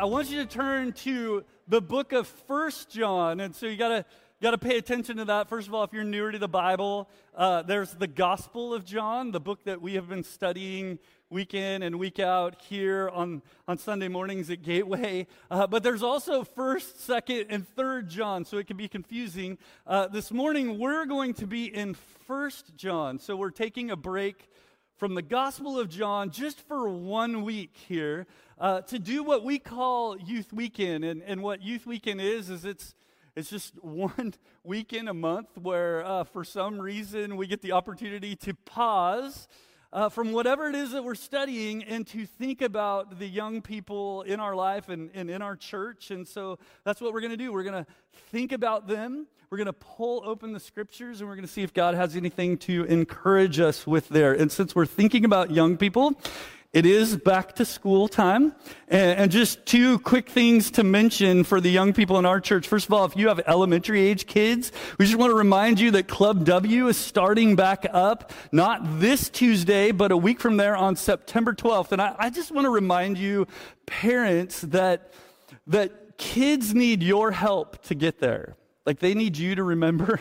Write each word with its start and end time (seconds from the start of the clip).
I 0.00 0.06
want 0.06 0.30
you 0.30 0.38
to 0.38 0.46
turn 0.46 0.94
to 0.94 1.44
the 1.68 1.82
book 1.82 2.14
of 2.14 2.26
First 2.26 2.90
John. 2.90 3.38
And 3.38 3.54
so 3.54 3.66
you 3.66 3.76
got 3.76 3.88
to 3.88 4.04
got 4.40 4.52
to 4.52 4.58
pay 4.58 4.78
attention 4.78 5.18
to 5.18 5.26
that. 5.26 5.50
First 5.50 5.68
of 5.68 5.74
all, 5.74 5.84
if 5.84 5.92
you're 5.92 6.04
newer 6.04 6.32
to 6.32 6.38
the 6.38 6.48
Bible, 6.48 7.06
uh, 7.36 7.60
there's 7.60 7.92
the 7.92 8.06
Gospel 8.06 8.72
of 8.72 8.86
John, 8.86 9.30
the 9.30 9.40
book 9.40 9.62
that 9.64 9.82
we 9.82 9.96
have 9.96 10.08
been 10.08 10.24
studying 10.24 10.98
week 11.28 11.52
in 11.52 11.82
and 11.82 11.98
week 11.98 12.18
out 12.18 12.62
here 12.62 13.10
on, 13.10 13.42
on 13.68 13.76
Sunday 13.76 14.08
mornings 14.08 14.48
at 14.48 14.62
Gateway. 14.62 15.26
Uh, 15.50 15.66
but 15.66 15.82
there's 15.82 16.02
also 16.02 16.44
First, 16.44 17.02
Second, 17.02 17.48
and 17.50 17.68
Third 17.68 18.08
John, 18.08 18.46
so 18.46 18.56
it 18.56 18.66
can 18.66 18.78
be 18.78 18.88
confusing. 18.88 19.58
Uh, 19.86 20.08
this 20.08 20.32
morning, 20.32 20.78
we're 20.78 21.04
going 21.04 21.34
to 21.34 21.46
be 21.46 21.66
in 21.66 21.92
First 22.26 22.74
John. 22.74 23.18
So 23.18 23.36
we're 23.36 23.50
taking 23.50 23.90
a 23.90 23.96
break 23.96 24.48
from 25.00 25.14
the 25.14 25.22
Gospel 25.22 25.80
of 25.80 25.88
John 25.88 26.30
just 26.30 26.60
for 26.68 26.86
one 26.86 27.42
week 27.42 27.74
here 27.88 28.26
uh, 28.58 28.82
to 28.82 28.98
do 28.98 29.22
what 29.22 29.42
we 29.42 29.58
call 29.58 30.18
Youth 30.18 30.52
Weekend. 30.52 31.06
And, 31.06 31.22
and 31.22 31.42
what 31.42 31.62
Youth 31.62 31.86
Weekend 31.86 32.20
is, 32.20 32.50
is 32.50 32.66
it's, 32.66 32.94
it's 33.34 33.48
just 33.48 33.74
one 33.82 34.34
weekend 34.62 35.08
a 35.08 35.14
month 35.14 35.56
where, 35.56 36.04
uh, 36.04 36.24
for 36.24 36.44
some 36.44 36.78
reason, 36.78 37.38
we 37.38 37.46
get 37.46 37.62
the 37.62 37.72
opportunity 37.72 38.36
to 38.36 38.52
pause 38.52 39.48
uh, 39.92 40.08
from 40.08 40.32
whatever 40.32 40.68
it 40.68 40.74
is 40.74 40.92
that 40.92 41.02
we're 41.02 41.14
studying 41.14 41.82
and 41.82 42.06
to 42.06 42.26
think 42.26 42.62
about 42.62 43.18
the 43.18 43.26
young 43.26 43.60
people 43.60 44.22
in 44.22 44.38
our 44.38 44.54
life 44.54 44.88
and, 44.88 45.10
and 45.14 45.30
in 45.30 45.42
our 45.42 45.56
church. 45.56 46.10
And 46.10 46.26
so 46.26 46.58
that's 46.84 47.00
what 47.00 47.12
we're 47.12 47.20
going 47.20 47.32
to 47.32 47.36
do. 47.36 47.52
We're 47.52 47.64
going 47.64 47.84
to 47.84 47.90
think 48.30 48.52
about 48.52 48.86
them. 48.86 49.26
We're 49.50 49.58
going 49.58 49.66
to 49.66 49.72
pull 49.72 50.22
open 50.24 50.52
the 50.52 50.60
scriptures 50.60 51.20
and 51.20 51.28
we're 51.28 51.34
going 51.34 51.46
to 51.46 51.52
see 51.52 51.62
if 51.62 51.74
God 51.74 51.96
has 51.96 52.14
anything 52.14 52.56
to 52.58 52.84
encourage 52.84 53.58
us 53.58 53.84
with 53.84 54.08
there. 54.08 54.32
And 54.32 54.50
since 54.52 54.76
we're 54.76 54.86
thinking 54.86 55.24
about 55.24 55.50
young 55.50 55.76
people, 55.76 56.14
it 56.72 56.86
is 56.86 57.16
back 57.16 57.56
to 57.56 57.64
school 57.64 58.06
time. 58.06 58.54
And, 58.86 59.30
just 59.30 59.64
two 59.66 59.98
quick 60.00 60.28
things 60.28 60.72
to 60.72 60.84
mention 60.84 61.44
for 61.44 61.60
the 61.60 61.70
young 61.70 61.92
people 61.92 62.18
in 62.18 62.26
our 62.26 62.40
church. 62.40 62.66
First 62.66 62.86
of 62.86 62.92
all, 62.92 63.04
if 63.04 63.16
you 63.16 63.28
have 63.28 63.40
elementary 63.46 64.00
age 64.00 64.26
kids, 64.26 64.72
we 64.98 65.06
just 65.06 65.16
want 65.16 65.30
to 65.30 65.36
remind 65.36 65.78
you 65.78 65.92
that 65.92 66.08
Club 66.08 66.44
W 66.44 66.88
is 66.88 66.96
starting 66.96 67.54
back 67.54 67.86
up, 67.92 68.32
not 68.50 69.00
this 69.00 69.28
Tuesday, 69.30 69.92
but 69.92 70.10
a 70.10 70.16
week 70.16 70.40
from 70.40 70.56
there 70.56 70.76
on 70.76 70.96
September 70.96 71.54
12th. 71.54 71.92
And 71.92 72.02
I, 72.02 72.16
I 72.18 72.30
just 72.30 72.50
want 72.50 72.64
to 72.64 72.70
remind 72.70 73.18
you, 73.18 73.46
parents, 73.86 74.62
that, 74.62 75.12
that 75.68 76.18
kids 76.18 76.74
need 76.74 77.02
your 77.02 77.30
help 77.30 77.82
to 77.84 77.94
get 77.94 78.18
there. 78.18 78.56
Like 78.86 78.98
they 78.98 79.14
need 79.14 79.36
you 79.36 79.54
to 79.54 79.62
remember 79.62 80.20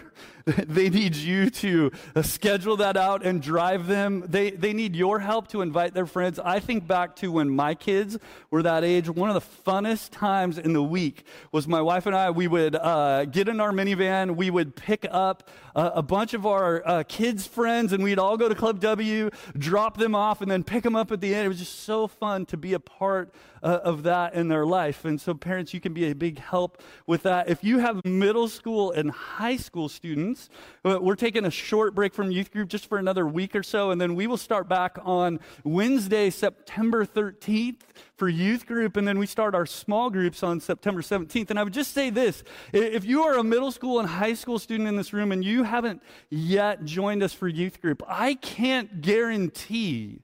They 0.67 0.89
need 0.89 1.15
you 1.15 1.49
to 1.49 1.91
uh, 2.15 2.21
schedule 2.21 2.77
that 2.77 2.97
out 2.97 3.25
and 3.25 3.41
drive 3.41 3.87
them. 3.87 4.23
They, 4.27 4.51
they 4.51 4.73
need 4.73 4.95
your 4.95 5.19
help 5.19 5.47
to 5.49 5.61
invite 5.61 5.93
their 5.93 6.05
friends. 6.05 6.39
I 6.39 6.59
think 6.59 6.87
back 6.87 7.15
to 7.17 7.31
when 7.31 7.49
my 7.49 7.75
kids 7.75 8.17
were 8.49 8.63
that 8.63 8.83
age. 8.83 9.09
One 9.09 9.29
of 9.29 9.35
the 9.35 9.71
funnest 9.71 10.09
times 10.11 10.57
in 10.57 10.73
the 10.73 10.83
week 10.83 11.25
was 11.51 11.67
my 11.67 11.81
wife 11.81 12.05
and 12.05 12.15
I, 12.15 12.31
we 12.31 12.47
would 12.47 12.75
uh, 12.75 13.25
get 13.25 13.47
in 13.47 13.59
our 13.59 13.71
minivan, 13.71 14.35
we 14.35 14.49
would 14.49 14.75
pick 14.75 15.05
up 15.11 15.49
uh, 15.75 15.91
a 15.93 16.01
bunch 16.01 16.33
of 16.33 16.45
our 16.45 16.85
uh, 16.85 17.03
kids' 17.07 17.45
friends, 17.45 17.93
and 17.93 18.03
we'd 18.03 18.19
all 18.19 18.37
go 18.37 18.49
to 18.49 18.55
Club 18.55 18.79
W, 18.79 19.29
drop 19.57 19.97
them 19.97 20.15
off, 20.15 20.41
and 20.41 20.49
then 20.49 20.63
pick 20.63 20.83
them 20.83 20.95
up 20.95 21.11
at 21.11 21.21
the 21.21 21.33
end. 21.33 21.45
It 21.45 21.49
was 21.49 21.59
just 21.59 21.81
so 21.81 22.07
fun 22.07 22.45
to 22.47 22.57
be 22.57 22.73
a 22.73 22.79
part 22.79 23.33
uh, 23.63 23.79
of 23.83 24.03
that 24.03 24.33
in 24.33 24.47
their 24.47 24.65
life. 24.65 25.05
And 25.05 25.19
so, 25.19 25.33
parents, 25.33 25.73
you 25.73 25.79
can 25.79 25.93
be 25.93 26.09
a 26.09 26.15
big 26.15 26.39
help 26.39 26.81
with 27.07 27.23
that. 27.23 27.49
If 27.49 27.63
you 27.63 27.79
have 27.79 28.03
middle 28.05 28.47
school 28.47 28.91
and 28.91 29.11
high 29.11 29.57
school 29.57 29.89
students, 29.89 30.49
uh, 30.85 30.99
we're 31.01 31.15
taking 31.15 31.45
a 31.45 31.51
short 31.51 31.95
break 31.95 32.13
from 32.13 32.31
youth 32.31 32.51
group 32.51 32.69
just 32.69 32.87
for 32.87 32.97
another 32.97 33.27
week 33.27 33.55
or 33.55 33.63
so, 33.63 33.91
and 33.91 33.99
then 33.99 34.15
we 34.15 34.27
will 34.27 34.37
start 34.37 34.67
back 34.67 34.97
on 35.03 35.39
Wednesday, 35.63 36.29
September 36.29 37.05
13th 37.05 37.81
for 38.19 38.27
youth 38.27 38.65
group, 38.65 38.97
and 38.97 39.07
then 39.07 39.17
we 39.17 39.25
start 39.25 39.55
our 39.55 39.65
small 39.65 40.09
groups 40.09 40.43
on 40.43 40.59
September 40.59 41.01
17th. 41.01 41.49
And 41.49 41.57
I 41.57 41.63
would 41.63 41.73
just 41.73 41.93
say 41.93 42.09
this 42.09 42.43
if 42.73 43.05
you 43.05 43.23
are 43.23 43.37
a 43.37 43.43
middle 43.43 43.71
school 43.71 43.99
and 43.99 44.07
high 44.07 44.33
school 44.33 44.59
student 44.59 44.87
in 44.87 44.95
this 44.95 45.13
room 45.13 45.31
and 45.31 45.43
you 45.43 45.63
haven't 45.63 46.03
yet 46.29 46.83
joined 46.83 47.23
us 47.23 47.33
for 47.33 47.47
youth 47.47 47.81
group, 47.81 48.03
I 48.07 48.35
can't 48.35 49.01
guarantee. 49.01 50.19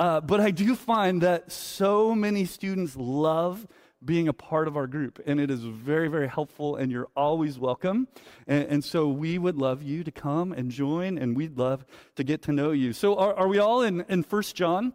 Uh, 0.00 0.18
but 0.18 0.40
I 0.40 0.50
do 0.50 0.74
find 0.74 1.20
that 1.20 1.52
so 1.52 2.14
many 2.14 2.46
students 2.46 2.96
love 2.96 3.66
being 4.02 4.28
a 4.28 4.32
part 4.32 4.66
of 4.66 4.74
our 4.74 4.86
group. 4.86 5.20
And 5.26 5.38
it 5.38 5.50
is 5.50 5.60
very, 5.60 6.08
very 6.08 6.26
helpful, 6.26 6.76
and 6.76 6.90
you're 6.90 7.10
always 7.14 7.58
welcome. 7.58 8.08
And, 8.46 8.64
and, 8.68 8.84
so 8.84 9.08
we 9.08 9.36
would 9.36 9.58
love 9.58 9.82
you 9.82 10.02
to 10.02 10.10
come 10.10 10.52
and 10.54 10.70
join, 10.70 11.18
and 11.18 11.36
we'd 11.36 11.58
love 11.58 11.84
to 12.16 12.24
get 12.24 12.40
to 12.44 12.52
know 12.52 12.70
you. 12.70 12.94
So, 12.94 13.18
are, 13.18 13.34
are 13.34 13.46
we 13.46 13.58
all 13.58 13.82
in, 13.82 14.06
in 14.08 14.22
1 14.22 14.42
John? 14.54 14.94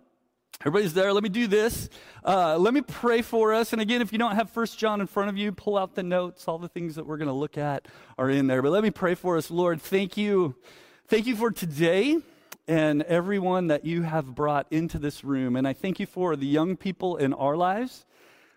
Everybody's 0.61 0.95
there. 0.95 1.13
Let 1.13 1.21
me 1.21 1.29
do 1.29 1.45
this. 1.45 1.87
Uh, 2.23 2.57
let 2.57 2.73
me 2.73 2.81
pray 2.81 3.21
for 3.21 3.53
us. 3.53 3.73
And 3.73 3.83
again, 3.83 4.01
if 4.01 4.11
you 4.11 4.17
don't 4.17 4.35
have 4.35 4.49
First 4.49 4.79
John 4.79 5.01
in 5.01 5.05
front 5.05 5.29
of 5.29 5.37
you, 5.37 5.51
pull 5.51 5.77
out 5.77 5.93
the 5.93 6.01
notes. 6.01 6.47
All 6.47 6.57
the 6.57 6.67
things 6.67 6.95
that 6.95 7.05
we're 7.05 7.17
going 7.17 7.27
to 7.27 7.33
look 7.33 7.59
at 7.59 7.87
are 8.17 8.31
in 8.31 8.47
there. 8.47 8.63
But 8.63 8.71
let 8.71 8.81
me 8.81 8.89
pray 8.89 9.13
for 9.13 9.37
us. 9.37 9.51
Lord, 9.51 9.83
thank 9.83 10.17
you. 10.17 10.55
Thank 11.07 11.27
you 11.27 11.35
for 11.35 11.51
today 11.51 12.21
and 12.67 13.03
everyone 13.03 13.67
that 13.67 13.85
you 13.85 14.01
have 14.01 14.33
brought 14.33 14.67
into 14.71 14.97
this 14.97 15.23
room. 15.23 15.55
And 15.55 15.67
I 15.67 15.73
thank 15.73 15.99
you 15.99 16.05
for 16.05 16.35
the 16.35 16.47
young 16.47 16.75
people 16.77 17.17
in 17.17 17.33
our 17.33 17.55
lives. 17.55 18.05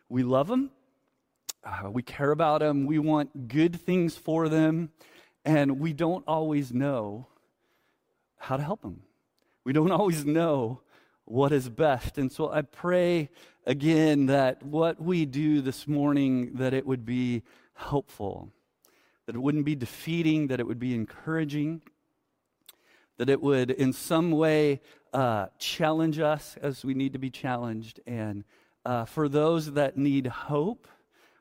We 0.09 0.23
love 0.23 0.49
them, 0.49 0.71
uh, 1.63 1.91
we 1.91 2.03
care 2.03 2.31
about 2.31 2.61
them, 2.61 2.87
we 2.87 2.99
want 2.99 3.49
good 3.49 3.79
things 3.79 4.17
for 4.17 4.49
them, 4.49 4.91
and 5.45 5.79
we 5.79 5.93
don't 5.93 6.25
always 6.27 6.73
know 6.73 7.27
how 8.39 8.57
to 8.57 8.63
help 8.63 8.81
them. 8.81 9.03
We 9.65 9.73
don't 9.73 9.91
always 10.01 10.25
know 10.25 10.81
what 11.25 11.53
is 11.53 11.69
best. 11.69 12.17
And 12.17 12.33
so 12.33 12.51
I 12.51 12.63
pray 12.63 13.29
again 13.67 14.27
that 14.27 14.63
what 14.63 15.01
we 15.01 15.27
do 15.27 15.61
this 15.61 15.87
morning 15.87 16.55
that 16.55 16.73
it 16.73 16.87
would 16.87 17.05
be 17.05 17.43
helpful, 17.75 18.51
that 19.27 19.35
it 19.35 19.39
wouldn't 19.39 19.67
be 19.67 19.75
defeating, 19.75 20.47
that 20.47 20.59
it 20.59 20.67
would 20.67 20.79
be 20.79 20.95
encouraging, 20.95 21.83
that 23.19 23.29
it 23.29 23.41
would 23.43 23.71
in 23.71 23.93
some 23.93 24.31
way 24.31 24.81
uh, 25.13 25.47
challenge 25.59 26.19
us 26.19 26.57
as 26.63 26.85
we 26.85 26.95
need 26.95 27.13
to 27.13 27.19
be 27.19 27.31
challenged 27.31 28.01
and 28.07 28.45
uh, 28.89 29.05
for 29.05 29.29
those 29.29 29.73
that 29.73 29.99
need 29.99 30.27
hope, 30.27 30.89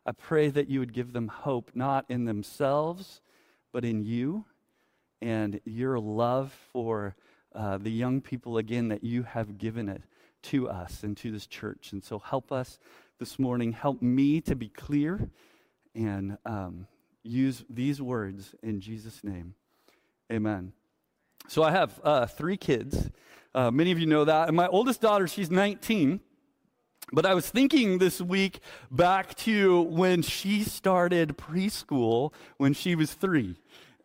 I 0.06 0.12
pray 0.12 0.50
that 0.50 0.70
you 0.70 0.82
would 0.82 0.92
give 0.92 1.14
them 1.14 1.30
hope, 1.30 1.72
not 1.74 2.06
in 2.10 2.26
themselves, 2.26 3.22
but 3.72 3.86
in 3.86 4.04
you 4.04 4.44
and 5.22 5.62
your 5.64 5.98
love 5.98 6.54
for 6.74 7.16
uh, 7.56 7.78
the 7.78 7.90
young 7.90 8.20
people, 8.20 8.58
again, 8.58 8.90
that 8.90 9.02
you 9.02 9.24
have 9.24 9.58
given 9.58 9.88
it 9.88 10.02
to 10.44 10.70
us 10.70 11.04
and 11.04 11.16
to 11.18 11.32
this 11.32 11.48
church. 11.48 11.94
And 11.94 12.04
so 12.04 12.20
help 12.20 12.52
us 12.52 12.80
this 13.18 13.40
morning. 13.40 13.72
Help 13.72 14.02
me 14.02 14.42
to 14.42 14.56
be 14.56 14.68
clear 14.68 15.30
and 15.96 16.38
um, 16.46 16.88
use 17.24 17.64
these 17.70 18.02
words 18.02 18.56
in 18.62 18.82
Jesus' 18.82 19.24
name. 19.24 19.56
Amen. 20.30 20.77
So 21.48 21.64
I 21.64 21.72
have 21.72 22.00
uh, 22.04 22.26
three 22.26 22.58
kids. 22.58 23.10
Uh, 23.56 23.72
many 23.72 23.92
of 23.92 24.00
you 24.00 24.06
know 24.06 24.26
that. 24.26 24.50
And 24.50 24.58
my 24.58 24.68
oldest 24.68 25.02
daughter, 25.02 25.28
she's 25.28 25.50
19. 25.50 26.20
But 27.14 27.26
I 27.26 27.34
was 27.34 27.50
thinking 27.50 28.00
this 28.00 28.20
week 28.20 28.60
back 28.92 29.34
to 29.36 29.82
when 29.84 30.22
she 30.22 30.64
started 30.64 31.38
preschool 31.38 32.34
when 32.58 32.74
she 32.74 32.96
was 32.96 33.14
three. 33.14 33.56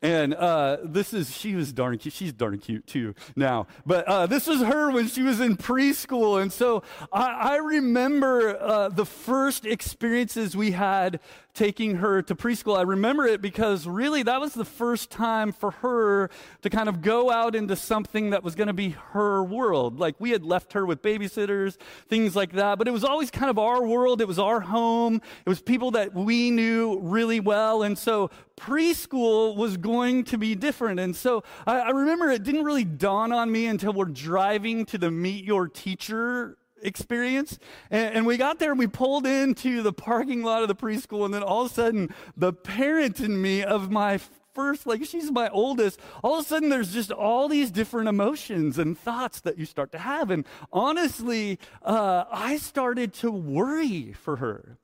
And 0.03 0.35
uh, 0.35 0.79
this 0.83 1.13
is, 1.13 1.37
she 1.37 1.55
was 1.55 1.73
darn 1.73 1.99
cute. 1.99 2.15
She's 2.15 2.33
darn 2.33 2.59
cute 2.59 2.87
too 2.87 3.15
now. 3.37 3.69
But 3.87 4.07
uh, 4.07 4.27
this 4.27 4.49
was 4.49 4.61
her 4.61 4.91
when 4.91 5.09
she 5.09 5.23
was 5.23 5.41
in 5.41 5.57
preschool. 5.57 6.43
And 6.43 6.53
so 6.53 6.83
I, 7.13 7.53
I 7.53 7.57
remember 7.57 8.61
uh, 8.61 8.89
the 8.89 9.07
first 9.07 9.65
experiences 9.65 10.57
we 10.57 10.73
had 10.73 11.21
taking 11.55 11.97
her 11.97 12.23
to 12.23 12.35
preschool. 12.35 12.79
I 12.79 12.83
remember 12.83 13.27
it 13.27 13.43
because 13.43 13.87
really 13.87 14.23
that 14.23 14.41
was 14.41 14.55
the 14.55 14.65
first 14.65 15.11
time 15.11 15.53
for 15.53 15.73
her 15.73 16.31
to 16.63 16.71
kind 16.71 16.89
of 16.89 17.03
go 17.03 17.31
out 17.31 17.55
into 17.55 17.77
something 17.77 18.31
that 18.31 18.43
was 18.43 18.55
going 18.55 18.69
to 18.69 18.73
be 18.73 18.91
her 19.11 19.45
world. 19.45 20.01
Like 20.01 20.15
we 20.19 20.31
had 20.31 20.45
left 20.45 20.73
her 20.73 20.87
with 20.87 21.03
babysitters, 21.03 21.77
things 22.09 22.35
like 22.35 22.53
that, 22.53 22.79
but 22.79 22.89
it 22.89 22.91
was 22.93 23.05
always 23.05 23.31
kind 23.31 23.51
of 23.51 23.59
our 23.59 23.87
world. 23.87 24.21
It 24.21 24.29
was 24.29 24.39
our 24.39 24.61
home. 24.61 25.21
It 25.45 25.49
was 25.49 25.61
people 25.61 25.91
that 25.93 26.15
we 26.15 26.51
knew 26.51 26.99
really 27.01 27.41
well. 27.41 27.83
And 27.83 27.99
so 27.99 28.31
preschool 28.57 29.57
was 29.57 29.77
going 29.77 30.25
to 30.25 30.39
be 30.39 30.55
different. 30.55 31.01
And 31.01 31.15
so 31.15 31.45
I, 31.67 31.81
I 31.81 31.91
remember 31.91 32.31
it 32.31 32.45
didn't 32.45 32.65
really 32.65 32.85
dawn 32.85 33.33
on 33.33 33.53
me 33.53 33.67
until 33.67 33.93
we're 33.93 34.05
driving 34.07 34.87
to 34.87 34.99
the 34.99 35.11
meet 35.11 35.45
your 35.45 35.69
teacher 35.69 36.57
experience. 36.83 37.59
And, 37.91 38.17
and, 38.17 38.27
we 38.27 38.37
got 38.37 38.59
there 38.59 38.71
and 38.71 38.79
we 38.79 38.87
pulled 38.87 39.27
into 39.27 39.83
the 39.83 39.93
parking 39.93 40.43
lot 40.43 40.63
of 40.63 40.69
the 40.69 40.75
preschool, 40.75 41.25
and 41.25 41.33
then 41.33 41.43
all 41.43 41.65
of 41.65 41.71
a 41.71 41.75
sudden, 41.75 42.15
the 42.37 42.53
parent 42.53 43.21
in 43.21 43.41
me 43.41 43.63
of 43.63 43.91
my 43.91 44.19
first, 44.55 44.87
like 44.87 45.05
she's 45.05 45.31
my 45.31 45.49
oldest, 45.49 45.99
all 46.23 46.39
of 46.39 46.45
a 46.45 46.49
sudden 46.49 46.69
there's 46.69 46.93
just 46.93 47.11
all 47.11 47.49
these 47.49 47.71
different 47.71 48.09
emotions 48.09 48.79
and 48.79 48.99
thoughts 48.99 49.41
that 49.41 49.59
you 49.59 49.65
start 49.65 49.93
to 49.93 49.99
have. 49.99 50.31
And 50.31 50.47
honestly, 50.73 51.59
uh, 51.83 52.25
I 52.31 52.59
started 52.59 53.13
to 53.15 53.31
worry 53.31 54.13
for 54.13 54.37
her. 54.37 54.79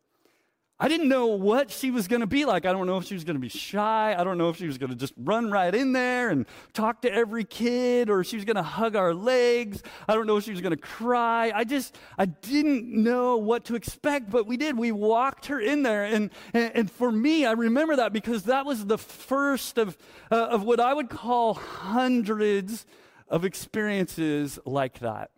I 0.80 0.86
didn't 0.86 1.08
know 1.08 1.26
what 1.26 1.72
she 1.72 1.90
was 1.90 2.06
going 2.06 2.20
to 2.20 2.26
be 2.28 2.44
like. 2.44 2.64
I 2.64 2.72
don't 2.72 2.86
know 2.86 2.98
if 2.98 3.04
she 3.04 3.14
was 3.14 3.24
going 3.24 3.34
to 3.34 3.40
be 3.40 3.48
shy. 3.48 4.14
I 4.16 4.22
don't 4.22 4.38
know 4.38 4.48
if 4.48 4.58
she 4.58 4.66
was 4.66 4.78
going 4.78 4.90
to 4.90 4.96
just 4.96 5.12
run 5.16 5.50
right 5.50 5.74
in 5.74 5.92
there 5.92 6.30
and 6.30 6.46
talk 6.72 7.02
to 7.02 7.12
every 7.12 7.42
kid 7.42 8.08
or 8.08 8.22
she 8.22 8.36
was 8.36 8.44
going 8.44 8.56
to 8.56 8.62
hug 8.62 8.94
our 8.94 9.12
legs. 9.12 9.82
I 10.06 10.14
don't 10.14 10.28
know 10.28 10.36
if 10.36 10.44
she 10.44 10.52
was 10.52 10.60
going 10.60 10.76
to 10.76 10.80
cry. 10.80 11.50
I 11.52 11.64
just, 11.64 11.98
I 12.16 12.26
didn't 12.26 12.86
know 12.86 13.36
what 13.36 13.64
to 13.64 13.74
expect, 13.74 14.30
but 14.30 14.46
we 14.46 14.56
did. 14.56 14.78
We 14.78 14.92
walked 14.92 15.46
her 15.46 15.58
in 15.58 15.82
there. 15.82 16.04
And, 16.04 16.30
and, 16.54 16.70
and 16.72 16.90
for 16.90 17.10
me, 17.10 17.44
I 17.44 17.52
remember 17.52 17.96
that 17.96 18.12
because 18.12 18.44
that 18.44 18.64
was 18.64 18.86
the 18.86 18.98
first 18.98 19.78
of, 19.78 19.98
uh, 20.30 20.36
of 20.36 20.62
what 20.62 20.78
I 20.78 20.94
would 20.94 21.10
call 21.10 21.54
hundreds 21.54 22.86
of 23.26 23.44
experiences 23.44 24.60
like 24.64 25.00
that 25.00 25.32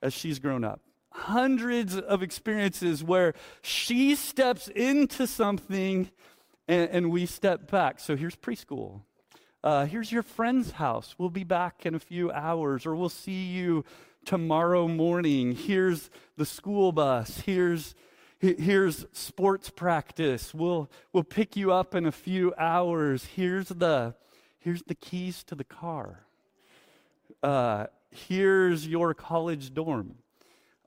as 0.00 0.14
she's 0.14 0.38
grown 0.38 0.64
up 0.64 0.80
hundreds 1.16 1.96
of 1.96 2.22
experiences 2.22 3.02
where 3.02 3.34
she 3.62 4.14
steps 4.14 4.68
into 4.68 5.26
something 5.26 6.10
and, 6.68 6.90
and 6.90 7.10
we 7.10 7.26
step 7.26 7.70
back. 7.70 7.98
So 7.98 8.16
here's 8.16 8.36
preschool. 8.36 9.00
Uh, 9.64 9.86
here's 9.86 10.12
your 10.12 10.22
friend's 10.22 10.72
house. 10.72 11.14
We'll 11.18 11.30
be 11.30 11.44
back 11.44 11.86
in 11.86 11.94
a 11.94 11.98
few 11.98 12.30
hours, 12.30 12.86
or 12.86 12.94
we'll 12.94 13.08
see 13.08 13.46
you 13.46 13.84
tomorrow 14.24 14.86
morning. 14.86 15.52
Here's 15.52 16.10
the 16.36 16.46
school 16.46 16.92
bus. 16.92 17.40
Here's 17.40 17.94
here's 18.38 19.06
sports 19.12 19.70
practice. 19.70 20.54
We'll 20.54 20.90
we'll 21.12 21.24
pick 21.24 21.56
you 21.56 21.72
up 21.72 21.94
in 21.94 22.06
a 22.06 22.12
few 22.12 22.54
hours. 22.58 23.24
Here's 23.24 23.68
the 23.68 24.14
here's 24.58 24.82
the 24.82 24.94
keys 24.94 25.42
to 25.44 25.54
the 25.54 25.64
car. 25.64 26.26
Uh, 27.42 27.86
here's 28.10 28.86
your 28.86 29.14
college 29.14 29.72
dorm 29.74 30.16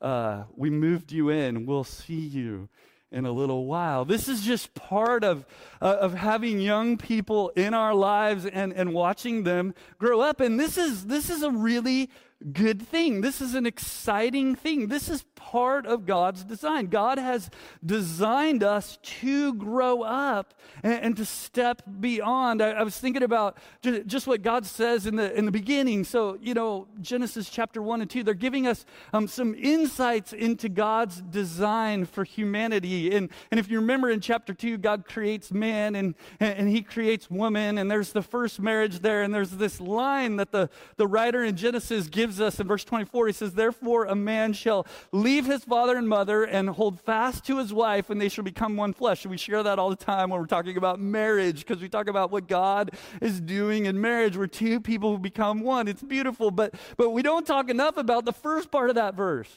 uh, 0.02 0.44
we 0.56 0.70
moved 0.70 1.12
you 1.12 1.30
in. 1.30 1.66
We'll 1.66 1.84
see 1.84 2.20
you 2.20 2.70
in 3.12 3.26
a 3.26 3.32
little 3.32 3.66
while. 3.66 4.06
This 4.06 4.28
is 4.28 4.42
just 4.42 4.74
part 4.76 5.24
of, 5.24 5.46
uh, 5.82 5.98
of 6.00 6.14
having 6.14 6.60
young 6.60 6.98
people 6.98 7.50
in 7.50 7.74
our 7.74 7.94
lives 7.94 8.46
and, 8.46 8.72
and 8.74 8.94
watching 8.94 9.44
them 9.44 9.74
grow 9.98 10.22
up. 10.22 10.40
And 10.40 10.60
this 10.60 10.78
is, 10.78 11.06
this 11.06 11.30
is 11.30 11.42
a 11.42 11.50
really 11.50 12.10
good 12.54 12.82
thing. 12.82 13.22
This 13.22 13.42
is 13.42 13.54
an 13.54 13.66
exciting 13.66 14.56
thing. 14.56 14.88
This 14.88 15.10
is 15.10 15.24
part 15.36 15.86
of 15.86 16.06
God's 16.06 16.44
design. 16.44 16.88
God 16.88 17.18
has 17.18 17.50
designed 17.86 18.64
us 18.64 18.98
to 19.02 19.54
grow 19.54 20.04
up 20.04 20.54
and, 20.84 20.94
and 20.94 21.18
to 21.18 21.26
step 21.26 21.82
beyond. 22.00 22.62
I, 22.62 22.72
I, 22.72 22.84
was 22.84 22.98
thinking 22.98 23.24
about 23.24 23.58
just, 23.82 24.06
just, 24.06 24.28
what 24.28 24.42
God 24.42 24.66
says 24.66 25.06
in 25.06 25.16
the, 25.16 25.36
in 25.38 25.46
the 25.46 25.52
beginning. 25.52 26.04
So, 26.04 26.38
you 26.42 26.54
know, 26.54 26.88
Genesis 27.02 27.50
chapter 27.50 27.82
1 27.82 28.02
and 28.02 28.10
2, 28.10 28.24
they're 28.24 28.34
giving 28.34 28.68
us 28.68 28.86
um, 29.12 29.28
some 29.28 29.56
insights 29.56 30.34
into 30.34 30.70
God's 30.70 31.22
design 31.22 32.06
for 32.06 32.24
humanity. 32.24 33.16
And, 33.16 33.30
and 33.50 33.60
if 33.60 33.70
you 33.70 33.80
remember 33.80 34.10
in 34.10 34.22
chapter 34.22 34.54
2, 34.54 34.78
God 34.78 35.06
creates 35.06 35.52
man 35.52 35.96
and, 35.96 36.16
and, 36.40 36.58
and 36.58 36.70
he 36.70 36.84
creates 36.84 37.30
woman, 37.30 37.78
and 37.78 37.90
there's 37.90 38.12
the 38.12 38.22
first 38.22 38.60
marriage 38.60 39.00
there, 39.00 39.24
and 39.24 39.34
there's 39.34 39.52
this 39.52 39.82
line 39.82 40.36
that 40.36 40.52
the, 40.52 40.70
the 40.98 41.08
writer 41.08 41.44
in 41.44 41.56
Genesis 41.56 42.08
gives 42.08 42.29
gives 42.30 42.40
us 42.40 42.60
in 42.60 42.68
verse 42.68 42.84
24. 42.84 43.26
He 43.26 43.34
says, 43.34 43.54
Therefore, 43.54 44.06
a 44.06 44.14
man 44.14 44.54
shall 44.54 44.86
leave 45.12 45.48
his 45.48 45.64
father 45.64 45.98
and 45.98 46.08
mother 46.08 46.44
and 46.44 46.70
hold 46.70 47.02
fast 47.02 47.44
to 47.46 47.58
his 47.58 47.74
wife, 47.74 48.12
and 48.12 48.22
they 48.22 48.30
shall 48.30 48.44
become 48.44 48.78
one 48.78 48.94
flesh. 48.94 49.24
And 49.26 49.32
we 49.32 49.38
share 49.38 49.64
that 49.64 49.80
all 49.80 49.90
the 49.90 49.96
time 49.96 50.30
when 50.30 50.40
we're 50.40 50.46
talking 50.46 50.78
about 50.78 51.00
marriage, 51.00 51.66
because 51.66 51.82
we 51.82 51.90
talk 51.90 52.08
about 52.08 52.30
what 52.30 52.48
God 52.48 52.92
is 53.20 53.42
doing 53.42 53.88
in 53.88 54.00
marriage, 54.00 54.38
where 54.38 54.46
two 54.46 54.80
people 54.80 55.18
become 55.18 55.62
one. 55.62 55.88
It's 55.88 56.04
beautiful, 56.04 56.52
but, 56.52 56.76
but 56.98 57.10
we 57.10 57.24
don't 57.24 57.48
talk 57.48 57.68
enough 57.68 57.98
about 57.98 58.26
the 58.26 58.34
first 58.34 58.70
part 58.70 58.90
of 58.90 58.96
that 58.96 59.16
verse 59.16 59.50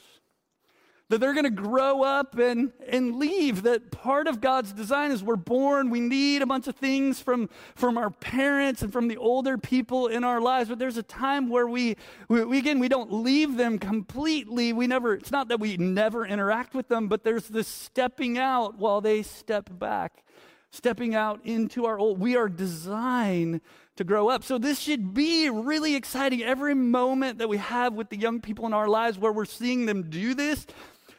that 1.09 1.19
they're 1.19 1.33
going 1.33 1.43
to 1.43 1.49
grow 1.49 2.01
up 2.01 2.37
and, 2.37 2.71
and 2.87 3.17
leave. 3.17 3.63
That 3.63 3.91
part 3.91 4.27
of 4.27 4.41
God's 4.41 4.73
design 4.73 5.11
is 5.11 5.23
we're 5.23 5.35
born, 5.35 5.89
we 5.89 5.99
need 5.99 6.41
a 6.41 6.45
bunch 6.45 6.67
of 6.67 6.75
things 6.75 7.19
from, 7.19 7.49
from 7.75 7.97
our 7.97 8.09
parents 8.09 8.81
and 8.81 8.91
from 8.91 9.07
the 9.07 9.17
older 9.17 9.57
people 9.57 10.07
in 10.07 10.23
our 10.23 10.41
lives, 10.41 10.69
but 10.69 10.79
there's 10.79 10.97
a 10.97 11.03
time 11.03 11.49
where 11.49 11.67
we, 11.67 11.97
we, 12.29 12.57
again, 12.57 12.79
we 12.79 12.87
don't 12.87 13.11
leave 13.11 13.57
them 13.57 13.77
completely. 13.77 14.73
We 14.73 14.87
never, 14.87 15.13
it's 15.13 15.31
not 15.31 15.49
that 15.49 15.59
we 15.59 15.77
never 15.77 16.25
interact 16.25 16.73
with 16.73 16.87
them, 16.87 17.07
but 17.07 17.23
there's 17.23 17.47
this 17.47 17.67
stepping 17.67 18.37
out 18.37 18.77
while 18.77 19.01
they 19.01 19.23
step 19.23 19.69
back, 19.77 20.23
stepping 20.71 21.15
out 21.15 21.41
into 21.43 21.85
our 21.85 21.99
old. 21.99 22.19
We 22.19 22.35
are 22.37 22.49
designed 22.49 23.61
to 23.95 24.03
grow 24.03 24.29
up. 24.29 24.43
So 24.43 24.57
this 24.57 24.79
should 24.79 25.13
be 25.13 25.49
really 25.49 25.95
exciting. 25.95 26.41
Every 26.41 26.73
moment 26.73 27.39
that 27.39 27.49
we 27.49 27.57
have 27.57 27.93
with 27.93 28.09
the 28.09 28.17
young 28.17 28.41
people 28.41 28.65
in 28.65 28.73
our 28.73 28.87
lives 28.87 29.17
where 29.17 29.31
we're 29.31 29.45
seeing 29.45 29.85
them 29.85 30.09
do 30.09 30.33
this, 30.33 30.65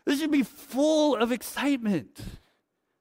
this 0.05 0.21
should 0.21 0.31
be 0.31 0.43
full 0.43 1.17
of 1.17 1.33
excitement. 1.33 2.21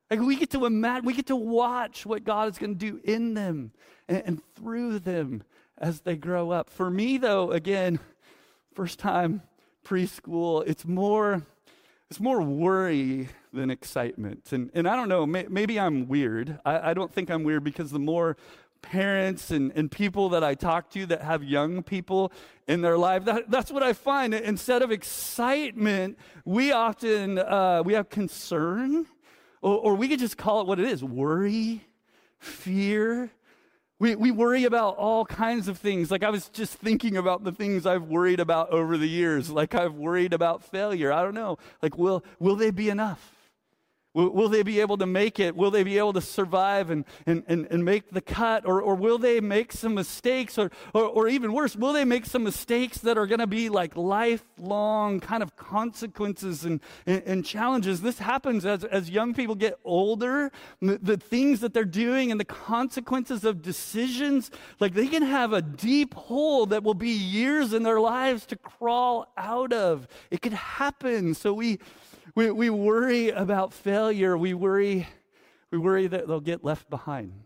Like 0.09 0.19
we 0.19 0.35
get 0.35 0.51
to 0.51 0.65
imagine, 0.65 1.05
we 1.05 1.13
get 1.13 1.27
to 1.27 1.35
watch 1.35 2.05
what 2.05 2.23
God 2.23 2.49
is 2.49 2.57
going 2.57 2.77
to 2.77 2.91
do 2.91 3.01
in 3.03 3.33
them 3.33 3.71
and, 4.07 4.23
and 4.25 4.41
through 4.55 4.99
them 4.99 5.43
as 5.77 6.01
they 6.01 6.15
grow 6.15 6.51
up. 6.51 6.69
For 6.69 6.89
me, 6.89 7.17
though, 7.17 7.51
again, 7.51 7.99
first 8.75 8.99
time 8.99 9.41
preschool, 9.83 10.63
it's 10.67 10.85
more 10.85 11.43
it's 12.13 12.19
more 12.19 12.43
worry 12.43 13.29
than 13.51 13.71
excitement. 13.71 14.51
And, 14.51 14.69
and 14.75 14.87
I 14.87 14.95
don't 14.95 15.09
know, 15.09 15.25
may, 15.25 15.47
maybe 15.49 15.79
I'm 15.79 16.07
weird. 16.07 16.59
I, 16.63 16.91
I, 16.91 16.93
don't 16.93 17.11
think 17.11 17.31
I'm 17.31 17.43
weird 17.43 17.63
because 17.63 17.89
the 17.89 17.97
more 17.97 18.37
parents 18.83 19.49
and, 19.49 19.71
and 19.75 19.89
people 19.89 20.29
that 20.29 20.43
I 20.43 20.53
talk 20.53 20.91
to 20.91 21.07
that 21.07 21.23
have 21.23 21.43
young 21.43 21.81
people 21.81 22.31
in 22.67 22.81
their 22.81 22.97
life. 22.97 23.25
That, 23.25 23.49
that's 23.49 23.71
what 23.71 23.81
I 23.81 23.93
find. 23.93 24.35
Instead 24.35 24.83
of 24.83 24.91
excitement, 24.91 26.19
we 26.45 26.71
often 26.71 27.39
uh, 27.39 27.81
we 27.83 27.93
have 27.93 28.09
concern, 28.09 29.07
or, 29.63 29.77
or 29.77 29.95
we 29.95 30.07
could 30.07 30.19
just 30.19 30.37
call 30.37 30.61
it 30.61 30.67
what 30.67 30.79
it 30.79 30.87
is: 30.87 31.03
worry, 31.03 31.81
fear. 32.37 33.31
We, 33.99 34.15
we 34.15 34.31
worry 34.31 34.65
about 34.65 34.97
all 34.97 35.25
kinds 35.25 35.67
of 35.67 35.77
things. 35.77 36.11
Like 36.11 36.23
I 36.23 36.29
was 36.29 36.49
just 36.49 36.73
thinking 36.73 37.15
about 37.15 37.43
the 37.43 37.53
things 37.53 37.85
I've 37.85 38.03
worried 38.03 38.41
about 38.41 38.69
over 38.69 38.97
the 38.97 39.07
years. 39.07 39.49
Like 39.49 39.73
I've 39.73 39.93
worried 39.95 40.33
about 40.33 40.61
failure. 40.61 41.11
I 41.11 41.23
don't 41.23 41.33
know. 41.33 41.57
Like 41.81 41.97
will 41.97 42.23
will 42.37 42.55
they 42.55 42.69
be 42.69 42.89
enough? 42.89 43.31
Will, 44.13 44.29
will, 44.29 44.49
they 44.49 44.61
be 44.61 44.79
able 44.79 44.97
to 44.97 45.07
make 45.07 45.39
it? 45.39 45.55
Will 45.55 45.71
they 45.71 45.83
be 45.83 45.97
able 45.97 46.13
to 46.13 46.21
survive 46.21 46.91
and, 46.91 47.03
and, 47.25 47.43
and, 47.47 47.67
and 47.71 47.83
make 47.83 48.11
the 48.11 48.21
cut? 48.21 48.63
Or, 48.65 48.79
or 48.79 48.93
will 48.93 49.17
they 49.17 49.41
make 49.41 49.71
some 49.71 49.95
mistakes? 49.95 50.59
Or, 50.59 50.69
or, 50.93 51.05
or 51.05 51.27
even 51.27 51.51
worse, 51.51 51.75
will 51.75 51.93
they 51.93 52.05
make 52.05 52.25
some 52.25 52.43
mistakes 52.43 52.99
that 52.99 53.17
are 53.17 53.25
going 53.25 53.39
to 53.39 53.47
be 53.47 53.69
like 53.69 53.97
lifelong 53.97 55.19
kind 55.19 55.41
of 55.41 55.55
consequences 55.55 56.63
and, 56.63 56.79
and, 57.07 57.23
and, 57.25 57.45
challenges? 57.45 58.01
This 58.01 58.19
happens 58.19 58.65
as, 58.65 58.83
as 58.83 59.09
young 59.09 59.33
people 59.33 59.55
get 59.55 59.79
older. 59.83 60.51
The, 60.79 60.99
the 61.01 61.17
things 61.17 61.61
that 61.61 61.73
they're 61.73 61.83
doing 61.83 62.29
and 62.29 62.39
the 62.39 62.45
consequences 62.45 63.43
of 63.43 63.63
decisions, 63.63 64.51
like 64.79 64.93
they 64.93 65.07
can 65.07 65.23
have 65.23 65.53
a 65.53 65.61
deep 65.61 66.13
hole 66.13 66.67
that 66.67 66.83
will 66.83 66.93
be 66.93 67.09
years 67.09 67.73
in 67.73 67.81
their 67.81 67.99
lives 67.99 68.45
to 68.47 68.57
crawl 68.57 69.33
out 69.37 69.73
of. 69.73 70.07
It 70.29 70.41
could 70.41 70.53
happen. 70.53 71.33
So 71.33 71.51
we 71.53 71.79
we, 72.35 72.51
we 72.51 72.69
worry 72.69 73.29
about 73.29 73.73
failure. 73.73 74.37
We 74.37 74.53
worry, 74.53 75.07
we 75.71 75.77
worry 75.77 76.07
that 76.07 76.27
they'll 76.27 76.39
get 76.39 76.63
left 76.63 76.89
behind. 76.89 77.43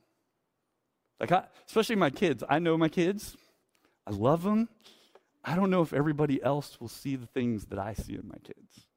Like, 1.19 1.31
I, 1.31 1.45
especially 1.65 1.95
my 1.95 2.09
kids. 2.09 2.43
I 2.47 2.59
know 2.59 2.77
my 2.77 2.89
kids. 2.89 3.35
I 4.05 4.11
love 4.11 4.43
them. 4.43 4.69
I 5.43 5.55
don't 5.55 5.69
know 5.69 5.81
if 5.81 5.93
everybody 5.93 6.41
else 6.41 6.79
will 6.79 6.89
see 6.89 7.15
the 7.15 7.25
things 7.25 7.65
that 7.65 7.79
I 7.79 7.93
see 7.93 8.13
in 8.13 8.27
my 8.27 8.37
kids. 8.43 8.87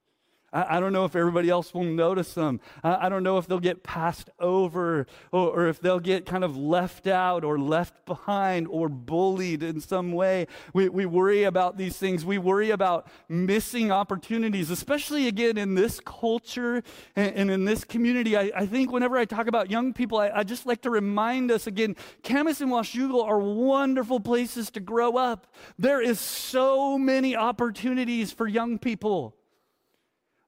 I, 0.53 0.77
I 0.77 0.81
don't 0.81 0.93
know 0.93 1.05
if 1.05 1.15
everybody 1.17 1.49
else 1.49 1.73
will 1.73 1.85
notice 1.85 2.35
them. 2.35 2.61
I, 2.83 3.07
I 3.07 3.09
don't 3.09 3.23
know 3.23 3.39
if 3.39 3.47
they'll 3.47 3.61
get 3.61 3.83
passed 3.83 4.31
over 4.39 5.07
or, 5.33 5.49
or 5.51 5.69
if 5.69 5.81
they'll 5.81 6.01
get 6.01 6.27
kind 6.27 6.45
of 6.45 6.57
left 6.57 7.07
out 7.07 7.45
or 7.45 7.59
left 7.59 8.05
behind 8.07 8.67
or 8.69 8.89
bullied 8.89 9.63
in 9.63 9.81
some 9.81 10.13
way. 10.13 10.47
We, 10.75 10.89
we 10.89 11.07
worry 11.07 11.45
about 11.45 11.77
these 11.77 11.97
things. 11.97 12.25
We 12.25 12.39
worry 12.39 12.71
about 12.71 13.09
missing 13.29 13.91
opportunities, 13.91 14.71
especially 14.71 15.27
again 15.29 15.57
in 15.57 15.75
this 15.75 16.01
culture 16.01 16.83
and, 17.17 17.35
and 17.35 17.51
in 17.51 17.65
this 17.65 17.85
community. 17.85 18.37
I, 18.37 18.51
I, 18.55 18.67
think 18.67 18.93
whenever 18.93 19.17
I 19.17 19.25
talk 19.25 19.47
about 19.47 19.71
young 19.71 19.93
people, 19.93 20.19
I, 20.19 20.31
I 20.31 20.45
just 20.45 20.67
like 20.67 20.83
to 20.83 20.91
remind 20.91 21.51
us 21.51 21.67
again 21.67 21.97
Camas 22.23 22.61
and 22.61 22.71
Washougal 22.71 23.25
are 23.25 23.39
wonderful 23.39 24.21
places 24.21 24.71
to 24.71 24.81
grow 24.81 25.17
up. 25.17 25.53
There 25.79 26.01
is 26.01 26.21
so 26.21 26.99
many 26.99 27.37
opportunities 27.37 28.33
for 28.33 28.47
young 28.47 28.79
people. 28.79 29.37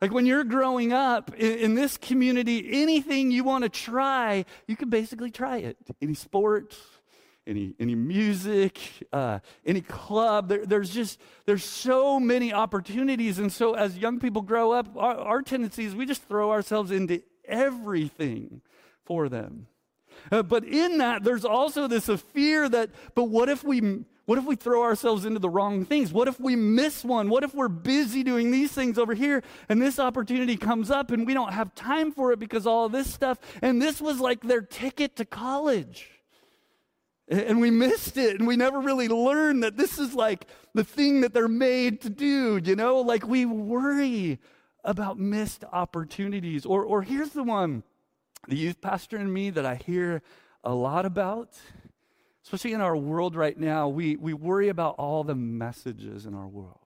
Like 0.02 0.12
when 0.12 0.26
you're 0.26 0.42
growing 0.42 0.92
up 0.92 1.32
in, 1.36 1.58
in 1.58 1.74
this 1.76 1.96
community, 1.96 2.82
anything 2.82 3.30
you 3.30 3.44
want 3.44 3.62
to 3.62 3.70
try, 3.70 4.44
you 4.66 4.74
can 4.74 4.90
basically 4.90 5.30
try 5.30 5.58
it. 5.58 5.76
Any 6.02 6.14
sport, 6.14 6.76
any, 7.46 7.76
any 7.78 7.94
music, 7.94 8.80
uh, 9.12 9.38
any 9.64 9.80
club. 9.80 10.48
There, 10.48 10.66
there's 10.66 10.90
just, 10.90 11.20
there's 11.46 11.62
so 11.62 12.18
many 12.18 12.52
opportunities. 12.52 13.38
And 13.38 13.52
so 13.52 13.74
as 13.74 13.96
young 13.96 14.18
people 14.18 14.42
grow 14.42 14.72
up, 14.72 14.88
our, 14.96 15.16
our 15.18 15.40
tendency 15.40 15.84
is 15.84 15.94
we 15.94 16.04
just 16.04 16.24
throw 16.24 16.50
ourselves 16.50 16.90
into 16.90 17.22
everything 17.44 18.60
for 19.04 19.28
them. 19.28 19.68
Uh, 20.32 20.42
but 20.42 20.64
in 20.64 20.98
that, 20.98 21.22
there's 21.22 21.44
also 21.44 21.86
this 21.86 22.08
fear 22.34 22.68
that, 22.68 22.90
but 23.14 23.24
what 23.24 23.48
if 23.48 23.62
we, 23.62 24.04
what 24.24 24.38
if 24.38 24.44
we 24.44 24.54
throw 24.54 24.82
ourselves 24.82 25.24
into 25.24 25.40
the 25.40 25.48
wrong 25.48 25.84
things? 25.84 26.12
What 26.12 26.28
if 26.28 26.38
we 26.38 26.54
miss 26.54 27.04
one? 27.04 27.28
What 27.28 27.42
if 27.42 27.54
we're 27.54 27.68
busy 27.68 28.22
doing 28.22 28.50
these 28.50 28.70
things 28.70 28.96
over 28.96 29.14
here 29.14 29.42
and 29.68 29.82
this 29.82 29.98
opportunity 29.98 30.56
comes 30.56 30.90
up 30.90 31.10
and 31.10 31.26
we 31.26 31.34
don't 31.34 31.52
have 31.52 31.74
time 31.74 32.12
for 32.12 32.32
it 32.32 32.38
because 32.38 32.66
all 32.66 32.88
this 32.88 33.12
stuff? 33.12 33.38
And 33.62 33.82
this 33.82 34.00
was 34.00 34.20
like 34.20 34.42
their 34.42 34.60
ticket 34.60 35.16
to 35.16 35.24
college. 35.24 36.08
And 37.28 37.60
we 37.60 37.70
missed 37.70 38.16
it 38.16 38.38
and 38.38 38.46
we 38.46 38.56
never 38.56 38.80
really 38.80 39.08
learned 39.08 39.64
that 39.64 39.76
this 39.76 39.98
is 39.98 40.14
like 40.14 40.46
the 40.72 40.84
thing 40.84 41.22
that 41.22 41.34
they're 41.34 41.48
made 41.48 42.00
to 42.02 42.10
do, 42.10 42.60
you 42.62 42.76
know? 42.76 43.00
Like 43.00 43.26
we 43.26 43.44
worry 43.44 44.38
about 44.84 45.18
missed 45.18 45.64
opportunities. 45.72 46.64
Or, 46.64 46.84
or 46.84 47.02
here's 47.02 47.30
the 47.30 47.42
one 47.42 47.82
the 48.48 48.56
youth 48.56 48.80
pastor 48.80 49.16
and 49.16 49.32
me 49.32 49.50
that 49.50 49.64
I 49.64 49.76
hear 49.76 50.22
a 50.64 50.74
lot 50.74 51.06
about 51.06 51.56
especially 52.44 52.72
in 52.72 52.80
our 52.80 52.96
world 52.96 53.36
right 53.36 53.58
now, 53.58 53.88
we, 53.88 54.16
we 54.16 54.34
worry 54.34 54.68
about 54.68 54.96
all 54.98 55.24
the 55.24 55.34
messages 55.34 56.26
in 56.26 56.34
our 56.34 56.46
world. 56.46 56.80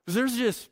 Because 0.00 0.14
there's 0.14 0.36
just, 0.36 0.68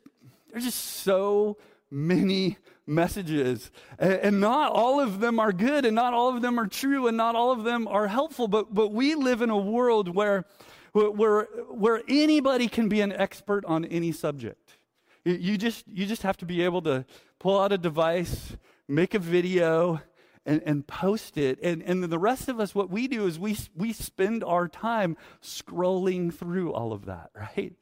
there's 0.51 0.65
just 0.65 0.79
so 0.79 1.57
many 1.89 2.57
messages. 2.85 3.71
And, 3.97 4.13
and, 4.13 4.41
not 4.41 4.71
all 4.71 4.99
of 4.99 5.19
them 5.19 5.39
are 5.39 5.53
good, 5.53 5.85
and 5.85 5.95
not 5.95 6.13
all 6.13 6.35
of 6.35 6.41
them 6.41 6.59
are 6.59 6.67
true, 6.67 7.07
and 7.07 7.15
not 7.15 7.35
all 7.35 7.51
of 7.51 7.63
them 7.63 7.87
are 7.87 8.07
helpful. 8.07 8.47
But, 8.47 8.73
but 8.73 8.91
we 8.91 9.15
live 9.15 9.41
in 9.41 9.49
a 9.49 9.57
world 9.57 10.13
where, 10.13 10.45
where, 10.93 11.43
where 11.69 12.01
anybody 12.07 12.67
can 12.67 12.89
be 12.89 13.01
an 13.01 13.13
expert 13.13 13.63
on 13.65 13.85
any 13.85 14.11
subject. 14.11 14.77
You 15.23 15.57
just, 15.57 15.87
you 15.87 16.05
just 16.05 16.23
have 16.23 16.37
to 16.37 16.45
be 16.45 16.63
able 16.63 16.81
to 16.83 17.05
pull 17.39 17.59
out 17.59 17.71
a 17.71 17.77
device, 17.77 18.57
make 18.87 19.13
a 19.13 19.19
video, 19.19 20.01
and, 20.45 20.61
and 20.65 20.87
post 20.87 21.37
it. 21.37 21.59
And, 21.61 21.81
and 21.83 22.03
the 22.03 22.19
rest 22.19 22.49
of 22.49 22.59
us, 22.59 22.73
what 22.73 22.89
we 22.89 23.07
do 23.07 23.25
is 23.25 23.39
we, 23.39 23.57
we 23.75 23.93
spend 23.93 24.43
our 24.43 24.67
time 24.67 25.17
scrolling 25.41 26.33
through 26.33 26.73
all 26.73 26.93
of 26.93 27.05
that, 27.05 27.29
right? 27.35 27.73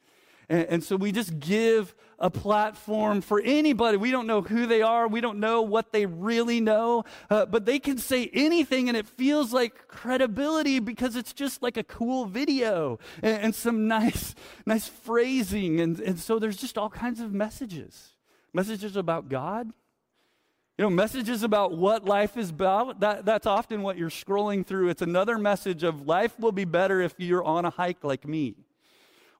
And, 0.48 0.66
and 0.68 0.84
so 0.84 0.96
we 0.96 1.12
just 1.12 1.38
give 1.38 1.94
a 2.18 2.28
platform 2.28 3.22
for 3.22 3.40
anybody. 3.42 3.96
We 3.96 4.10
don't 4.10 4.26
know 4.26 4.42
who 4.42 4.66
they 4.66 4.82
are, 4.82 5.08
we 5.08 5.22
don't 5.22 5.40
know 5.40 5.62
what 5.62 5.92
they 5.92 6.04
really 6.04 6.60
know, 6.60 7.04
uh, 7.30 7.46
but 7.46 7.64
they 7.64 7.78
can 7.78 7.96
say 7.96 8.28
anything 8.34 8.88
and 8.88 8.96
it 8.96 9.06
feels 9.06 9.52
like 9.52 9.88
credibility 9.88 10.80
because 10.80 11.16
it's 11.16 11.32
just 11.32 11.62
like 11.62 11.78
a 11.78 11.84
cool 11.84 12.26
video 12.26 12.98
and, 13.22 13.42
and 13.44 13.54
some 13.54 13.88
nice, 14.00 14.34
nice 14.66 14.86
phrasing. 14.86 15.80
And, 15.80 15.98
and 16.00 16.18
so 16.18 16.38
there's 16.38 16.58
just 16.58 16.76
all 16.76 16.90
kinds 16.90 17.20
of 17.20 17.32
messages 17.32 18.14
messages 18.52 18.96
about 18.96 19.28
God 19.28 19.70
you 20.80 20.86
know, 20.86 20.88
messages 20.88 21.42
about 21.42 21.76
what 21.76 22.06
life 22.06 22.38
is 22.38 22.48
about, 22.48 23.00
that, 23.00 23.26
that's 23.26 23.46
often 23.46 23.82
what 23.82 23.98
you're 23.98 24.08
scrolling 24.08 24.64
through. 24.64 24.88
It's 24.88 25.02
another 25.02 25.36
message 25.36 25.82
of 25.82 26.06
life 26.06 26.40
will 26.40 26.52
be 26.52 26.64
better 26.64 27.02
if 27.02 27.12
you're 27.18 27.44
on 27.44 27.66
a 27.66 27.70
hike 27.70 28.02
like 28.02 28.26
me, 28.26 28.54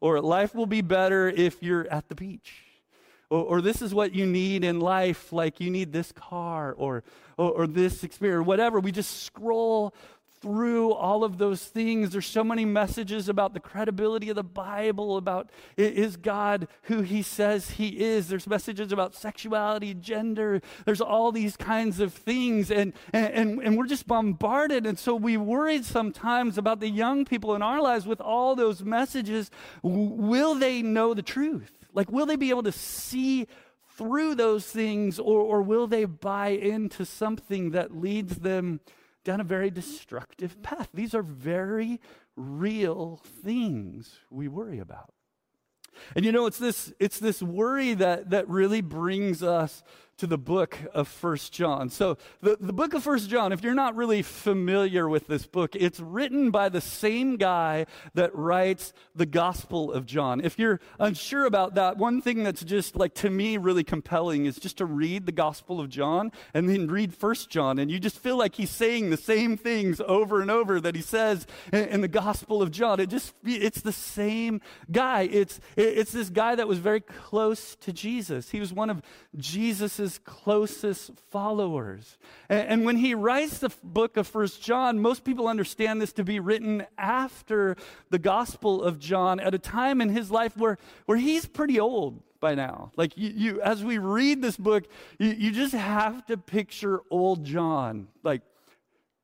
or 0.03 0.21
life 0.21 0.55
will 0.55 0.67
be 0.67 0.83
better 0.83 1.31
if 1.31 1.63
you're 1.63 1.89
at 1.89 2.11
the 2.11 2.15
beach. 2.15 2.67
Or, 3.31 3.43
or, 3.43 3.61
this 3.63 3.81
is 3.81 3.95
what 3.95 4.15
you 4.15 4.27
need 4.27 4.65
in 4.65 4.81
life, 4.81 5.33
like 5.33 5.61
you 5.61 5.71
need 5.71 5.95
this 5.95 6.13
car 6.13 6.75
or, 6.77 7.05
or, 7.39 7.51
or 7.53 7.67
this 7.67 8.05
experience, 8.05 8.41
or 8.41 8.43
whatever. 8.43 8.79
We 8.79 8.93
just 8.93 9.23
scroll 9.23 9.95
through 10.41 10.93
all 10.93 11.23
of 11.23 11.37
those 11.37 11.65
things. 11.65 12.11
There's 12.11 12.27
so 12.27 12.43
many 12.43 12.65
messages 12.65 13.29
about 13.29 13.53
the 13.53 13.61
credibility 13.61 14.31
of 14.31 14.37
the 14.37 14.43
Bible, 14.43 15.19
about 15.19 15.51
is 15.77 16.17
God 16.17 16.67
who 16.85 17.03
he 17.03 17.23
says 17.23 17.73
he 17.73 18.01
is. 18.01 18.29
There's 18.29 18.47
messages 18.47 18.91
about 18.91 19.15
sexuality, 19.15 19.93
gender. 19.93 20.63
There's 20.87 21.03
all 21.03 21.31
these 21.31 21.57
kinds 21.57 22.01
of 22.01 22.15
things. 22.15 22.71
And, 22.71 22.95
and, 23.13 23.61
and 23.63 23.77
we're 23.77 23.87
just 23.87 24.07
bombarded. 24.07 24.87
And 24.87 24.99
so 24.99 25.15
we 25.15 25.37
worried 25.37 25.85
sometimes 25.85 26.57
about 26.57 26.81
the 26.81 26.89
young 26.89 27.27
people 27.27 27.55
in 27.55 27.61
our 27.61 27.83
lives 27.83 28.07
with 28.07 28.21
all 28.21 28.57
those 28.57 28.83
messages. 28.83 29.51
Will 29.83 30.55
they 30.55 30.81
know 30.81 31.13
the 31.13 31.23
truth? 31.23 31.71
Like, 31.93 32.11
will 32.11 32.25
they 32.25 32.37
be 32.37 32.51
able 32.51 32.63
to 32.63 32.73
see 32.73 33.47
through 33.99 34.35
those 34.37 34.65
things, 34.65 35.19
or, 35.19 35.41
or 35.43 35.61
will 35.61 35.87
they 35.87 36.07
buy 36.07 36.49
into 36.49 37.05
something 37.05 37.73
that 37.73 37.95
leads 37.95 38.37
them? 38.37 38.81
Down 39.25 39.41
a 39.41 39.45
very 39.45 39.71
destructive 39.71 40.63
path. 40.63 40.89
These 40.95 41.15
are 41.15 41.23
very 41.23 42.01
real 42.37 43.21
things 43.45 44.19
we 44.31 44.49
worry 44.49 44.79
about. 44.79 45.13
And 46.15 46.25
you 46.25 46.33
know, 46.33 46.47
it's 46.47 46.59
this, 46.59 46.93
it's 46.99 47.19
this 47.19 47.43
worry 47.43 47.95
that, 47.95 48.31
that 48.31 48.49
really 48.49 48.81
brings 48.81 49.43
us 49.43 49.83
to 50.21 50.27
the 50.27 50.37
book 50.37 50.79
of 50.93 51.09
First 51.09 51.51
John. 51.51 51.89
So, 51.89 52.19
the, 52.43 52.59
the 52.61 52.75
book 52.75 52.93
of 52.93 53.03
First 53.03 53.31
John, 53.31 53.53
if 53.53 53.65
you're 53.65 53.73
not 53.73 53.97
really 53.97 54.21
familiar 54.21 55.09
with 55.09 55.27
this 55.29 55.47
book, 55.47 55.75
it's 55.75 55.99
written 55.99 56.51
by 56.51 56.69
the 56.69 56.83
same 56.83 57.39
guy 57.39 57.87
that 58.13 58.35
writes 58.35 58.93
the 59.15 59.25
Gospel 59.25 59.91
of 59.91 60.05
John. 60.05 60.43
If 60.43 60.59
you're 60.59 60.79
unsure 60.99 61.47
about 61.47 61.75
that, 61.77 61.97
one 61.97 62.21
thing 62.21 62.43
that's 62.43 62.63
just 62.63 62.97
like 62.97 63.15
to 63.15 63.31
me 63.31 63.57
really 63.57 63.83
compelling 63.83 64.45
is 64.45 64.59
just 64.59 64.77
to 64.77 64.85
read 64.85 65.25
the 65.25 65.33
Gospel 65.33 65.81
of 65.81 65.89
John 65.89 66.33
and 66.53 66.69
then 66.69 66.89
read 66.89 67.15
First 67.15 67.49
John, 67.49 67.79
and 67.79 67.91
you 67.91 67.99
just 67.99 68.19
feel 68.19 68.37
like 68.37 68.57
he's 68.57 68.71
saying 68.71 69.09
the 69.09 69.17
same 69.17 69.57
things 69.57 70.03
over 70.03 70.43
and 70.43 70.51
over 70.51 70.83
that 70.83 70.95
he 70.95 71.01
says 71.03 71.47
in, 71.73 71.85
in 71.85 72.01
the 72.03 72.09
Gospel 72.09 72.61
of 72.61 72.71
John. 72.71 73.01
It 73.01 73.09
just 73.09 73.33
it's 73.43 73.81
the 73.81 73.91
same 73.91 74.61
guy. 74.93 75.23
It's 75.23 75.61
it's 75.77 76.13
this 76.13 76.29
guy 76.29 76.57
that 76.57 76.69
was 76.69 76.79
very 76.79 77.01
close 77.01 77.75
to 77.77 77.91
Jesus. 77.91 78.51
He 78.51 78.61
was 78.61 78.71
one 78.71 78.91
of 78.91 79.01
Jesus's 79.39 80.10
closest 80.19 81.13
followers. 81.31 82.19
And, 82.49 82.69
and 82.69 82.85
when 82.85 82.97
he 82.97 83.15
writes 83.15 83.59
the 83.59 83.71
book 83.83 84.17
of 84.17 84.27
First 84.27 84.63
John, 84.63 85.01
most 85.01 85.25
people 85.25 85.49
understand 85.49 86.01
this 86.01 86.13
to 86.15 86.25
be 86.25 86.41
written 86.41 86.87
after 86.99 87.77
the 88.11 88.19
Gospel 88.19 88.83
of 88.83 88.99
John 88.99 89.41
at 89.41 89.55
a 89.55 89.59
time 89.59 90.01
in 90.01 90.11
his 90.11 90.31
life 90.31 90.57
where, 90.57 90.79
where 91.07 91.19
he's 91.19 91.47
pretty 91.47 91.79
old 91.79 92.23
by 92.41 92.55
now. 92.55 92.91
Like 92.97 93.17
you, 93.17 93.31
you 93.35 93.63
as 93.63 93.85
we 93.85 93.99
read 93.99 94.43
this 94.43 94.57
book, 94.57 94.85
you, 95.19 95.29
you 95.29 95.51
just 95.53 95.75
have 95.75 96.25
to 96.27 96.37
picture 96.37 97.01
old 97.11 97.45
John, 97.45 98.09
like 98.23 98.43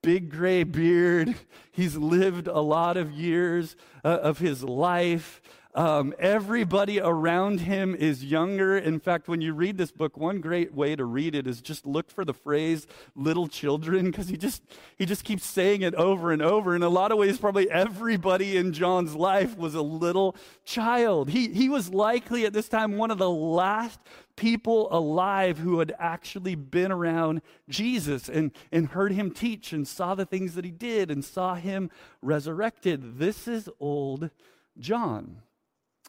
big 0.02 0.31
gray 0.31 0.62
beard. 0.62 1.35
He's 1.73 1.97
lived 1.97 2.47
a 2.47 2.61
lot 2.61 2.97
of 2.97 3.11
years 3.11 3.75
uh, 4.05 4.19
of 4.23 4.38
his 4.38 4.62
life. 4.62 5.40
Um, 5.76 6.14
everybody 6.18 7.00
around 7.00 7.61
him 7.61 7.95
is 7.95 8.25
younger. 8.25 8.78
In 8.78 8.99
fact, 8.99 9.28
when 9.28 9.42
you 9.42 9.52
read 9.52 9.76
this 9.76 9.92
book, 9.92 10.16
one 10.16 10.40
great 10.40 10.73
way 10.73 10.97
to 10.97 11.04
read 11.04 11.35
it 11.35 11.47
is 11.47 11.61
just 11.61 11.85
look 11.85 12.11
for 12.11 12.25
the 12.25 12.33
phrase 12.33 12.87
little 13.14 13.47
children, 13.47 14.06
because 14.06 14.28
he 14.28 14.38
just 14.38 14.62
he 14.97 15.04
just 15.04 15.23
keeps 15.23 15.45
saying 15.45 15.83
it 15.83 15.95
over 15.95 16.33
and 16.33 16.40
over. 16.40 16.75
In 16.75 16.83
a 16.83 16.88
lot 16.88 17.12
of 17.12 17.18
ways, 17.18 17.37
probably 17.37 17.71
everybody 17.71 18.56
in 18.56 18.73
John's 18.73 19.14
life 19.14 19.59
was 19.59 19.75
a 19.75 19.83
little 19.83 20.35
child. 20.64 21.28
He 21.28 21.49
he 21.49 21.68
was 21.68 21.92
likely 21.92 22.47
at 22.47 22.54
this 22.54 22.71
time 22.71 22.97
one 22.97 23.11
of 23.11 23.18
the 23.18 23.28
last 23.30 24.00
people 24.35 24.88
alive 24.90 25.59
who 25.59 25.78
had 25.78 25.95
actually 25.99 26.54
been 26.54 26.90
around 26.90 27.42
Jesus 27.68 28.30
and, 28.30 28.50
and 28.73 28.88
heard 28.88 29.12
him 29.12 29.30
teach 29.30 29.75
and 29.75 29.87
saw 29.87 30.14
the 30.14 30.25
things 30.25 30.54
that 30.54 30.64
he 30.64 30.71
did 30.71 31.11
and 31.11 31.23
saw 31.23 31.54
him 31.54 31.90
resurrected. 32.23 33.18
This 33.18 33.47
is 33.47 33.68
old 33.78 34.30
John. 34.78 35.42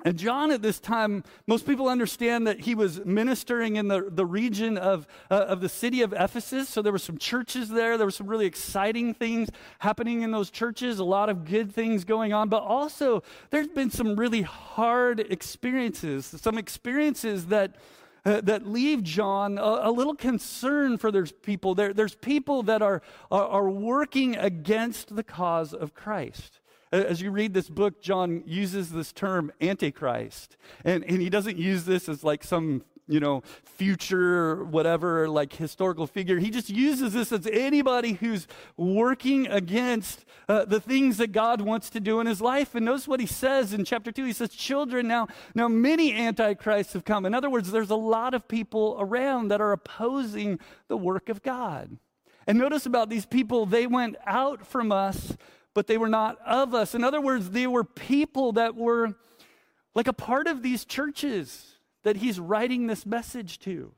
And 0.05 0.17
John, 0.17 0.51
at 0.51 0.61
this 0.61 0.79
time, 0.79 1.23
most 1.47 1.65
people 1.65 1.89
understand 1.89 2.45
that 2.45 2.59
he 2.59 2.75
was 2.75 3.03
ministering 3.03 3.77
in 3.77 3.87
the, 3.87 4.07
the 4.11 4.27
region 4.27 4.77
of, 4.77 5.07
uh, 5.31 5.45
of 5.47 5.59
the 5.59 5.69
city 5.69 6.03
of 6.03 6.13
Ephesus. 6.13 6.69
So 6.69 6.83
there 6.83 6.91
were 6.91 6.99
some 6.99 7.17
churches 7.17 7.69
there. 7.69 7.97
There 7.97 8.05
were 8.05 8.11
some 8.11 8.27
really 8.27 8.45
exciting 8.45 9.15
things 9.15 9.49
happening 9.79 10.21
in 10.21 10.29
those 10.29 10.51
churches, 10.51 10.99
a 10.99 11.03
lot 11.03 11.29
of 11.29 11.45
good 11.45 11.73
things 11.73 12.03
going 12.03 12.31
on. 12.31 12.47
But 12.47 12.61
also, 12.61 13.23
there's 13.49 13.67
been 13.67 13.89
some 13.89 14.15
really 14.15 14.43
hard 14.43 15.19
experiences, 15.19 16.27
some 16.27 16.59
experiences 16.59 17.47
that, 17.47 17.75
uh, 18.23 18.41
that 18.41 18.67
leave 18.67 19.01
John 19.01 19.57
a, 19.57 19.89
a, 19.89 19.91
little 19.91 20.15
concerned 20.15 21.01
for 21.01 21.11
there's 21.11 21.31
people. 21.31 21.73
There, 21.73 21.91
there's 21.91 22.13
people 22.13 22.61
that 22.63 22.83
are, 22.83 23.01
are, 23.31 23.47
are 23.47 23.69
working 23.69 24.35
against 24.35 25.15
the 25.15 25.23
cause 25.23 25.73
of 25.73 25.95
Christ. 25.95 26.59
As 26.91 27.21
you 27.21 27.31
read 27.31 27.53
this 27.53 27.69
book, 27.69 28.01
John 28.01 28.43
uses 28.45 28.91
this 28.91 29.11
term 29.11 29.51
antichrist. 29.59 30.55
And, 30.85 31.03
and 31.03 31.21
he 31.21 31.29
doesn't 31.29 31.57
use 31.57 31.83
this 31.83 32.07
as 32.07 32.23
like 32.23 32.45
some, 32.45 32.83
you 33.09 33.19
know, 33.19 33.43
future, 33.65 34.63
whatever, 34.63 35.27
like 35.27 35.53
historical 35.53 36.07
figure. 36.07 36.39
He 36.39 36.49
just 36.49 36.69
uses 36.69 37.11
this 37.11 37.33
as 37.33 37.45
anybody 37.47 38.13
who's 38.13 38.47
working 38.77 39.47
against 39.47 40.23
uh, 40.47 40.63
the 40.63 40.79
things 40.79 41.17
that 41.17 41.33
God 41.33 41.59
wants 41.59 41.89
to 41.89 41.99
do 41.99 42.21
in 42.21 42.27
his 42.27 42.39
life. 42.39 42.73
And 42.73 42.85
notice 42.85 43.07
what 43.07 43.19
he 43.19 43.25
says 43.25 43.73
in 43.73 43.83
chapter 43.83 44.11
2. 44.11 44.23
He 44.23 44.31
says, 44.31 44.51
Children, 44.51 45.09
now, 45.09 45.27
now 45.53 45.67
many 45.67 46.13
antichrists 46.13 46.93
have 46.93 47.03
come. 47.03 47.25
In 47.25 47.33
other 47.33 47.49
words, 47.49 47.71
there's 47.71 47.89
a 47.89 47.95
lot 47.95 48.33
of 48.33 48.47
people 48.47 48.95
around 48.97 49.49
that 49.49 49.59
are 49.59 49.73
opposing 49.73 50.57
the 50.87 50.97
work 50.97 51.27
of 51.27 51.43
God. 51.43 51.97
And 52.47 52.57
notice 52.57 52.85
about 52.85 53.09
these 53.09 53.25
people, 53.25 53.65
they 53.65 53.87
went 53.87 54.15
out 54.25 54.65
from 54.65 54.89
us 54.89 55.35
but 55.77 55.85
they 55.85 55.99
were 55.99 56.09
not 56.09 56.39
of 56.43 56.73
us. 56.73 56.95
In 56.95 57.03
other 57.03 57.21
words, 57.21 57.51
they 57.51 57.67
were 57.67 57.83
people 57.83 58.53
that 58.53 58.75
were 58.75 59.13
like 59.93 60.07
a 60.07 60.13
part 60.13 60.47
of 60.47 60.63
these 60.63 60.83
churches 60.85 61.75
that 62.01 62.17
he's 62.17 62.39
writing 62.39 62.87
this 62.87 63.05
message 63.05 63.59
to. 63.59 63.93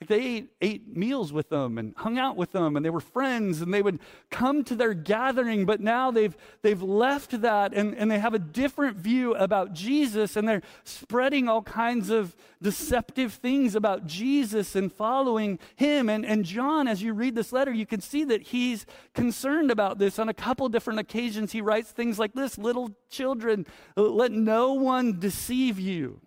Like 0.00 0.08
they 0.08 0.20
ate, 0.20 0.48
ate 0.60 0.96
meals 0.96 1.32
with 1.32 1.48
them 1.48 1.78
and 1.78 1.94
hung 1.96 2.18
out 2.18 2.36
with 2.36 2.52
them 2.52 2.76
and 2.76 2.84
they 2.84 2.90
were 2.90 3.00
friends 3.00 3.62
and 3.62 3.72
they 3.72 3.80
would 3.80 3.98
come 4.30 4.62
to 4.64 4.74
their 4.74 4.92
gathering, 4.92 5.64
but 5.64 5.80
now 5.80 6.10
they've, 6.10 6.36
they've 6.60 6.82
left 6.82 7.40
that 7.40 7.72
and, 7.72 7.96
and 7.96 8.10
they 8.10 8.18
have 8.18 8.34
a 8.34 8.38
different 8.38 8.98
view 8.98 9.34
about 9.36 9.72
Jesus 9.72 10.36
and 10.36 10.46
they're 10.46 10.60
spreading 10.84 11.48
all 11.48 11.62
kinds 11.62 12.10
of 12.10 12.36
deceptive 12.60 13.32
things 13.32 13.74
about 13.74 14.06
Jesus 14.06 14.76
and 14.76 14.92
following 14.92 15.58
him. 15.76 16.10
And, 16.10 16.26
and 16.26 16.44
John, 16.44 16.88
as 16.88 17.02
you 17.02 17.14
read 17.14 17.34
this 17.34 17.50
letter, 17.50 17.72
you 17.72 17.86
can 17.86 18.02
see 18.02 18.24
that 18.24 18.42
he's 18.48 18.84
concerned 19.14 19.70
about 19.70 19.98
this. 19.98 20.18
On 20.18 20.28
a 20.28 20.34
couple 20.34 20.68
different 20.68 21.00
occasions, 21.00 21.52
he 21.52 21.62
writes 21.62 21.90
things 21.90 22.18
like 22.18 22.34
this 22.34 22.58
Little 22.58 22.90
children, 23.08 23.64
let 23.96 24.30
no 24.30 24.74
one 24.74 25.18
deceive 25.18 25.80
you. 25.80 26.20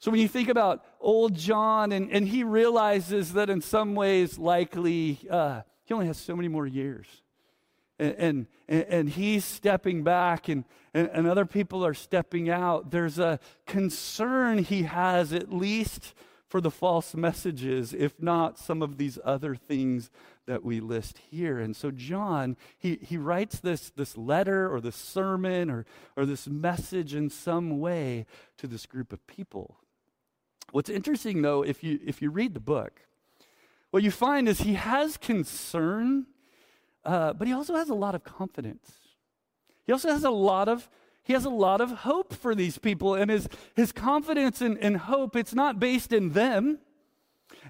So 0.00 0.10
when 0.10 0.20
you 0.20 0.28
think 0.28 0.48
about 0.48 0.84
old 1.00 1.34
John, 1.34 1.90
and, 1.92 2.10
and 2.12 2.28
he 2.28 2.44
realizes 2.44 3.32
that 3.32 3.50
in 3.50 3.60
some 3.60 3.94
ways, 3.94 4.38
likely, 4.38 5.18
uh, 5.28 5.62
he 5.84 5.94
only 5.94 6.06
has 6.06 6.18
so 6.18 6.36
many 6.36 6.48
more 6.48 6.66
years. 6.66 7.06
And, 7.98 8.46
and, 8.68 8.84
and 8.84 9.08
he's 9.08 9.44
stepping 9.44 10.04
back, 10.04 10.48
and, 10.48 10.64
and, 10.94 11.10
and 11.12 11.26
other 11.26 11.44
people 11.44 11.84
are 11.84 11.94
stepping 11.94 12.48
out. 12.48 12.92
There's 12.92 13.18
a 13.18 13.40
concern 13.66 14.58
he 14.58 14.84
has, 14.84 15.32
at 15.32 15.52
least 15.52 16.14
for 16.46 16.60
the 16.60 16.70
false 16.70 17.14
messages, 17.14 17.92
if 17.92 18.22
not 18.22 18.56
some 18.56 18.82
of 18.82 18.98
these 18.98 19.18
other 19.24 19.56
things 19.56 20.10
that 20.46 20.64
we 20.64 20.78
list 20.80 21.18
here. 21.30 21.58
And 21.58 21.74
so 21.74 21.90
John, 21.90 22.56
he, 22.78 22.98
he 23.02 23.18
writes 23.18 23.58
this, 23.58 23.90
this 23.90 24.16
letter 24.16 24.72
or 24.72 24.80
this 24.80 24.96
sermon 24.96 25.68
or, 25.70 25.84
or 26.16 26.24
this 26.24 26.46
message 26.46 27.14
in 27.14 27.28
some 27.28 27.80
way 27.80 28.26
to 28.56 28.66
this 28.66 28.86
group 28.86 29.12
of 29.12 29.26
people. 29.26 29.76
What's 30.72 30.90
interesting, 30.90 31.42
though, 31.42 31.62
if 31.62 31.82
you, 31.82 31.98
if 32.04 32.20
you 32.20 32.30
read 32.30 32.54
the 32.54 32.60
book, 32.60 33.02
what 33.90 34.02
you 34.02 34.10
find 34.10 34.48
is 34.48 34.60
he 34.60 34.74
has 34.74 35.16
concern, 35.16 36.26
uh, 37.04 37.32
but 37.32 37.48
he 37.48 37.54
also 37.54 37.74
has 37.74 37.88
a 37.88 37.94
lot 37.94 38.14
of 38.14 38.22
confidence. 38.22 38.92
He 39.86 39.92
also 39.92 40.10
has 40.10 40.24
a 40.24 40.30
lot 40.30 40.68
of 40.68 40.88
he 41.28 41.34
has 41.34 41.44
a 41.44 41.50
lot 41.50 41.82
of 41.82 41.90
hope 41.90 42.32
for 42.32 42.54
these 42.54 42.78
people 42.78 43.14
and 43.14 43.30
his, 43.30 43.50
his 43.76 43.92
confidence 43.92 44.62
and, 44.62 44.78
and 44.78 44.96
hope 44.96 45.36
it's 45.36 45.54
not 45.54 45.78
based 45.78 46.10
in 46.10 46.30
them 46.30 46.78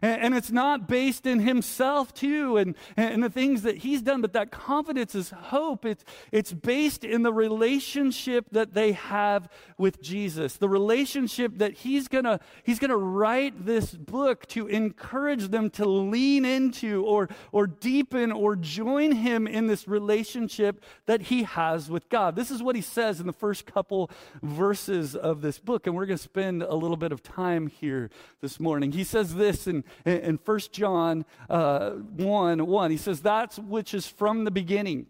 and, 0.03 0.35
it's 0.35 0.51
not 0.51 0.87
based 0.87 1.27
in 1.27 1.41
himself, 1.41 2.15
too, 2.15 2.57
and, 2.57 2.77
and 2.97 3.23
the 3.23 3.31
things 3.31 3.63
that 3.63 3.79
he's 3.79 4.03
done, 4.03 4.21
but 4.21 4.33
that 4.33 4.51
confidence 4.51 5.15
is 5.15 5.31
hope. 5.31 5.85
It's, 5.85 6.05
it's 6.31 6.53
based 6.53 7.05
in 7.05 7.23
the 7.23 7.33
relationship 7.33 8.47
that 8.53 8.75
they 8.75 8.93
have 8.93 9.49
with 9.77 10.01
Jesus, 10.03 10.57
the 10.57 10.69
relationship 10.69 11.59
that 11.59 11.73
he's 11.75 12.09
going 12.09 12.25
to 12.25 12.41
he's 12.63 12.79
gonna 12.79 12.97
write 12.97 13.67
this 13.67 13.93
book 13.93 14.47
to 14.49 14.67
encourage 14.69 15.49
them 15.49 15.71
to 15.71 15.89
lean 15.89 16.45
into 16.45 17.05
or, 17.05 17.29
or 17.53 17.67
deepen 17.67 18.33
or 18.33 18.57
join 18.57 19.13
him 19.13 19.47
in 19.47 19.67
this 19.67 19.89
relationship 19.89 20.85
that 21.07 21.23
he 21.23 21.45
has 21.45 21.91
with 21.91 22.09
God. 22.09 22.37
This 22.37 22.51
is 22.51 22.63
what 22.63 22.77
he 22.77 22.83
says 22.83 23.21
in 23.21 23.27
the 23.27 23.33
first 23.33 23.67
couple 23.67 24.11
verses 24.43 25.17
of 25.17 25.41
this 25.41 25.59
book, 25.59 25.87
and 25.87 25.97
we're 25.97 26.07
going 26.07 26.19
to 26.19 26.23
spend 26.23 26.63
a 26.63 26.75
little 26.75 26.97
bit 26.97 27.13
of 27.13 27.23
time 27.23 27.67
here 27.67 28.11
this 28.41 28.61
morning. 28.61 28.93
He 28.93 29.05
says 29.05 29.35
this 29.35 29.67
in 29.67 29.85
in, 30.05 30.19
in 30.19 30.39
1 30.45 30.59
John 30.73 31.25
uh, 31.49 31.91
1 31.91 32.67
1. 32.67 32.91
He 32.91 32.97
says, 32.97 33.21
That's 33.21 33.59
which 33.59 33.95
is 33.95 34.07
from 34.07 34.45
the 34.45 34.51
beginning, 34.51 35.07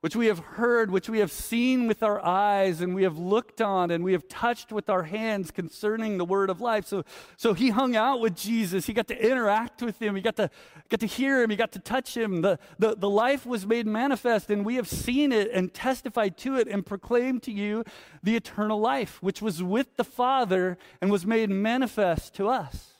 which 0.00 0.14
we 0.14 0.26
have 0.26 0.38
heard, 0.38 0.90
which 0.90 1.08
we 1.08 1.18
have 1.18 1.32
seen 1.32 1.88
with 1.88 2.02
our 2.04 2.24
eyes, 2.24 2.80
and 2.80 2.94
we 2.94 3.02
have 3.02 3.18
looked 3.18 3.60
on, 3.60 3.90
and 3.90 4.04
we 4.04 4.12
have 4.12 4.28
touched 4.28 4.70
with 4.70 4.88
our 4.88 5.02
hands 5.02 5.50
concerning 5.50 6.18
the 6.18 6.24
word 6.24 6.50
of 6.50 6.60
life. 6.60 6.86
So, 6.86 7.04
so 7.36 7.52
he 7.52 7.70
hung 7.70 7.96
out 7.96 8.20
with 8.20 8.36
Jesus. 8.36 8.86
He 8.86 8.92
got 8.92 9.08
to 9.08 9.20
interact 9.20 9.82
with 9.82 10.00
him. 10.00 10.14
He 10.14 10.22
got 10.22 10.36
to, 10.36 10.50
got 10.88 11.00
to 11.00 11.06
hear 11.06 11.42
him. 11.42 11.50
He 11.50 11.56
got 11.56 11.72
to 11.72 11.80
touch 11.80 12.16
him. 12.16 12.42
The, 12.42 12.60
the, 12.78 12.94
the 12.94 13.10
life 13.10 13.44
was 13.44 13.66
made 13.66 13.86
manifest, 13.86 14.50
and 14.50 14.64
we 14.64 14.76
have 14.76 14.88
seen 14.88 15.32
it 15.32 15.50
and 15.52 15.74
testified 15.74 16.36
to 16.38 16.56
it 16.56 16.68
and 16.68 16.86
proclaimed 16.86 17.42
to 17.44 17.52
you 17.52 17.82
the 18.22 18.36
eternal 18.36 18.78
life, 18.78 19.20
which 19.20 19.42
was 19.42 19.62
with 19.62 19.96
the 19.96 20.04
Father 20.04 20.78
and 21.00 21.10
was 21.10 21.26
made 21.26 21.50
manifest 21.50 22.34
to 22.34 22.48
us. 22.48 22.97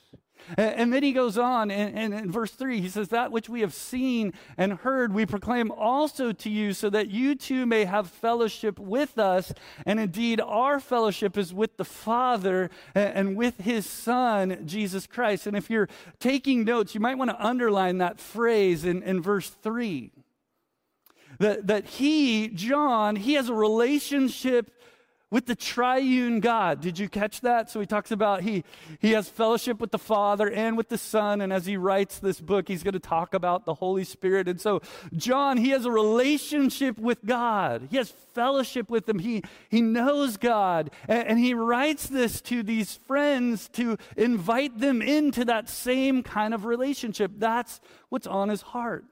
And 0.57 0.91
then 0.91 1.03
he 1.03 1.11
goes 1.11 1.37
on, 1.37 1.69
and, 1.71 2.13
in 2.13 2.31
verse 2.31 2.51
3, 2.51 2.81
he 2.81 2.89
says, 2.89 3.09
That 3.09 3.31
which 3.31 3.49
we 3.49 3.61
have 3.61 3.73
seen 3.73 4.33
and 4.57 4.73
heard, 4.73 5.13
we 5.13 5.25
proclaim 5.25 5.71
also 5.71 6.31
to 6.31 6.49
you, 6.49 6.73
so 6.73 6.89
that 6.89 7.09
you 7.09 7.35
too 7.35 7.65
may 7.65 7.85
have 7.85 8.09
fellowship 8.09 8.79
with 8.79 9.19
us. 9.19 9.53
And 9.85 9.99
indeed, 9.99 10.41
our 10.41 10.79
fellowship 10.79 11.37
is 11.37 11.53
with 11.53 11.77
the 11.77 11.85
Father 11.85 12.69
and 12.95 13.35
with 13.35 13.59
his 13.59 13.85
Son, 13.85 14.65
Jesus 14.65 15.05
Christ. 15.05 15.47
And 15.47 15.55
if 15.55 15.69
you're 15.69 15.89
taking 16.19 16.63
notes, 16.63 16.95
you 16.95 17.01
might 17.01 17.17
want 17.17 17.31
to 17.31 17.45
underline 17.45 17.99
that 17.99 18.19
phrase 18.19 18.85
in, 18.85 19.03
in 19.03 19.21
verse 19.21 19.49
3. 19.49 20.11
That, 21.39 21.67
that 21.67 21.85
he, 21.85 22.49
John, 22.49 23.15
he 23.15 23.35
has 23.35 23.47
a 23.47 23.53
relationship 23.53 24.71
with 25.31 25.45
the 25.45 25.55
triune 25.55 26.39
God. 26.39 26.81
Did 26.81 26.97
you 26.97 27.07
catch 27.07 27.41
that? 27.41 27.69
So 27.69 27.79
he 27.79 27.85
talks 27.85 28.11
about 28.11 28.41
he, 28.41 28.63
he 28.99 29.11
has 29.11 29.29
fellowship 29.29 29.79
with 29.79 29.91
the 29.91 29.99
Father 29.99 30.49
and 30.49 30.75
with 30.75 30.89
the 30.89 30.97
Son. 30.97 31.41
And 31.41 31.53
as 31.53 31.65
he 31.65 31.77
writes 31.77 32.19
this 32.19 32.41
book, 32.41 32.67
he's 32.67 32.81
going 32.83 32.93
to 32.93 32.99
talk 32.99 33.33
about 33.33 33.65
the 33.65 33.75
Holy 33.75 34.03
Spirit. 34.03 34.47
And 34.47 34.59
so 34.59 34.81
John, 35.15 35.57
he 35.57 35.69
has 35.69 35.85
a 35.85 35.91
relationship 35.91 36.97
with 36.97 37.23
God. 37.25 37.89
He 37.91 37.97
has 37.97 38.09
fellowship 38.09 38.89
with 38.89 39.07
him. 39.07 39.19
He, 39.19 39.43
he 39.69 39.81
knows 39.81 40.37
God. 40.37 40.89
And, 41.07 41.27
and 41.27 41.39
he 41.39 41.53
writes 41.53 42.07
this 42.07 42.41
to 42.41 42.63
these 42.63 42.95
friends 42.95 43.69
to 43.73 43.97
invite 44.17 44.79
them 44.79 45.01
into 45.01 45.45
that 45.45 45.69
same 45.69 46.23
kind 46.23 46.53
of 46.53 46.65
relationship. 46.65 47.31
That's 47.37 47.79
what's 48.09 48.27
on 48.27 48.49
his 48.49 48.61
heart. 48.61 49.05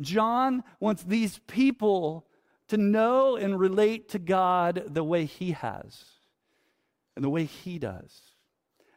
John 0.00 0.64
wants 0.80 1.02
these 1.02 1.40
people 1.46 2.26
to 2.72 2.78
know 2.78 3.36
and 3.36 3.60
relate 3.60 4.08
to 4.08 4.18
God 4.18 4.84
the 4.86 5.04
way 5.04 5.26
He 5.26 5.52
has 5.52 6.04
and 7.14 7.22
the 7.22 7.28
way 7.28 7.44
He 7.44 7.78
does. 7.78 8.18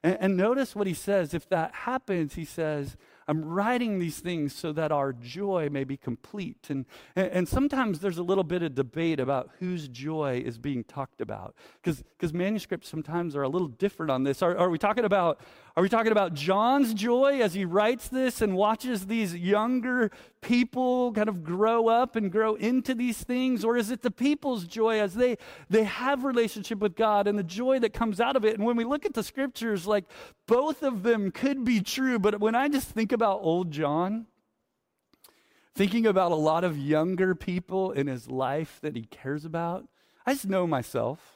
And, 0.01 0.17
and, 0.21 0.37
notice 0.37 0.77
what 0.77 0.87
He 0.87 0.93
says. 0.93 1.33
If 1.33 1.49
that 1.49 1.75
happens, 1.75 2.35
He 2.35 2.45
says, 2.45 2.95
I'm 3.27 3.43
writing 3.43 3.99
these 3.99 4.19
things 4.19 4.55
so 4.55 4.71
that 4.71 4.93
our 4.93 5.11
joy 5.11 5.67
may 5.69 5.83
be 5.83 5.97
complete. 5.97 6.67
And, 6.69 6.85
and, 7.17 7.49
sometimes 7.49 7.99
there's 7.99 8.17
a 8.17 8.23
little 8.23 8.45
bit 8.45 8.63
of 8.63 8.75
debate 8.75 9.19
about 9.19 9.49
whose 9.59 9.89
joy 9.89 10.41
is 10.45 10.57
being 10.57 10.85
talked 10.85 11.19
about. 11.19 11.53
Because 11.83 12.33
manuscripts 12.33 12.87
sometimes 12.87 13.35
are 13.35 13.43
a 13.43 13.49
little 13.49 13.67
different 13.67 14.09
on 14.09 14.23
this. 14.23 14.41
Are, 14.41 14.55
are, 14.57 14.69
we 14.69 14.77
talking 14.77 15.03
about, 15.03 15.41
are 15.77 15.83
we 15.83 15.89
talking 15.89 16.13
about 16.13 16.33
John's 16.33 16.93
joy 16.93 17.41
as 17.41 17.53
he 17.53 17.65
writes 17.65 18.07
this 18.07 18.41
and 18.41 18.55
watches 18.55 19.07
these 19.07 19.35
younger 19.35 20.09
people 20.41 21.11
kind 21.11 21.27
of 21.27 21.43
grow 21.43 21.89
up 21.89 22.15
and 22.15 22.31
grow 22.31 22.55
into 22.55 22.95
these 22.95 23.17
things? 23.17 23.65
Or 23.65 23.75
is 23.75 23.91
it 23.91 24.01
the 24.01 24.09
people's 24.09 24.63
joy 24.63 25.01
as 25.01 25.15
they, 25.15 25.37
they 25.69 25.83
have 25.83 26.23
relationship 26.23 26.79
with 26.79 26.95
God 26.95 27.27
and 27.27 27.37
the 27.37 27.43
joy 27.43 27.79
that 27.79 27.91
comes 27.91 28.21
out 28.21 28.37
of 28.37 28.45
it? 28.45 28.55
And 28.55 28.63
when 28.65 28.77
we 28.77 28.85
look 28.85 29.05
at 29.05 29.15
the 29.15 29.23
scriptures, 29.23 29.85
like 29.85 30.05
both 30.47 30.81
of 30.81 31.03
them 31.03 31.29
could 31.29 31.65
be 31.65 31.81
true. 31.81 32.19
But 32.19 32.39
when 32.39 32.55
I 32.55 32.69
just 32.69 32.87
think 32.87 33.11
about 33.11 33.39
old 33.41 33.71
John, 33.71 34.27
thinking 35.75 36.05
about 36.05 36.31
a 36.31 36.35
lot 36.35 36.63
of 36.63 36.77
younger 36.77 37.35
people 37.35 37.91
in 37.91 38.07
his 38.07 38.29
life 38.29 38.79
that 38.81 38.95
he 38.95 39.03
cares 39.03 39.43
about, 39.43 39.89
I 40.25 40.35
just 40.35 40.47
know 40.47 40.65
myself. 40.65 41.34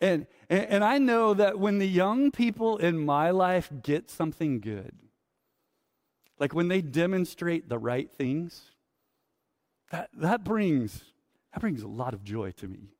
And, 0.00 0.26
and, 0.48 0.64
and, 0.66 0.84
I 0.84 0.98
know 0.98 1.34
that 1.34 1.58
when 1.58 1.78
the 1.78 1.88
young 1.88 2.30
people 2.30 2.78
in 2.78 2.98
my 2.98 3.30
life 3.30 3.70
get 3.82 4.08
something 4.08 4.60
good, 4.60 4.96
like 6.38 6.54
when 6.54 6.68
they 6.68 6.80
demonstrate 6.80 7.68
the 7.68 7.78
right 7.78 8.10
things, 8.10 8.70
that, 9.90 10.08
that, 10.14 10.42
brings, 10.42 11.04
that 11.52 11.60
brings 11.60 11.82
a 11.82 11.88
lot 11.88 12.14
of 12.14 12.24
joy 12.24 12.52
to 12.52 12.66
me. 12.68 12.94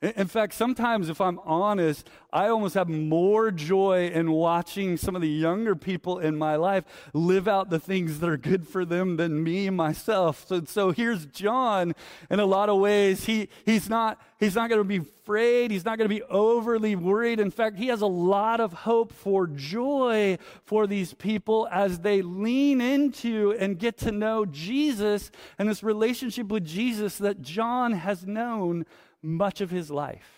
In 0.00 0.28
fact, 0.28 0.54
sometimes 0.54 1.08
if 1.08 1.20
I'm 1.20 1.40
honest, 1.40 2.08
I 2.32 2.48
almost 2.50 2.74
have 2.74 2.88
more 2.88 3.50
joy 3.50 4.06
in 4.14 4.30
watching 4.30 4.96
some 4.96 5.16
of 5.16 5.22
the 5.22 5.28
younger 5.28 5.74
people 5.74 6.20
in 6.20 6.36
my 6.36 6.54
life 6.54 6.84
live 7.12 7.48
out 7.48 7.68
the 7.68 7.80
things 7.80 8.20
that 8.20 8.30
are 8.30 8.36
good 8.36 8.68
for 8.68 8.84
them 8.84 9.16
than 9.16 9.42
me 9.42 9.70
myself. 9.70 10.46
So, 10.46 10.62
so 10.66 10.92
here's 10.92 11.26
John. 11.26 11.96
In 12.30 12.38
a 12.38 12.46
lot 12.46 12.68
of 12.68 12.78
ways, 12.78 13.24
he, 13.24 13.48
he's 13.64 13.88
not, 13.88 14.20
he's 14.38 14.54
not 14.54 14.68
going 14.68 14.80
to 14.80 14.84
be 14.84 14.98
afraid. 14.98 15.72
He's 15.72 15.84
not 15.84 15.98
going 15.98 16.08
to 16.08 16.14
be 16.14 16.22
overly 16.22 16.94
worried. 16.94 17.40
In 17.40 17.50
fact, 17.50 17.76
he 17.76 17.88
has 17.88 18.00
a 18.00 18.06
lot 18.06 18.60
of 18.60 18.72
hope 18.72 19.12
for 19.12 19.48
joy 19.48 20.38
for 20.64 20.86
these 20.86 21.12
people 21.12 21.66
as 21.72 21.98
they 21.98 22.22
lean 22.22 22.80
into 22.80 23.52
and 23.58 23.76
get 23.76 23.98
to 23.98 24.12
know 24.12 24.46
Jesus 24.46 25.32
and 25.58 25.68
this 25.68 25.82
relationship 25.82 26.46
with 26.46 26.64
Jesus 26.64 27.18
that 27.18 27.42
John 27.42 27.94
has 27.94 28.24
known 28.24 28.86
much 29.22 29.60
of 29.60 29.70
his 29.70 29.90
life. 29.90 30.37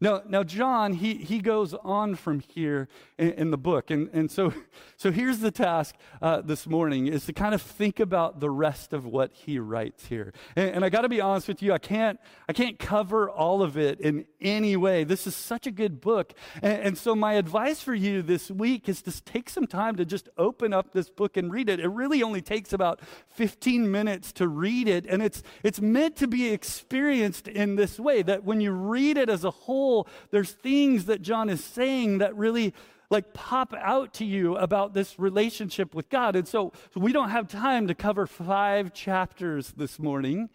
Now, 0.00 0.22
now 0.26 0.42
John, 0.42 0.94
he, 0.94 1.14
he 1.14 1.40
goes 1.40 1.74
on 1.74 2.14
from 2.14 2.40
here 2.40 2.88
in, 3.18 3.32
in 3.32 3.50
the 3.50 3.58
book. 3.58 3.90
And, 3.90 4.08
and 4.12 4.30
so, 4.30 4.52
so 4.96 5.10
here's 5.10 5.38
the 5.38 5.50
task 5.50 5.94
uh, 6.20 6.40
this 6.40 6.66
morning 6.66 7.06
is 7.06 7.26
to 7.26 7.32
kind 7.32 7.54
of 7.54 7.62
think 7.62 8.00
about 8.00 8.40
the 8.40 8.50
rest 8.50 8.92
of 8.92 9.04
what 9.04 9.32
he 9.32 9.58
writes 9.58 10.06
here. 10.06 10.32
And, 10.56 10.76
and 10.76 10.84
I 10.84 10.88
got 10.88 11.02
to 11.02 11.08
be 11.08 11.20
honest 11.20 11.48
with 11.48 11.62
you, 11.62 11.72
I 11.72 11.78
can't, 11.78 12.18
I 12.48 12.52
can't 12.52 12.78
cover 12.78 13.30
all 13.30 13.62
of 13.62 13.76
it 13.76 14.00
in 14.00 14.24
any 14.40 14.76
way. 14.76 15.04
This 15.04 15.26
is 15.26 15.36
such 15.36 15.66
a 15.66 15.70
good 15.70 16.00
book. 16.00 16.32
And, 16.62 16.82
and 16.82 16.98
so 16.98 17.14
my 17.14 17.34
advice 17.34 17.80
for 17.80 17.94
you 17.94 18.22
this 18.22 18.50
week 18.50 18.88
is 18.88 19.02
to 19.02 19.22
take 19.22 19.50
some 19.50 19.66
time 19.66 19.96
to 19.96 20.04
just 20.04 20.28
open 20.36 20.72
up 20.72 20.92
this 20.92 21.10
book 21.10 21.36
and 21.36 21.52
read 21.52 21.68
it. 21.68 21.80
It 21.80 21.88
really 21.88 22.22
only 22.22 22.42
takes 22.42 22.72
about 22.72 23.00
15 23.28 23.90
minutes 23.90 24.32
to 24.34 24.48
read 24.48 24.88
it. 24.88 25.06
And 25.06 25.22
it's, 25.22 25.42
it's 25.62 25.80
meant 25.80 26.16
to 26.16 26.26
be 26.26 26.48
experienced 26.48 27.48
in 27.48 27.76
this 27.76 27.98
way 27.98 28.22
that 28.22 28.44
when 28.44 28.60
you 28.60 28.72
read 28.72 29.16
it 29.16 29.28
as 29.28 29.44
a 29.44 29.50
whole, 29.50 29.81
there's 30.30 30.52
things 30.52 31.06
that 31.06 31.22
John 31.22 31.48
is 31.48 31.62
saying 31.62 32.18
that 32.18 32.36
really 32.36 32.74
like 33.12 33.34
pop 33.34 33.74
out 33.74 34.14
to 34.14 34.24
you 34.24 34.56
about 34.56 34.94
this 34.94 35.18
relationship 35.18 35.94
with 35.94 36.08
God. 36.08 36.34
And 36.34 36.48
so, 36.48 36.72
so 36.94 37.00
we 37.00 37.12
don't 37.12 37.28
have 37.28 37.46
time 37.46 37.86
to 37.88 37.94
cover 37.94 38.26
five 38.26 38.94
chapters 38.94 39.72
this 39.76 39.98
morning. 39.98 40.48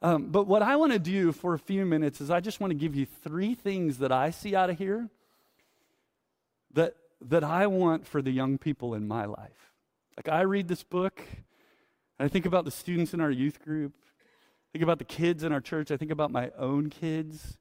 Um, 0.00 0.26
but 0.26 0.46
what 0.46 0.62
I 0.62 0.76
want 0.76 0.92
to 0.92 0.98
do 0.98 1.32
for 1.32 1.54
a 1.54 1.58
few 1.58 1.84
minutes 1.84 2.20
is 2.20 2.30
I 2.30 2.40
just 2.40 2.60
want 2.60 2.70
to 2.70 2.76
give 2.76 2.94
you 2.94 3.04
three 3.04 3.54
things 3.54 3.98
that 3.98 4.12
I 4.12 4.30
see 4.30 4.54
out 4.54 4.70
of 4.70 4.78
here 4.78 5.08
that, 6.74 6.94
that 7.20 7.42
I 7.42 7.66
want 7.66 8.06
for 8.06 8.22
the 8.22 8.30
young 8.30 8.58
people 8.58 8.94
in 8.94 9.08
my 9.08 9.24
life. 9.24 9.72
Like 10.16 10.28
I 10.28 10.42
read 10.42 10.68
this 10.68 10.84
book, 10.84 11.20
and 12.18 12.26
I 12.26 12.28
think 12.28 12.46
about 12.46 12.64
the 12.64 12.70
students 12.70 13.12
in 13.12 13.20
our 13.20 13.30
youth 13.30 13.60
group, 13.64 13.92
I 13.96 14.78
think 14.78 14.82
about 14.84 14.98
the 14.98 15.04
kids 15.04 15.42
in 15.42 15.52
our 15.52 15.60
church, 15.60 15.90
I 15.90 15.96
think 15.96 16.10
about 16.10 16.30
my 16.30 16.50
own 16.58 16.90
kids. 16.90 17.58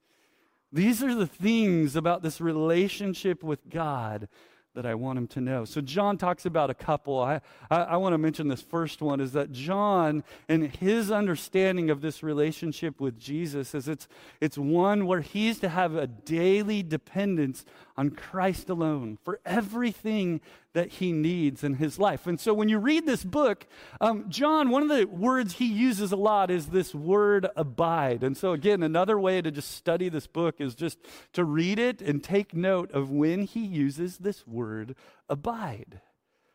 These 0.74 1.04
are 1.04 1.14
the 1.14 1.28
things 1.28 1.96
about 1.96 2.24
this 2.24 2.42
relationship 2.42 3.44
with 3.44 3.70
God 3.70 4.28
that 4.74 4.88
I 4.88 4.96
want 4.96 5.20
him 5.20 5.28
to 5.28 5.42
know. 5.42 5.66
So 5.66 5.82
John 5.82 6.18
talks 6.18 6.48
about 6.48 6.72
a 6.72 6.74
couple. 6.74 7.20
I, 7.20 7.42
I, 7.70 7.82
I, 7.82 7.98
want 7.98 8.14
to 8.14 8.18
mention 8.18 8.48
this 8.48 8.64
first 8.64 9.04
one 9.04 9.20
is 9.20 9.34
that 9.34 9.52
John 9.52 10.24
and 10.50 10.76
his 10.76 11.12
understanding 11.12 11.92
of 11.92 12.02
this 12.02 12.24
relationship 12.24 13.00
with 13.00 13.20
Jesus 13.20 13.76
is 13.76 13.88
it's, 13.88 14.08
it's 14.42 14.58
one 14.58 15.06
where 15.06 15.22
he's 15.22 15.60
to 15.60 15.70
have 15.70 15.94
a 15.94 16.08
daily 16.08 16.82
dependence 16.82 17.66
on 17.96 18.12
Christ 18.12 18.70
alone 18.70 19.18
for 19.24 19.40
everything 19.46 20.42
that 20.74 20.94
he 20.94 21.12
needs 21.12 21.64
in 21.64 21.76
his 21.76 22.00
life. 22.00 22.26
And 22.26 22.40
so 22.40 22.54
when 22.54 22.68
you 22.68 22.80
read 22.80 23.06
this 23.06 23.24
book, 23.24 23.68
um, 24.02 24.26
John, 24.30 24.70
one 24.70 24.82
of 24.84 24.90
the 24.90 25.06
words 25.06 25.54
he 25.54 25.68
uses 25.68 26.12
a 26.12 26.16
lot 26.16 26.50
is 26.50 26.68
this 26.68 26.96
word 26.96 27.48
abide. 27.56 28.24
And 28.24 28.36
so, 28.36 28.52
again, 28.54 28.82
another 28.82 29.20
way 29.20 29.42
to 29.42 29.52
just 29.52 29.72
study 29.72 30.10
this 30.10 30.28
book 30.28 30.56
is 30.60 30.74
just 30.74 30.98
to 31.34 31.44
read 31.44 31.78
it 31.78 32.02
and 32.02 32.24
take 32.24 32.56
note 32.56 32.92
of 32.92 33.12
when 33.12 33.44
he 33.44 33.66
uses 33.66 34.18
this 34.18 34.48
word 34.48 34.96
abide. 35.30 36.02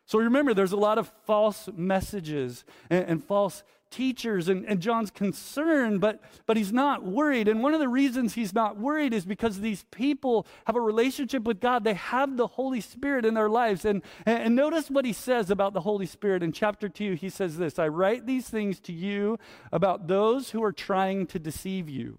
So 0.09 0.17
remember, 0.17 0.55
there's 0.55 0.71
a 0.71 0.75
lot 0.75 0.97
of 0.97 1.11
false 1.27 1.69
messages 1.77 2.65
and, 2.89 3.05
and 3.05 3.23
false 3.23 3.61
teachers, 3.91 4.49
and, 4.49 4.65
and 4.65 4.81
John's 4.81 5.11
concerned, 5.11 6.01
but, 6.01 6.19
but 6.47 6.57
he's 6.57 6.73
not 6.73 7.03
worried. 7.03 7.47
And 7.47 7.61
one 7.61 7.75
of 7.75 7.79
the 7.79 7.87
reasons 7.87 8.33
he's 8.33 8.51
not 8.51 8.79
worried 8.79 9.13
is 9.13 9.23
because 9.23 9.59
these 9.59 9.85
people 9.91 10.47
have 10.65 10.75
a 10.75 10.81
relationship 10.81 11.43
with 11.43 11.59
God. 11.59 11.83
They 11.83 11.93
have 11.93 12.37
the 12.37 12.47
Holy 12.47 12.81
Spirit 12.81 13.23
in 13.23 13.35
their 13.35 13.49
lives. 13.49 13.85
And, 13.85 14.01
and, 14.25 14.55
notice 14.55 14.89
what 14.89 15.05
he 15.05 15.13
says 15.13 15.51
about 15.51 15.75
the 15.75 15.81
Holy 15.81 16.07
Spirit. 16.07 16.41
In 16.41 16.53
chapter 16.53 16.89
2, 16.89 17.13
he 17.13 17.29
says 17.29 17.59
this 17.59 17.77
I 17.77 17.87
write 17.87 18.25
these 18.25 18.49
things 18.49 18.79
to 18.79 18.91
you 18.91 19.37
about 19.71 20.07
those 20.07 20.49
who 20.49 20.63
are 20.63 20.73
trying 20.73 21.27
to 21.27 21.37
deceive 21.37 21.87
you. 21.87 22.17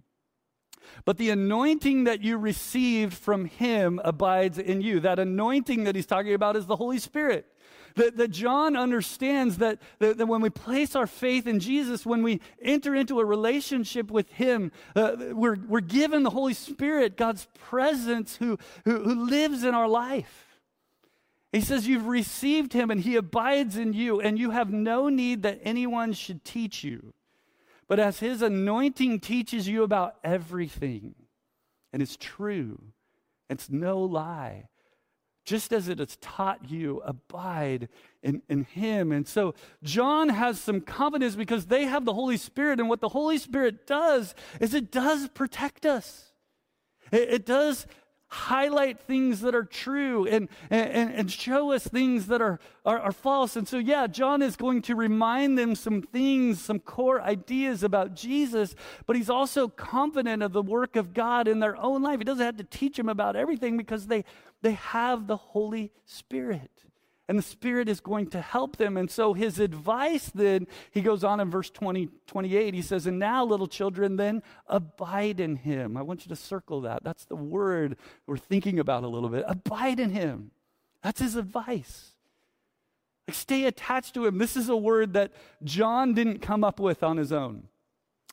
But 1.04 1.18
the 1.18 1.30
anointing 1.30 2.04
that 2.04 2.22
you 2.22 2.38
received 2.38 3.14
from 3.14 3.46
him 3.46 4.00
abides 4.04 4.58
in 4.58 4.80
you. 4.80 5.00
That 5.00 5.18
anointing 5.18 5.82
that 5.84 5.96
he's 5.96 6.06
talking 6.06 6.34
about 6.34 6.54
is 6.54 6.66
the 6.66 6.76
Holy 6.76 6.98
Spirit. 6.98 7.46
That, 7.96 8.16
that 8.16 8.28
John 8.30 8.76
understands 8.76 9.58
that, 9.58 9.80
that, 9.98 10.18
that, 10.18 10.26
when 10.26 10.40
we 10.40 10.50
place 10.50 10.94
our 10.94 11.06
faith 11.06 11.46
in 11.46 11.60
Jesus, 11.60 12.06
when 12.06 12.22
we 12.22 12.40
enter 12.62 12.94
into 12.94 13.20
a 13.20 13.24
relationship 13.24 14.10
with 14.10 14.30
Him, 14.32 14.72
uh, 14.94 15.16
we're, 15.32 15.56
we're 15.66 15.80
given 15.80 16.22
the 16.22 16.30
Holy 16.30 16.54
Spirit, 16.54 17.16
God's 17.16 17.48
presence, 17.54 18.36
who, 18.36 18.58
who, 18.84 19.02
who 19.02 19.26
lives 19.26 19.64
in 19.64 19.74
our 19.74 19.88
life. 19.88 20.58
He 21.52 21.60
says, 21.60 21.88
You've 21.88 22.06
received 22.06 22.72
Him 22.72 22.90
and 22.90 23.00
He 23.00 23.16
abides 23.16 23.76
in 23.76 23.92
you, 23.92 24.20
and 24.20 24.38
you 24.38 24.50
have 24.50 24.72
no 24.72 25.08
need 25.08 25.42
that 25.42 25.60
anyone 25.62 26.12
should 26.12 26.44
teach 26.44 26.84
you. 26.84 27.12
But 27.88 27.98
as 27.98 28.20
His 28.20 28.40
anointing 28.40 29.20
teaches 29.20 29.66
you 29.66 29.82
about 29.82 30.16
everything, 30.22 31.14
and 31.92 32.00
it's 32.00 32.16
true, 32.16 32.80
it's 33.48 33.68
no 33.68 33.98
lie 34.00 34.69
just 35.50 35.72
as 35.72 35.88
it 35.88 35.98
has 35.98 36.16
taught 36.20 36.70
you, 36.70 37.02
abide 37.04 37.88
in, 38.22 38.40
in 38.48 38.62
Him. 38.62 39.10
And 39.10 39.26
so 39.26 39.52
John 39.82 40.28
has 40.28 40.60
some 40.60 40.80
confidence 40.80 41.34
because 41.34 41.66
they 41.66 41.86
have 41.86 42.04
the 42.04 42.14
Holy 42.14 42.36
Spirit. 42.36 42.78
And 42.78 42.88
what 42.88 43.00
the 43.00 43.08
Holy 43.08 43.36
Spirit 43.36 43.84
does 43.84 44.36
is 44.60 44.74
it 44.74 44.92
does 44.92 45.28
protect 45.30 45.84
us, 45.84 46.30
it, 47.10 47.28
it 47.30 47.46
does 47.46 47.88
highlight 48.32 49.00
things 49.00 49.40
that 49.40 49.56
are 49.56 49.64
true 49.64 50.24
and, 50.24 50.48
and, 50.70 51.12
and 51.12 51.32
show 51.32 51.72
us 51.72 51.84
things 51.84 52.28
that 52.28 52.40
are, 52.40 52.60
are, 52.86 53.00
are, 53.00 53.10
false. 53.10 53.56
And 53.56 53.66
so, 53.66 53.76
yeah, 53.76 54.06
John 54.06 54.40
is 54.40 54.54
going 54.54 54.82
to 54.82 54.94
remind 54.94 55.58
them 55.58 55.74
some 55.74 56.00
things, 56.00 56.62
some 56.62 56.78
core 56.78 57.20
ideas 57.20 57.82
about 57.82 58.14
Jesus, 58.14 58.76
but 59.04 59.16
he's 59.16 59.28
also 59.28 59.66
confident 59.66 60.44
of 60.44 60.52
the 60.52 60.62
work 60.62 60.94
of 60.94 61.12
God 61.12 61.48
in 61.48 61.58
their 61.58 61.76
own 61.76 62.04
life. 62.04 62.20
He 62.20 62.24
doesn't 62.24 62.46
have 62.46 62.56
to 62.58 62.62
teach 62.62 62.96
them 62.96 63.08
about 63.08 63.34
everything 63.34 63.76
because 63.76 64.06
they, 64.06 64.24
they 64.62 64.72
have 64.72 65.26
the 65.26 65.36
Holy 65.36 65.92
Spirit 66.04 66.70
and 67.30 67.38
the 67.38 67.42
Spirit 67.44 67.88
is 67.88 68.00
going 68.00 68.26
to 68.30 68.40
help 68.40 68.76
them. 68.76 68.96
And 68.96 69.08
so 69.08 69.34
his 69.34 69.60
advice 69.60 70.32
then, 70.34 70.66
he 70.90 71.00
goes 71.00 71.22
on 71.22 71.38
in 71.38 71.48
verse 71.48 71.70
20, 71.70 72.08
28, 72.26 72.74
he 72.74 72.82
says, 72.82 73.06
And 73.06 73.20
now, 73.20 73.44
little 73.44 73.68
children, 73.68 74.16
then 74.16 74.42
abide 74.66 75.38
in 75.38 75.54
him. 75.54 75.96
I 75.96 76.02
want 76.02 76.26
you 76.26 76.28
to 76.30 76.34
circle 76.34 76.80
that. 76.80 77.04
That's 77.04 77.26
the 77.26 77.36
word 77.36 77.96
we're 78.26 78.36
thinking 78.36 78.80
about 78.80 79.04
a 79.04 79.06
little 79.06 79.28
bit. 79.28 79.44
Abide 79.46 80.00
in 80.00 80.10
him. 80.10 80.50
That's 81.04 81.20
his 81.20 81.36
advice. 81.36 82.16
Like 83.28 83.36
stay 83.36 83.64
attached 83.66 84.14
to 84.14 84.26
him. 84.26 84.38
This 84.38 84.56
is 84.56 84.68
a 84.68 84.76
word 84.76 85.12
that 85.12 85.30
John 85.62 86.14
didn't 86.14 86.40
come 86.40 86.64
up 86.64 86.80
with 86.80 87.04
on 87.04 87.16
his 87.16 87.30
own. 87.30 87.68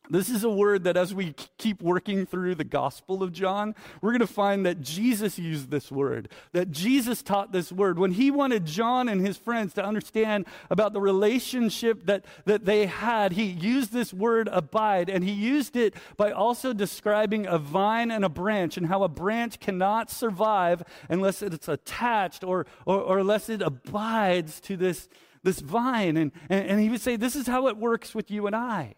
This 0.10 0.30
is 0.30 0.44
a 0.44 0.50
word 0.50 0.86
that 0.86 0.96
as 0.96 1.14
we 1.14 1.36
keep 1.58 1.82
working 1.82 2.26
through 2.26 2.56
the 2.56 2.64
Gospel 2.64 3.22
of 3.22 3.34
John, 3.34 3.76
we're 4.02 4.12
going 4.12 4.20
to 4.22 4.28
find 4.28 4.66
that 4.66 4.80
Jesus 4.80 5.38
used 5.38 5.70
this 5.70 5.92
word, 5.92 6.30
that 6.54 6.72
Jesus 6.72 7.22
taught 7.22 7.52
this 7.52 7.72
word. 7.72 8.00
When 8.00 8.12
he 8.12 8.32
wanted 8.32 8.66
John 8.66 9.10
and 9.10 9.26
his 9.26 9.38
friends 9.38 9.74
to 9.74 9.84
understand 9.84 10.46
about 10.70 10.94
the 10.94 11.02
relationship 11.02 12.06
that, 12.06 12.26
that 12.46 12.64
they 12.64 12.86
had, 12.86 13.34
he 13.34 13.44
used 13.44 13.92
this 13.92 14.14
word 14.14 14.48
abide, 14.50 15.10
and 15.10 15.24
he 15.24 15.32
used 15.32 15.76
it 15.76 15.94
by 16.16 16.32
also 16.32 16.72
describing 16.72 17.46
a 17.46 17.58
vine 17.58 18.10
and 18.10 18.24
a 18.24 18.30
branch 18.30 18.78
and 18.78 18.88
how 18.88 19.04
a 19.04 19.10
branch 19.10 19.60
cannot 19.60 20.10
survive 20.10 20.84
unless 21.10 21.42
it's 21.42 21.68
attached 21.68 22.46
or, 22.46 22.66
or, 22.86 23.02
or 23.02 23.20
unless 23.20 23.50
it 23.50 23.62
abides 23.62 24.62
to 24.62 24.78
this, 24.78 25.10
this 25.44 25.60
vine. 25.60 26.16
And, 26.16 26.32
and, 26.50 26.66
and 26.70 26.80
he 26.80 26.90
would 26.90 27.02
say, 27.02 27.18
This 27.18 27.36
is 27.36 27.48
how 27.48 27.68
it 27.68 27.76
works 27.76 28.16
with 28.16 28.32
you 28.32 28.48
and 28.48 28.56
I. 28.56 28.96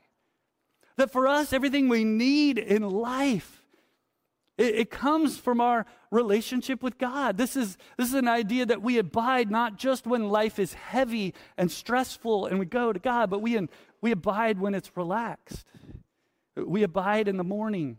That 0.99 1.11
for 1.11 1.29
us, 1.29 1.53
everything 1.53 1.87
we 1.87 2.03
need 2.03 2.57
in 2.57 2.81
life, 2.83 3.63
it, 4.57 4.75
it 4.75 4.91
comes 4.91 5.37
from 5.37 5.61
our 5.61 5.85
relationship 6.11 6.83
with 6.83 6.97
God. 6.97 7.37
This 7.37 7.55
is, 7.55 7.77
this 7.97 8.09
is 8.09 8.15
an 8.15 8.27
idea 8.27 8.65
that 8.65 8.81
we 8.81 8.97
abide 8.97 9.49
not 9.49 9.77
just 9.77 10.05
when 10.05 10.27
life 10.27 10.59
is 10.59 10.73
heavy 10.73 11.33
and 11.57 11.71
stressful 11.71 12.47
and 12.47 12.59
we 12.59 12.65
go 12.65 12.91
to 12.91 12.99
God, 12.99 13.29
but 13.29 13.41
we, 13.41 13.55
in, 13.55 13.69
we 14.01 14.11
abide 14.11 14.59
when 14.59 14.75
it's 14.75 14.91
relaxed. 14.97 15.63
We 16.57 16.83
abide 16.83 17.29
in 17.29 17.37
the 17.37 17.45
morning. 17.45 17.97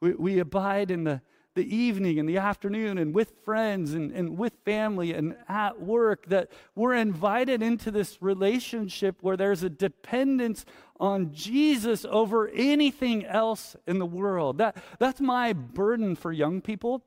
We, 0.00 0.12
we 0.14 0.38
abide 0.38 0.90
in 0.90 1.04
the, 1.04 1.20
the 1.58 1.76
evening 1.76 2.20
and 2.20 2.28
the 2.28 2.38
afternoon 2.38 2.98
and 2.98 3.12
with 3.12 3.32
friends 3.44 3.92
and, 3.92 4.12
and 4.12 4.38
with 4.38 4.52
family 4.64 5.12
and 5.12 5.36
at 5.48 5.82
work, 5.82 6.24
that 6.26 6.48
we're 6.76 6.94
invited 6.94 7.62
into 7.62 7.90
this 7.90 8.22
relationship 8.22 9.16
where 9.22 9.36
there's 9.36 9.64
a 9.64 9.68
dependence 9.68 10.64
on 11.00 11.32
Jesus 11.32 12.06
over 12.08 12.48
anything 12.50 13.26
else 13.26 13.74
in 13.88 13.98
the 13.98 14.06
world. 14.06 14.58
That, 14.58 14.76
that's 15.00 15.20
my 15.20 15.52
burden 15.52 16.14
for 16.14 16.32
young 16.32 16.60
people 16.60 17.02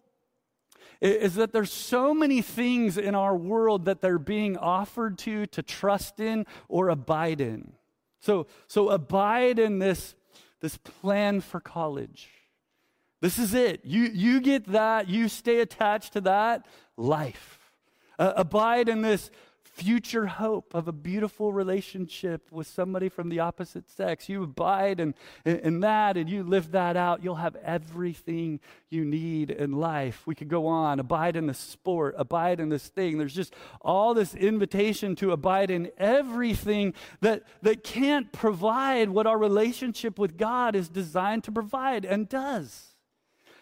is 0.99 1.35
that 1.35 1.53
there's 1.53 1.71
so 1.71 2.13
many 2.13 2.41
things 2.41 2.97
in 2.97 3.15
our 3.15 3.35
world 3.35 3.85
that 3.85 4.01
they're 4.01 4.19
being 4.19 4.57
offered 4.57 5.17
to 5.17 5.47
to 5.47 5.63
trust 5.63 6.19
in 6.19 6.45
or 6.67 6.89
abide 6.89 7.39
in. 7.41 7.71
So, 8.19 8.47
so 8.67 8.89
abide 8.89 9.57
in 9.59 9.79
this, 9.79 10.13
this 10.59 10.77
plan 10.77 11.39
for 11.39 11.59
college 11.61 12.40
this 13.21 13.37
is 13.37 13.53
it. 13.53 13.81
You, 13.85 14.03
you 14.03 14.41
get 14.41 14.65
that, 14.71 15.07
you 15.07 15.29
stay 15.29 15.59
attached 15.59 16.13
to 16.13 16.21
that 16.21 16.65
life. 16.97 17.71
Uh, 18.19 18.33
abide 18.35 18.89
in 18.89 19.01
this 19.01 19.31
future 19.63 20.25
hope 20.25 20.75
of 20.75 20.87
a 20.87 20.91
beautiful 20.91 21.53
relationship 21.53 22.51
with 22.51 22.67
somebody 22.67 23.09
from 23.09 23.29
the 23.29 23.39
opposite 23.39 23.89
sex. 23.89 24.27
You 24.27 24.43
abide 24.43 24.99
in, 24.99 25.15
in, 25.45 25.59
in, 25.59 25.79
that 25.79 26.17
and 26.17 26.29
you 26.29 26.43
live 26.43 26.71
that 26.71 26.97
out, 26.97 27.23
you'll 27.23 27.35
have 27.35 27.55
everything 27.63 28.59
you 28.89 29.05
need 29.05 29.49
in 29.49 29.71
life. 29.71 30.27
We 30.27 30.35
could 30.35 30.49
go 30.49 30.67
on, 30.67 30.99
abide 30.99 31.35
in 31.35 31.47
the 31.47 31.53
sport, 31.53 32.15
abide 32.17 32.59
in 32.59 32.69
this 32.69 32.87
thing. 32.89 33.17
There's 33.17 33.33
just 33.33 33.53
all 33.79 34.13
this 34.13 34.35
invitation 34.35 35.15
to 35.17 35.31
abide 35.31 35.71
in 35.71 35.89
everything 35.97 36.93
that, 37.21 37.43
that 37.61 37.83
can't 37.83 38.31
provide 38.31 39.09
what 39.09 39.25
our 39.25 39.37
relationship 39.37 40.19
with 40.19 40.37
God 40.37 40.75
is 40.75 40.89
designed 40.89 41.45
to 41.45 41.51
provide 41.51 42.03
and 42.03 42.27
does. 42.27 42.90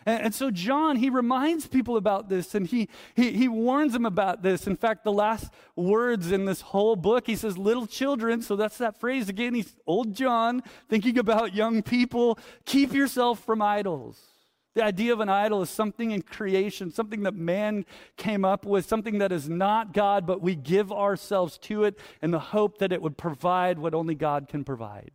And, 0.09 0.23
and, 0.23 0.33
so, 0.33 0.49
John, 0.49 0.95
he 0.95 1.11
reminds 1.11 1.67
people 1.67 1.95
about 1.95 2.29
this 2.29 2.55
and 2.55 2.65
he, 2.65 2.89
he, 3.13 3.31
he 3.31 3.47
warns 3.47 3.93
them 3.93 4.07
about 4.07 4.41
this. 4.41 4.65
In 4.65 4.75
fact, 4.75 5.03
the 5.03 5.11
last 5.11 5.53
words 5.75 6.31
in 6.31 6.45
this 6.45 6.61
whole 6.61 6.95
book, 6.95 7.27
he 7.27 7.35
says, 7.35 7.59
little 7.59 7.85
children. 7.85 8.41
So, 8.41 8.55
that's 8.55 8.79
that 8.79 8.99
phrase 8.99 9.29
again. 9.29 9.53
He's 9.53 9.75
old 9.85 10.15
John 10.15 10.63
thinking 10.89 11.19
about 11.19 11.53
young 11.53 11.83
people. 11.83 12.39
Keep 12.65 12.93
yourself 12.93 13.43
from 13.43 13.61
idols. 13.61 14.19
The 14.73 14.83
idea 14.83 15.13
of 15.13 15.19
an 15.19 15.29
idol 15.29 15.61
is 15.61 15.69
something 15.69 16.09
in 16.09 16.23
creation, 16.23 16.91
something 16.91 17.21
that 17.23 17.35
man 17.35 17.85
came 18.17 18.43
up 18.43 18.65
with, 18.65 18.87
something 18.87 19.19
that 19.19 19.31
is 19.31 19.47
not 19.47 19.93
God, 19.93 20.25
but 20.25 20.41
we 20.41 20.55
give 20.55 20.91
ourselves 20.91 21.59
to 21.59 21.83
it 21.83 21.99
in 22.23 22.31
the 22.31 22.39
hope 22.39 22.79
that 22.79 22.91
it 22.91 23.01
would 23.01 23.15
provide 23.15 23.77
what 23.77 23.93
only 23.93 24.15
God 24.15 24.47
can 24.47 24.63
provide. 24.63 25.11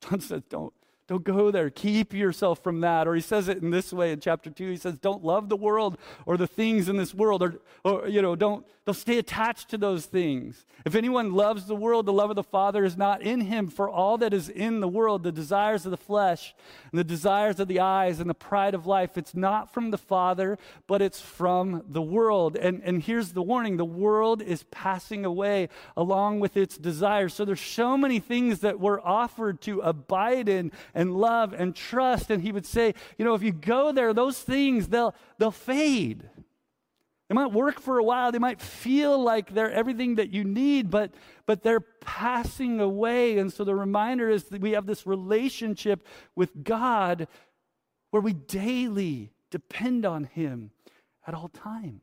John 0.00 0.20
says, 0.20 0.42
don't, 0.48 0.72
don't 1.08 1.24
go 1.24 1.50
there. 1.50 1.68
Keep 1.68 2.14
yourself 2.14 2.62
from 2.62 2.80
that. 2.80 3.08
Or 3.08 3.14
he 3.14 3.20
says 3.20 3.48
it 3.48 3.58
in 3.58 3.70
this 3.70 3.92
way 3.92 4.12
in 4.12 4.20
chapter 4.20 4.50
2. 4.50 4.70
He 4.70 4.76
says, 4.76 4.98
Don't 4.98 5.24
love 5.24 5.48
the 5.48 5.56
world 5.56 5.98
or 6.26 6.36
the 6.36 6.46
things 6.46 6.88
in 6.88 6.96
this 6.96 7.12
world, 7.12 7.42
or, 7.42 7.60
or 7.84 8.08
you 8.08 8.22
know, 8.22 8.36
don't, 8.36 8.64
don't 8.86 8.94
stay 8.94 9.18
attached 9.18 9.68
to 9.70 9.78
those 9.78 10.06
things. 10.06 10.64
If 10.84 10.94
anyone 10.94 11.34
loves 11.34 11.66
the 11.66 11.74
world, 11.74 12.06
the 12.06 12.12
love 12.12 12.30
of 12.30 12.36
the 12.36 12.42
Father 12.42 12.84
is 12.84 12.96
not 12.96 13.20
in 13.22 13.42
him. 13.42 13.68
For 13.68 13.88
all 13.88 14.16
that 14.18 14.32
is 14.32 14.48
in 14.48 14.80
the 14.80 14.88
world, 14.88 15.22
the 15.22 15.32
desires 15.32 15.84
of 15.84 15.90
the 15.90 15.96
flesh, 15.96 16.54
and 16.90 16.98
the 16.98 17.04
desires 17.04 17.58
of 17.58 17.68
the 17.68 17.80
eyes, 17.80 18.20
and 18.20 18.30
the 18.30 18.34
pride 18.34 18.74
of 18.74 18.86
life, 18.86 19.18
it's 19.18 19.34
not 19.34 19.74
from 19.74 19.90
the 19.90 19.98
Father, 19.98 20.56
but 20.86 21.02
it's 21.02 21.20
from 21.20 21.82
the 21.88 22.02
world. 22.02 22.56
And, 22.56 22.80
and 22.84 23.02
here's 23.02 23.32
the 23.32 23.42
warning 23.42 23.76
the 23.76 23.84
world 23.84 24.40
is 24.40 24.64
passing 24.70 25.24
away 25.24 25.68
along 25.96 26.40
with 26.40 26.56
its 26.56 26.78
desires. 26.78 27.34
So 27.34 27.44
there's 27.44 27.60
so 27.60 27.96
many 27.96 28.20
things 28.20 28.60
that 28.60 28.80
we're 28.80 29.00
offered 29.00 29.60
to 29.62 29.80
abide 29.80 30.48
in 30.48 30.72
and 30.94 31.16
love 31.16 31.52
and 31.52 31.74
trust. 31.74 32.30
And 32.30 32.42
he 32.42 32.52
would 32.52 32.66
say, 32.66 32.94
you 33.18 33.24
know, 33.24 33.34
if 33.34 33.42
you 33.42 33.52
go 33.52 33.92
there, 33.92 34.12
those 34.12 34.38
things, 34.38 34.88
they'll, 34.88 35.14
they'll 35.38 35.50
fade. 35.50 36.28
They 37.28 37.34
might 37.34 37.52
work 37.52 37.80
for 37.80 37.98
a 37.98 38.04
while. 38.04 38.30
They 38.30 38.38
might 38.38 38.60
feel 38.60 39.18
like 39.18 39.54
they're 39.54 39.70
everything 39.70 40.16
that 40.16 40.30
you 40.30 40.44
need, 40.44 40.90
but, 40.90 41.14
but 41.46 41.62
they're 41.62 41.80
passing 41.80 42.78
away. 42.78 43.38
And 43.38 43.50
so 43.50 43.64
the 43.64 43.74
reminder 43.74 44.28
is 44.28 44.44
that 44.44 44.60
we 44.60 44.72
have 44.72 44.84
this 44.84 45.06
relationship 45.06 46.06
with 46.36 46.62
God 46.62 47.28
where 48.10 48.20
we 48.20 48.34
daily 48.34 49.32
depend 49.50 50.04
on 50.04 50.24
Him 50.24 50.72
at 51.26 51.32
all 51.32 51.48
times. 51.48 52.02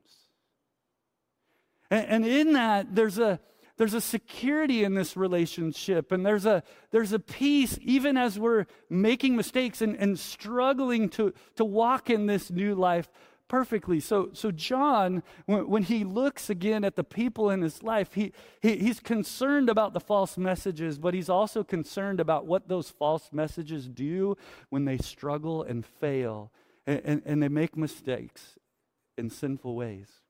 And, 1.91 2.06
and 2.08 2.25
in 2.25 2.54
that, 2.54 2.95
there's 2.95 3.19
a, 3.19 3.39
there's 3.79 3.93
a 3.93 4.01
security 4.01 4.83
in 4.83 4.93
this 4.93 5.17
relationship 5.17 6.11
and 6.11 6.25
there's 6.25 6.45
a 6.45 6.61
there's 6.91 7.13
a 7.13 7.19
peace 7.19 7.79
even 7.81 8.17
as 8.17 8.37
we're 8.37 8.65
making 8.89 9.35
mistakes 9.35 9.81
and, 9.81 9.95
and 9.95 10.19
struggling 10.19 11.07
to 11.09 11.33
to 11.55 11.65
walk 11.65 12.09
in 12.09 12.27
this 12.27 12.51
new 12.51 12.75
life 12.75 13.09
perfectly. 13.47 13.99
So, 13.99 14.29
so 14.33 14.51
John, 14.51 15.23
when, 15.47 15.67
when, 15.67 15.83
he 15.83 16.03
looks 16.03 16.51
again 16.51 16.83
at 16.83 16.95
the 16.95 17.03
people 17.03 17.49
in 17.49 17.63
his 17.63 17.81
life, 17.81 18.13
he, 18.13 18.31
he, 18.61 18.77
he's 18.77 18.99
concerned 18.99 19.69
about 19.69 19.93
the 19.93 19.99
false 19.99 20.37
messages, 20.37 20.99
but 20.99 21.15
he's 21.15 21.29
also 21.29 21.63
concerned 21.63 22.19
about 22.19 22.45
what 22.45 22.67
those 22.67 22.91
false 22.91 23.29
messages 23.33 23.89
do 23.89 24.37
when 24.69 24.85
they 24.85 24.99
struggle 24.99 25.63
and 25.63 25.83
fail 25.83 26.51
and, 26.85 27.01
and, 27.03 27.21
and 27.25 27.43
they 27.43 27.49
make 27.49 27.75
mistakes 27.75 28.59
in 29.17 29.31
sinful 29.31 29.75
ways. 29.75 30.21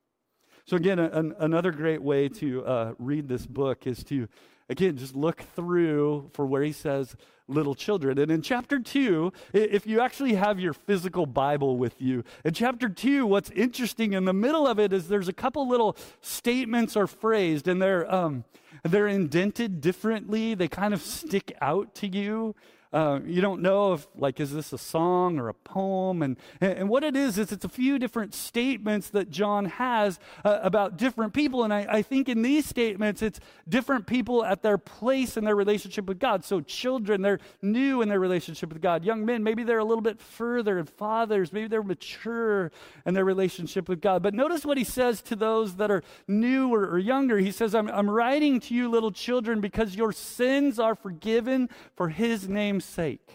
So, 0.70 0.76
again, 0.76 1.00
an, 1.00 1.34
another 1.40 1.72
great 1.72 2.00
way 2.00 2.28
to 2.28 2.64
uh, 2.64 2.94
read 3.00 3.26
this 3.26 3.44
book 3.44 3.88
is 3.88 4.04
to, 4.04 4.28
again, 4.68 4.96
just 4.96 5.16
look 5.16 5.42
through 5.56 6.30
for 6.32 6.46
where 6.46 6.62
he 6.62 6.70
says, 6.70 7.16
little 7.48 7.74
children. 7.74 8.18
And 8.18 8.30
in 8.30 8.40
chapter 8.40 8.78
2, 8.78 9.32
if 9.52 9.84
you 9.84 10.00
actually 10.00 10.34
have 10.34 10.60
your 10.60 10.72
physical 10.72 11.26
Bible 11.26 11.76
with 11.76 12.00
you, 12.00 12.22
in 12.44 12.54
chapter 12.54 12.88
2, 12.88 13.26
what's 13.26 13.50
interesting 13.50 14.12
in 14.12 14.26
the 14.26 14.32
middle 14.32 14.64
of 14.64 14.78
it 14.78 14.92
is 14.92 15.08
there's 15.08 15.26
a 15.26 15.32
couple 15.32 15.66
little 15.66 15.96
statements 16.20 16.96
are 16.96 17.08
phrased 17.08 17.66
and 17.66 17.82
they're, 17.82 18.08
um, 18.08 18.44
they're 18.84 19.08
indented 19.08 19.80
differently. 19.80 20.54
They 20.54 20.68
kind 20.68 20.94
of 20.94 21.02
stick 21.02 21.52
out 21.60 21.96
to 21.96 22.06
you. 22.06 22.54
Uh, 22.92 23.20
you 23.24 23.40
don't 23.40 23.62
know 23.62 23.92
if, 23.92 24.08
like, 24.16 24.40
is 24.40 24.52
this 24.52 24.72
a 24.72 24.78
song 24.78 25.38
or 25.38 25.48
a 25.48 25.54
poem? 25.54 26.22
And, 26.22 26.36
and 26.60 26.88
what 26.88 27.04
it 27.04 27.14
is, 27.14 27.38
is 27.38 27.52
it's 27.52 27.64
a 27.64 27.68
few 27.68 28.00
different 28.00 28.34
statements 28.34 29.10
that 29.10 29.30
John 29.30 29.66
has 29.66 30.18
uh, 30.44 30.58
about 30.62 30.96
different 30.96 31.32
people. 31.32 31.62
And 31.62 31.72
I, 31.72 31.86
I 31.88 32.02
think 32.02 32.28
in 32.28 32.42
these 32.42 32.66
statements, 32.66 33.22
it's 33.22 33.38
different 33.68 34.08
people 34.08 34.44
at 34.44 34.62
their 34.62 34.76
place 34.76 35.36
in 35.36 35.44
their 35.44 35.54
relationship 35.54 36.06
with 36.06 36.18
God. 36.18 36.44
So, 36.44 36.60
children, 36.60 37.22
they're 37.22 37.38
new 37.62 38.02
in 38.02 38.08
their 38.08 38.18
relationship 38.18 38.72
with 38.72 38.82
God. 38.82 39.04
Young 39.04 39.24
men, 39.24 39.44
maybe 39.44 39.62
they're 39.62 39.78
a 39.78 39.84
little 39.84 40.02
bit 40.02 40.20
further. 40.20 40.78
And 40.78 40.88
fathers, 40.88 41.52
maybe 41.52 41.68
they're 41.68 41.84
mature 41.84 42.72
in 43.06 43.14
their 43.14 43.24
relationship 43.24 43.88
with 43.88 44.00
God. 44.00 44.20
But 44.20 44.34
notice 44.34 44.64
what 44.66 44.78
he 44.78 44.84
says 44.84 45.22
to 45.22 45.36
those 45.36 45.76
that 45.76 45.92
are 45.92 46.02
newer 46.26 46.90
or 46.90 46.98
younger. 46.98 47.38
He 47.38 47.52
says, 47.52 47.72
I'm, 47.72 47.88
I'm 47.88 48.10
writing 48.10 48.58
to 48.60 48.74
you, 48.74 48.90
little 48.90 49.12
children, 49.12 49.60
because 49.60 49.94
your 49.94 50.10
sins 50.10 50.80
are 50.80 50.96
forgiven 50.96 51.68
for 51.94 52.08
his 52.08 52.48
name 52.48 52.79
name's 52.80 52.84
sake. 52.86 53.28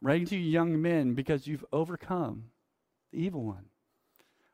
I'm 0.00 0.08
writing 0.08 0.26
to 0.28 0.36
you, 0.36 0.50
young 0.50 0.80
men, 0.80 1.14
because 1.14 1.46
you've 1.48 1.64
overcome 1.72 2.44
the 3.12 3.18
evil 3.18 3.42
one. 3.42 3.64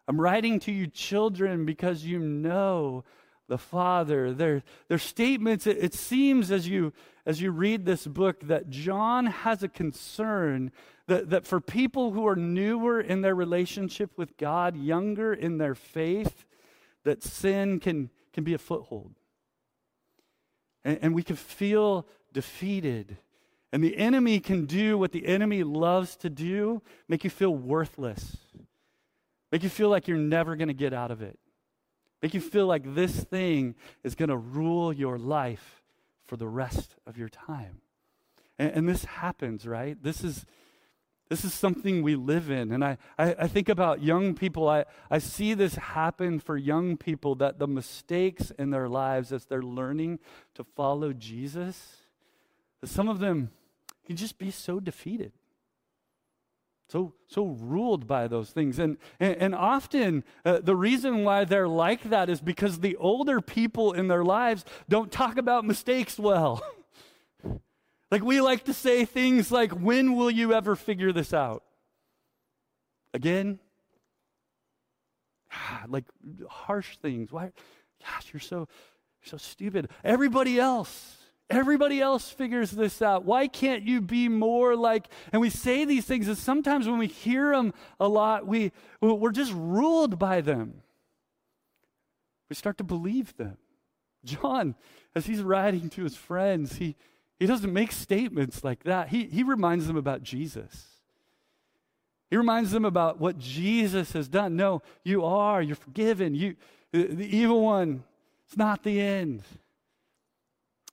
I'm 0.09 0.21
writing 0.21 0.59
to 0.61 0.73
you, 0.73 0.87
children, 0.87 1.66
because 1.66 2.05
you 2.05 2.19
know 2.19 3.05
the 3.49 3.59
Father. 3.59 4.33
Their, 4.33 4.62
their 4.88 4.99
statements, 4.99 5.66
it, 5.66 5.77
it 5.79 5.95
seems 5.95 6.51
as 6.51 6.69
you, 6.69 6.95
as 7.27 7.43
you 7.43 7.51
read 7.51 7.85
this 7.85 8.07
book, 8.07 8.40
that 8.47 8.71
John 8.71 9.27
has 9.27 9.62
a 9.62 9.69
concern 9.69 10.73
that, 11.07 11.29
that 11.31 11.47
for 11.47 11.61
people 11.61 12.12
who 12.12 12.27
are 12.27 12.37
newer 12.37 12.99
in 12.99 13.21
their 13.21 13.35
relationship 13.35 14.16
with 14.16 14.38
God, 14.38 14.75
younger 14.75 15.35
in 15.35 15.59
their 15.59 15.75
faith, 15.75 16.47
that 17.05 17.23
sin 17.23 17.79
can, 17.79 18.09
can 18.33 18.43
be 18.43 18.55
a 18.55 18.59
foothold. 18.59 19.16
And, 20.83 20.99
and 21.03 21.14
we 21.14 21.23
can 21.23 21.37
feel 21.37 22.07
defeated. 22.33 23.19
And 23.73 23.85
the 23.85 23.97
enemy 23.97 24.40
can 24.40 24.66
do 24.66 24.99
what 24.99 25.12
the 25.12 25.27
enemy 25.27 25.62
loves 25.62 26.16
to 26.19 26.31
do 26.31 26.83
make 27.09 27.25
you 27.25 27.31
feel 27.31 27.55
worthless, 27.55 28.37
make 29.53 29.62
you 29.62 29.69
feel 29.69 29.88
like 29.88 30.09
you're 30.09 30.19
never 30.19 30.57
going 30.57 30.69
to 30.69 30.75
get 30.75 30.93
out 30.93 31.11
of 31.11 31.23
it, 31.23 31.38
make 32.21 32.35
you 32.35 32.40
feel 32.40 32.66
like 32.66 32.95
this 32.95 33.23
thing 33.25 33.77
is 34.03 34.14
going 34.14 34.29
to 34.29 34.37
rule 34.37 34.93
your 34.93 35.19
life 35.19 35.83
for 36.25 36.37
the 36.37 36.49
rest 36.49 36.97
of 37.07 37.16
your 37.16 37.29
time. 37.29 37.81
And, 38.59 38.73
and, 38.73 38.88
this 38.88 39.05
happens, 39.05 39.66
right? 39.66 40.01
This 40.03 40.23
is. 40.23 40.45
This 41.29 41.45
is 41.45 41.55
something 41.55 42.03
we 42.03 42.16
live 42.16 42.51
in. 42.51 42.73
And 42.73 42.85
I, 42.85 42.99
I, 43.16 43.37
I 43.43 43.47
think 43.47 43.69
about 43.69 44.03
young 44.03 44.35
people. 44.35 44.69
I, 44.69 44.85
I 45.12 45.19
see 45.19 45.55
this 45.55 45.77
happen 45.77 46.40
for 46.40 46.57
young 46.57 46.97
people 46.97 47.37
that 47.37 47.61
the 47.61 47.69
mistakes 47.69 48.51
in 48.59 48.71
their 48.71 48.88
lives 48.88 49.33
as 49.33 49.45
they're 49.45 49.62
learning 49.62 50.19
to 50.55 50.64
follow 50.64 51.12
Jesus, 51.12 51.99
some 52.85 53.09
of 53.09 53.19
them 53.19 53.51
can 54.07 54.16
just 54.16 54.38
be 54.38 54.51
so 54.51 54.81
defeated 54.81 55.33
so 56.90 57.14
so 57.29 57.47
ruled 57.61 58.07
by 58.07 58.27
those 58.27 58.51
things. 58.51 58.79
And 58.79 58.99
and, 59.21 59.37
and 59.37 59.55
often 59.55 60.25
uh, 60.45 60.59
the 60.61 60.75
reason 60.75 61.25
why 61.25 61.45
they're 61.45 61.69
like 61.69 62.11
that 62.11 62.29
is 62.29 62.40
because 62.40 62.81
the 62.81 62.97
older 62.97 63.40
people 63.40 63.93
in 63.93 64.09
their 64.09 64.25
lives 64.25 64.64
don't 64.88 65.12
talk 65.12 65.37
about 65.37 65.64
mistakes 65.64 66.19
well. 66.19 66.62
Like 68.12 68.25
we 68.25 68.40
like 68.40 68.64
to 68.64 68.75
say 68.75 69.05
things 69.05 69.53
like 69.53 69.71
when 69.71 70.16
will 70.16 70.33
you 70.33 70.53
ever 70.53 70.75
figure 70.75 71.12
this 71.12 71.33
out? 71.33 71.62
Again? 73.14 73.61
Like 75.87 76.07
harsh 76.49 76.97
things. 76.97 77.31
Why? 77.31 77.53
Gosh 78.03 78.33
you're 78.33 78.40
so 78.40 78.66
so 79.23 79.37
stupid. 79.37 79.90
Everybody 80.03 80.59
else 80.59 81.19
Everybody 81.50 82.00
else 82.00 82.30
figures 82.30 82.70
this 82.70 83.02
out. 83.02 83.24
Why 83.24 83.48
can't 83.48 83.82
you 83.82 84.00
be 84.00 84.28
more 84.28 84.76
like, 84.76 85.08
and 85.32 85.42
we 85.42 85.50
say 85.50 85.84
these 85.84 86.04
things, 86.04 86.28
and 86.28 86.38
sometimes 86.38 86.86
when 86.86 86.98
we 86.98 87.08
hear 87.08 87.50
them 87.50 87.74
a 87.98 88.08
lot, 88.08 88.46
we, 88.46 88.72
we're 89.00 89.32
just 89.32 89.52
ruled 89.52 90.18
by 90.18 90.40
them. 90.40 90.82
We 92.48 92.54
start 92.54 92.78
to 92.78 92.84
believe 92.84 93.36
them. 93.36 93.56
John, 94.24 94.76
as 95.14 95.26
he's 95.26 95.42
writing 95.42 95.90
to 95.90 96.04
his 96.04 96.16
friends, 96.16 96.76
he, 96.76 96.94
he 97.38 97.46
doesn't 97.46 97.72
make 97.72 97.90
statements 97.90 98.62
like 98.62 98.84
that. 98.84 99.08
He, 99.08 99.24
he 99.24 99.42
reminds 99.42 99.86
them 99.86 99.96
about 99.96 100.22
Jesus. 100.22 100.86
He 102.30 102.36
reminds 102.36 102.70
them 102.70 102.84
about 102.84 103.18
what 103.20 103.38
Jesus 103.38 104.12
has 104.12 104.28
done. 104.28 104.56
No, 104.56 104.82
you 105.02 105.24
are, 105.24 105.60
you're 105.60 105.74
forgiven. 105.74 106.34
You, 106.34 106.54
The, 106.92 107.06
the 107.06 107.36
evil 107.36 107.60
one, 107.60 108.04
it's 108.46 108.56
not 108.56 108.82
the 108.82 109.00
end. 109.00 109.42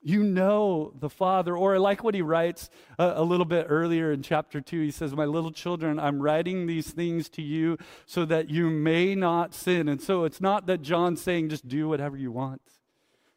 You 0.01 0.23
know 0.23 0.93
the 0.99 1.09
Father. 1.09 1.57
Or 1.57 1.75
I 1.75 1.77
like 1.77 2.03
what 2.03 2.15
he 2.15 2.21
writes 2.21 2.69
a, 2.99 3.13
a, 3.17 3.23
little 3.23 3.45
bit 3.45 3.65
earlier 3.69 4.11
in 4.11 4.21
chapter 4.21 4.61
2. 4.61 4.81
He 4.81 4.91
says, 4.91 5.15
My 5.15 5.25
little 5.25 5.51
children, 5.51 5.99
I'm 5.99 6.21
writing 6.21 6.67
these 6.67 6.91
things 6.91 7.29
to 7.29 7.41
you 7.41 7.77
so 8.05 8.23
that 8.25 8.49
you 8.49 8.69
may 8.69 9.15
not 9.15 9.53
sin. 9.53 9.89
And 9.89 10.01
so 10.01 10.23
it's 10.23 10.39
not 10.39 10.67
that 10.67 10.81
John's 10.81 11.21
saying 11.21 11.49
just 11.49 11.67
do 11.67 11.89
whatever 11.89 12.15
you 12.15 12.31
want. 12.31 12.61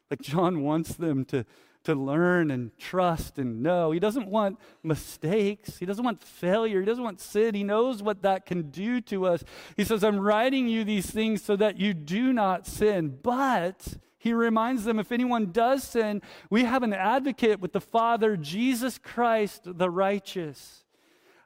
Like 0.09 0.21
John 0.21 0.61
wants 0.61 0.93
them 0.93 1.25
to, 1.25 1.45
to 1.85 1.95
learn 1.95 2.51
and 2.51 2.77
trust 2.77 3.39
and 3.39 3.63
know. 3.63 3.91
He 3.91 3.99
doesn't 3.99 4.27
want 4.27 4.59
mistakes. 4.83 5.77
He 5.77 5.85
doesn't 5.85 6.03
want 6.03 6.21
failure. 6.21 6.79
He 6.79 6.85
doesn't 6.85 7.03
want 7.03 7.19
sin. 7.19 7.55
He 7.55 7.63
knows 7.63 8.03
what 8.03 8.21
that 8.21 8.45
can 8.45 8.69
do 8.69 9.01
to 9.01 9.25
us. 9.25 9.43
He 9.77 9.83
says, 9.83 10.03
I'm 10.03 10.19
writing 10.19 10.67
you 10.67 10.83
these 10.83 11.09
things 11.09 11.41
so 11.41 11.55
that 11.55 11.79
you 11.79 11.93
do 11.93 12.33
not 12.33 12.67
sin. 12.67 13.17
But 13.23 13.95
he 14.21 14.33
reminds 14.33 14.83
them 14.83 14.99
if 14.99 15.11
anyone 15.11 15.51
does 15.51 15.83
sin, 15.83 16.21
we 16.51 16.63
have 16.63 16.83
an 16.83 16.93
advocate 16.93 17.59
with 17.59 17.73
the 17.73 17.81
Father, 17.81 18.37
Jesus 18.37 18.99
Christ, 18.99 19.61
the 19.65 19.89
righteous. 19.89 20.85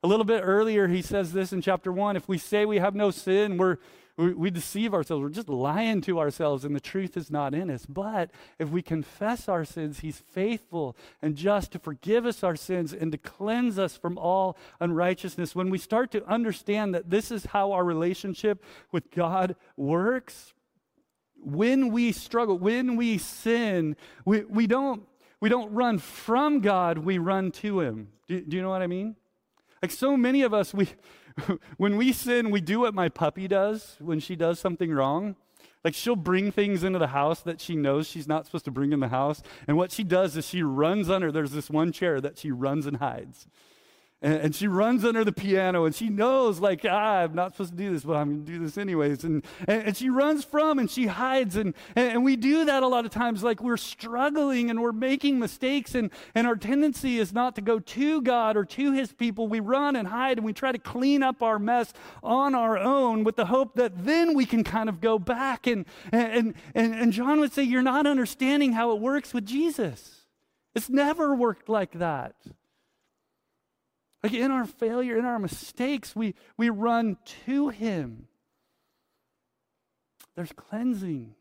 A 0.04 0.08
little 0.08 0.26
bit 0.26 0.42
earlier, 0.44 0.90
he 0.90 1.02
says 1.02 1.32
this 1.32 1.54
in 1.54 1.62
chapter 1.62 1.90
1 1.90 2.18
if 2.18 2.28
we 2.28 2.38
say 2.38 2.66
we 2.66 2.80
have 2.80 2.94
no 2.94 3.12
sin, 3.12 3.56
we're 3.56 3.78
we, 4.18 4.34
we 4.34 4.50
deceive 4.50 4.94
ourselves. 4.94 5.24
We're 5.24 5.30
just 5.30 5.50
lying 5.50 6.02
to 6.02 6.20
ourselves, 6.20 6.64
and 6.64 6.76
the 6.76 6.82
truth 6.82 7.18
is 7.18 7.30
not 7.30 7.54
in 7.54 7.70
us. 7.70 7.86
But 7.86 8.32
if 8.60 8.70
we 8.70 8.82
confess 8.82 9.50
our 9.50 9.64
sins, 9.64 10.00
He's 10.00 10.20
faithful 10.20 10.96
and 11.22 11.36
just 11.36 11.72
to 11.72 11.80
forgive 11.80 12.26
us 12.26 12.44
our 12.44 12.56
sins 12.56 12.94
and 12.94 13.12
to 13.12 13.18
cleanse 13.18 13.78
us 13.78 13.98
from 13.98 14.18
all 14.18 14.58
unrighteousness. 14.80 15.56
When 15.56 15.70
we 15.70 15.78
start 15.78 16.12
to 16.12 16.26
understand 16.26 16.94
that 16.94 17.10
this 17.10 17.32
is 17.32 17.48
how 17.48 17.72
our 17.72 17.84
relationship 17.84 18.64
with 18.92 19.12
God 19.12 19.56
works, 19.76 20.54
when 21.46 21.92
we 21.92 22.12
struggle, 22.12 22.58
when 22.58 22.96
we 22.96 23.18
sin, 23.18 23.96
we, 24.26 24.44
we, 24.46 24.68
don't, 24.68 25.04
we 25.40 25.50
don't 25.50 25.72
run 25.74 26.00
from 26.00 26.60
God, 26.60 26.98
we 26.98 27.18
run 27.18 27.52
to 27.52 27.80
Him. 27.80 28.10
Do, 28.28 28.42
do 28.42 28.58
you 28.58 28.64
know 28.64 28.70
what 28.70 28.82
I 28.82 28.88
mean? 28.88 29.16
Like 29.82 29.92
so 29.92 30.18
many 30.18 30.42
of 30.42 30.54
us, 30.54 30.74
we, 30.74 30.90
when 31.78 31.98
we 31.98 32.12
sin, 32.12 32.50
we 32.50 32.62
do 32.62 32.80
what 32.80 32.94
my 32.94 33.10
puppy 33.10 33.48
does 33.48 33.98
when 34.00 34.20
she 34.20 34.36
does 34.36 34.60
something 34.60 34.92
wrong. 34.92 35.36
Like 35.84 35.94
she'll 35.94 36.16
bring 36.16 36.52
things 36.52 36.84
into 36.84 36.98
the 36.98 37.08
house 37.08 37.42
that 37.42 37.62
she 37.62 37.76
knows 37.76 38.08
she's 38.08 38.28
not 38.28 38.48
supposed 38.48 38.66
to 38.66 38.72
bring 38.72 38.92
in 38.92 39.00
the 39.00 39.10
house. 39.10 39.44
And 39.68 39.78
what 39.78 39.92
she 39.92 40.04
does 40.04 40.36
is 40.36 40.48
she 40.48 40.64
runs 40.64 41.12
under, 41.12 41.32
there's 41.32 41.52
this 41.52 41.70
one 41.70 41.92
chair 41.92 42.20
that 42.22 42.40
she 42.40 42.52
runs 42.52 42.88
and 42.88 42.98
hides. 42.98 43.48
And, 44.22 44.34
and, 44.36 44.56
she 44.56 44.68
runs 44.68 45.04
under 45.04 45.26
the 45.26 45.34
piano 45.34 45.84
and 45.84 45.94
she 45.94 46.10
knows, 46.10 46.60
like, 46.60 46.86
ah, 46.90 47.24
I'm 47.24 47.36
not 47.36 47.52
supposed 47.52 47.72
to 47.72 47.78
do 47.78 47.92
this, 47.92 48.04
but 48.04 48.16
I'm 48.16 48.30
going 48.30 48.46
to 48.46 48.52
do 48.54 48.60
this 48.60 48.78
anyways. 48.78 49.26
And, 49.26 49.46
and, 49.68 49.84
and, 49.84 49.98
she 49.98 50.10
runs 50.10 50.46
from 50.46 50.80
and 50.80 50.90
she 50.90 51.08
hides. 51.08 51.58
And, 51.58 51.76
and, 51.98 52.24
we 52.24 52.38
do 52.38 52.64
that 52.66 52.82
a 52.82 52.88
lot 52.88 53.04
of 53.04 53.12
times, 53.12 53.44
like 53.44 53.62
we're 53.62 53.76
struggling 53.76 54.70
and 54.70 54.82
we're 54.82 54.94
making 54.94 55.38
mistakes. 55.38 55.96
And, 55.96 56.12
and 56.34 56.48
our 56.48 56.56
tendency 56.56 57.20
is 57.20 57.34
not 57.34 57.56
to 57.56 57.62
go 57.62 57.78
to 57.80 58.22
God 58.22 58.56
or 58.56 58.64
to 58.64 58.94
his 58.94 59.12
people. 59.12 59.50
We 59.50 59.60
run 59.60 59.98
and 59.98 60.08
hide 60.08 60.38
and 60.38 60.46
we 60.46 60.54
try 60.54 60.72
to 60.72 60.80
clean 60.80 61.22
up 61.22 61.44
our 61.44 61.60
mess 61.60 61.92
on 62.24 62.56
our 62.56 62.78
own 62.78 63.26
with 63.26 63.36
the 63.36 63.48
hope 63.48 63.76
that 63.76 64.06
then 64.06 64.34
we 64.34 64.46
can 64.46 64.64
kind 64.64 64.88
of 64.88 65.02
go 65.02 65.20
back. 65.20 65.68
And, 65.68 65.86
and, 66.14 66.54
and, 66.74 66.96
and 66.96 67.12
John 67.12 67.42
would 67.42 67.52
say, 67.52 67.64
You're 67.64 67.84
not 67.84 68.08
understanding 68.08 68.74
how 68.74 68.92
it 68.92 69.02
works 69.02 69.34
with 69.34 69.46
Jesus. 69.46 70.22
It's 70.74 70.90
never 70.90 71.36
worked 71.36 71.68
like 71.68 72.00
that. 72.00 72.36
Like 74.26 74.34
in 74.34 74.50
our 74.50 74.66
failure, 74.66 75.20
in 75.20 75.26
our 75.26 75.38
mistakes, 75.38 76.16
we, 76.16 76.34
we 76.58 76.72
run 76.72 77.18
to 77.46 77.70
Him. 77.70 78.28
There's 80.36 80.52
cleansing. 80.52 81.36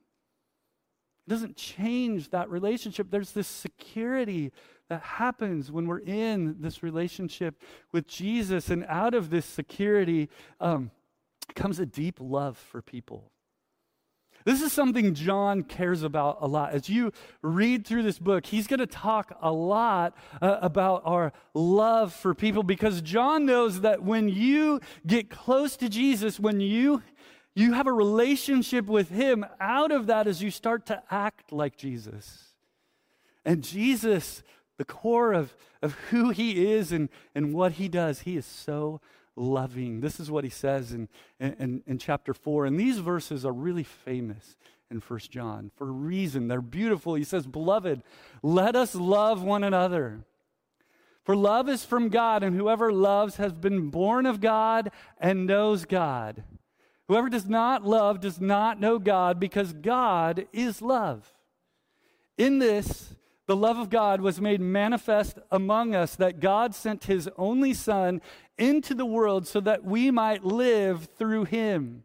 It 1.26 1.30
doesn't 1.30 1.56
change 1.56 2.28
that 2.28 2.50
relationship. 2.50 3.06
There's 3.10 3.30
this 3.30 3.48
security 3.48 4.52
that 4.90 5.00
happens 5.00 5.72
when 5.72 5.86
we're 5.86 6.00
in 6.00 6.56
this 6.60 6.82
relationship 6.82 7.62
with 7.90 8.06
Jesus. 8.06 8.68
And 8.68 8.84
out 8.86 9.14
of 9.14 9.30
this 9.30 9.46
security 9.46 10.28
um, 10.60 10.90
comes 11.54 11.78
a 11.78 11.86
deep 11.86 12.18
love 12.20 12.58
for 12.58 12.82
people. 12.82 13.30
This 14.44 14.60
is 14.60 14.72
something 14.72 15.14
John 15.14 15.62
cares 15.62 16.02
about 16.02 16.38
a 16.40 16.46
lot. 16.46 16.74
As 16.74 16.88
you 16.88 17.12
read 17.40 17.86
through 17.86 18.02
this 18.02 18.18
book, 18.18 18.44
he's 18.44 18.66
going 18.66 18.80
to 18.80 18.86
talk 18.86 19.36
a 19.40 19.50
lot 19.50 20.16
uh, 20.42 20.58
about 20.60 21.02
our 21.06 21.32
love 21.54 22.12
for 22.12 22.34
people 22.34 22.62
because 22.62 23.00
John 23.00 23.46
knows 23.46 23.80
that 23.80 24.02
when 24.02 24.28
you 24.28 24.80
get 25.06 25.30
close 25.30 25.76
to 25.78 25.88
Jesus, 25.88 26.38
when 26.38 26.60
you 26.60 27.02
you 27.56 27.72
have 27.72 27.86
a 27.86 27.92
relationship 27.92 28.86
with 28.86 29.10
him, 29.10 29.46
out 29.60 29.92
of 29.92 30.08
that 30.08 30.26
as 30.26 30.42
you 30.42 30.50
start 30.50 30.86
to 30.86 31.00
act 31.08 31.52
like 31.52 31.76
Jesus. 31.76 32.54
And 33.44 33.62
Jesus, 33.62 34.42
the 34.76 34.84
core 34.84 35.32
of, 35.32 35.54
of 35.80 35.94
who 36.10 36.30
he 36.30 36.72
is 36.72 36.90
and, 36.90 37.08
and 37.32 37.54
what 37.54 37.72
he 37.72 37.88
does, 37.88 38.22
he 38.22 38.36
is 38.36 38.44
so 38.44 39.00
loving. 39.36 40.00
This 40.00 40.20
is 40.20 40.30
what 40.30 40.44
he 40.44 40.50
says 40.50 40.92
in, 40.92 41.08
in, 41.40 41.82
in 41.86 41.98
chapter 41.98 42.34
4. 42.34 42.66
And 42.66 42.78
these 42.78 42.98
verses 42.98 43.44
are 43.44 43.52
really 43.52 43.82
famous 43.82 44.56
in 44.90 45.00
First 45.00 45.30
John 45.30 45.70
for 45.76 45.88
a 45.88 45.92
reason. 45.92 46.48
They're 46.48 46.60
beautiful. 46.60 47.14
He 47.14 47.24
says, 47.24 47.46
Beloved, 47.46 48.02
let 48.42 48.76
us 48.76 48.94
love 48.94 49.42
one 49.42 49.64
another. 49.64 50.24
For 51.24 51.34
love 51.34 51.68
is 51.68 51.84
from 51.84 52.10
God, 52.10 52.42
and 52.42 52.54
whoever 52.54 52.92
loves 52.92 53.36
has 53.36 53.52
been 53.54 53.88
born 53.88 54.26
of 54.26 54.40
God 54.40 54.90
and 55.18 55.46
knows 55.46 55.86
God. 55.86 56.44
Whoever 57.08 57.30
does 57.30 57.46
not 57.46 57.84
love 57.84 58.20
does 58.20 58.40
not 58.40 58.78
know 58.78 58.98
God 58.98 59.40
because 59.40 59.72
God 59.72 60.46
is 60.52 60.82
love. 60.82 61.32
In 62.36 62.58
this, 62.58 63.14
the 63.46 63.56
love 63.56 63.78
of 63.78 63.90
God 63.90 64.20
was 64.20 64.40
made 64.40 64.60
manifest 64.60 65.38
among 65.50 65.94
us 65.94 66.16
that 66.16 66.40
God 66.40 66.74
sent 66.74 67.04
his 67.04 67.28
only 67.36 67.74
Son 67.74 68.22
into 68.56 68.94
the 68.94 69.06
world 69.06 69.46
so 69.46 69.60
that 69.60 69.84
we 69.84 70.10
might 70.10 70.44
live 70.44 71.08
through 71.16 71.44
him. 71.44 72.04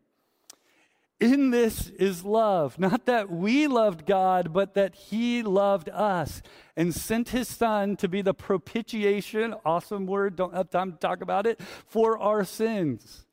In 1.20 1.50
this 1.50 1.90
is 1.90 2.24
love, 2.24 2.80
not 2.80 3.06
that 3.06 3.30
we 3.30 3.68
loved 3.68 4.06
God, 4.06 4.54
but 4.54 4.74
that 4.76 4.96
he 4.96 5.44
loved 5.44 5.90
us 5.90 6.42
and 6.78 6.96
sent 6.96 7.30
his 7.30 7.50
son 7.50 7.98
to 7.98 8.08
be 8.08 8.22
the 8.22 8.34
propitiation, 8.34 9.54
awesome 9.66 10.06
word, 10.06 10.38
don't 10.38 10.54
have 10.54 10.70
time 10.70 10.94
to 10.94 10.98
talk 10.98 11.20
about 11.20 11.46
it, 11.46 11.60
for 11.86 12.18
our 12.18 12.46
sins. 12.46 13.26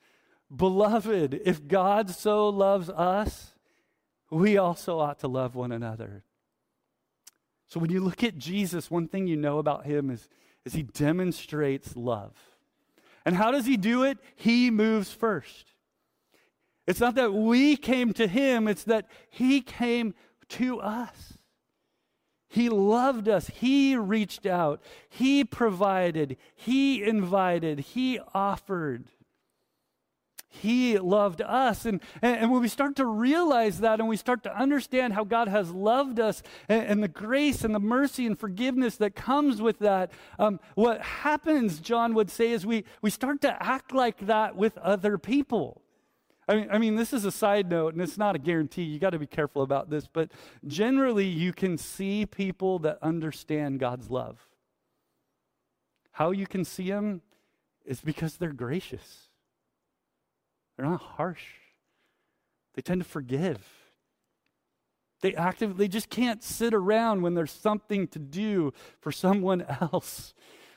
Beloved, 0.55 1.41
if 1.45 1.69
God 1.69 2.11
so 2.11 2.49
loves 2.49 2.91
us, 2.91 3.53
we 4.31 4.59
also 4.59 4.99
ought 4.99 5.21
to 5.21 5.29
love 5.29 5.55
one 5.55 5.71
another. 5.71 6.25
So 7.67 7.81
when 7.81 7.91
you 7.91 8.01
look 8.01 8.23
at 8.23 8.39
Jesus, 8.39 8.91
one 8.91 9.09
thing 9.09 9.27
you 9.27 9.37
know 9.37 9.59
about 9.59 9.87
him 9.87 10.11
is, 10.11 10.29
is 10.65 10.73
he 10.73 10.83
demonstrates 10.83 11.97
love. 11.97 12.35
And 13.25 13.37
how 13.37 13.51
does 13.51 13.67
he 13.67 13.77
do 13.77 14.05
it? 14.05 14.19
He 14.37 14.71
moves 14.71 15.13
first. 15.13 15.73
It's 16.87 17.01
not 17.01 17.17
that 17.17 17.33
we 17.33 17.77
came 17.77 18.13
to 18.13 18.29
him, 18.29 18.69
it's 18.69 18.85
that 18.85 19.09
he 19.29 19.61
came 19.61 20.15
to 20.51 20.81
us. 20.81 21.37
He 22.49 22.69
loved 22.69 23.29
us. 23.29 23.49
He 23.49 23.97
reached 23.97 24.47
out. 24.47 24.81
He 25.09 25.45
provided. 25.45 26.37
He 26.55 27.03
invited. 27.03 27.81
He 27.81 28.21
offered. 28.33 29.07
He 30.63 30.99
loved 30.99 31.43
us. 31.43 31.85
And, 31.87 32.01
and, 32.23 32.51
when 32.51 32.61
we 32.61 32.69
start 32.69 32.97
to 32.97 33.07
realize 33.07 33.81
that 33.81 34.01
and 34.01 34.09
we 34.09 34.17
start 34.17 34.43
to 34.45 34.57
understand 34.57 35.13
how 35.13 35.25
God 35.25 35.49
has 35.49 35.71
loved 35.71 36.21
us 36.21 36.43
and, 36.69 36.87
and 36.87 37.03
the 37.03 37.09
grace 37.09 37.65
and 37.65 37.75
the 37.75 37.81
mercy 37.81 38.27
and 38.27 38.39
forgiveness 38.39 38.97
that 38.97 39.15
comes 39.15 39.61
with 39.61 39.79
that, 39.81 40.11
um, 40.39 40.61
what 40.75 41.01
happens, 41.01 41.81
John 41.81 42.15
would 42.15 42.31
say, 42.31 42.53
is 42.53 42.67
we, 42.67 42.85
we 43.03 43.11
start 43.11 43.41
to 43.43 43.63
act 43.63 43.93
like 43.93 44.27
that 44.27 44.57
with 44.57 44.79
other 44.79 45.19
people. 45.19 45.83
I 46.49 46.57
mean, 46.57 46.69
I 46.71 46.79
mean, 46.79 46.95
this 46.95 47.13
is 47.13 47.25
a 47.25 47.33
side 47.33 47.69
note, 47.69 47.95
and 47.95 48.03
it's 48.03 48.19
not 48.19 48.37
a 48.37 48.39
guarantee. 48.39 48.85
You 48.85 48.99
got 48.99 49.11
to 49.11 49.19
be 49.19 49.27
careful 49.27 49.63
about 49.63 49.91
this, 49.91 50.07
but 50.07 50.31
generally, 50.67 51.27
you 51.27 51.53
can 51.53 51.77
see 51.77 52.25
people 52.25 52.79
that 52.81 52.99
understand 53.03 53.81
God's 53.81 54.11
love. 54.11 54.49
How 56.13 56.31
you 56.31 56.47
can 56.47 56.65
see 56.65 56.89
them 56.89 57.23
is 57.85 58.01
because 58.01 58.37
they're 58.37 58.53
gracious 58.53 59.29
they're 60.77 60.87
not 60.87 61.01
harsh. 61.01 61.45
They 62.75 62.83
tend 62.83 63.01
to 63.01 63.09
forgive. 63.09 63.67
They 65.23 65.35
actively 65.35 65.89
just 65.89 66.11
can't 66.11 66.43
sit 66.43 66.75
around 66.75 67.23
when 67.23 67.35
there's 67.35 67.53
something 67.53 68.07
to 68.09 68.19
do 68.19 68.73
for 69.01 69.11
someone 69.11 69.63
else. 69.81 70.35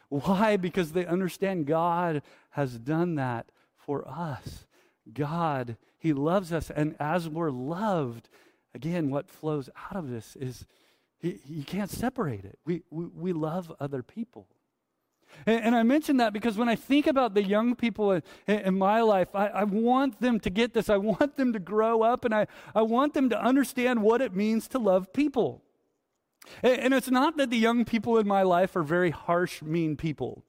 Why? 0.07 0.57
Because 0.57 0.93
they 0.93 1.05
understand 1.05 1.65
God 1.65 2.23
has 2.51 2.77
done 2.77 3.15
that 3.15 3.51
for 3.75 4.07
us. 4.07 4.65
God, 5.13 5.77
He 5.97 6.13
loves 6.13 6.53
us. 6.53 6.69
And 6.69 6.95
as 6.99 7.27
we're 7.27 7.51
loved, 7.51 8.29
again, 8.73 9.09
what 9.09 9.29
flows 9.29 9.69
out 9.89 9.97
of 9.97 10.09
this 10.09 10.35
is 10.35 10.65
you 11.21 11.63
can't 11.65 11.91
separate 11.91 12.45
it. 12.45 12.59
We, 12.65 12.83
we, 12.89 13.05
we 13.05 13.33
love 13.33 13.71
other 13.79 14.01
people. 14.01 14.47
And, 15.45 15.65
and 15.65 15.75
I 15.75 15.83
mention 15.83 16.17
that 16.17 16.33
because 16.33 16.57
when 16.57 16.69
I 16.69 16.75
think 16.75 17.07
about 17.07 17.33
the 17.33 17.43
young 17.43 17.75
people 17.75 18.11
in, 18.11 18.21
in 18.47 18.77
my 18.77 19.01
life, 19.01 19.35
I, 19.35 19.47
I, 19.47 19.63
want 19.63 20.19
them 20.19 20.39
to 20.41 20.49
get 20.49 20.73
this. 20.73 20.89
I 20.89 20.97
want 20.97 21.35
them 21.35 21.53
to 21.53 21.59
grow 21.59 22.01
up, 22.01 22.25
and 22.25 22.33
I, 22.33 22.47
I 22.75 22.81
want 22.81 23.13
them 23.13 23.29
to 23.29 23.41
understand 23.41 24.01
what 24.01 24.21
it 24.21 24.35
means 24.35 24.67
to 24.69 24.79
love 24.79 25.13
people. 25.13 25.63
And, 26.63 26.79
and 26.79 26.93
it's 26.93 27.11
not 27.11 27.37
that 27.37 27.49
the 27.49 27.57
young 27.57 27.85
people 27.85 28.17
in 28.17 28.27
my 28.27 28.43
life 28.43 28.75
are 28.75 28.83
very 28.83 29.11
harsh, 29.11 29.61
mean 29.61 29.95
people. 29.95 30.43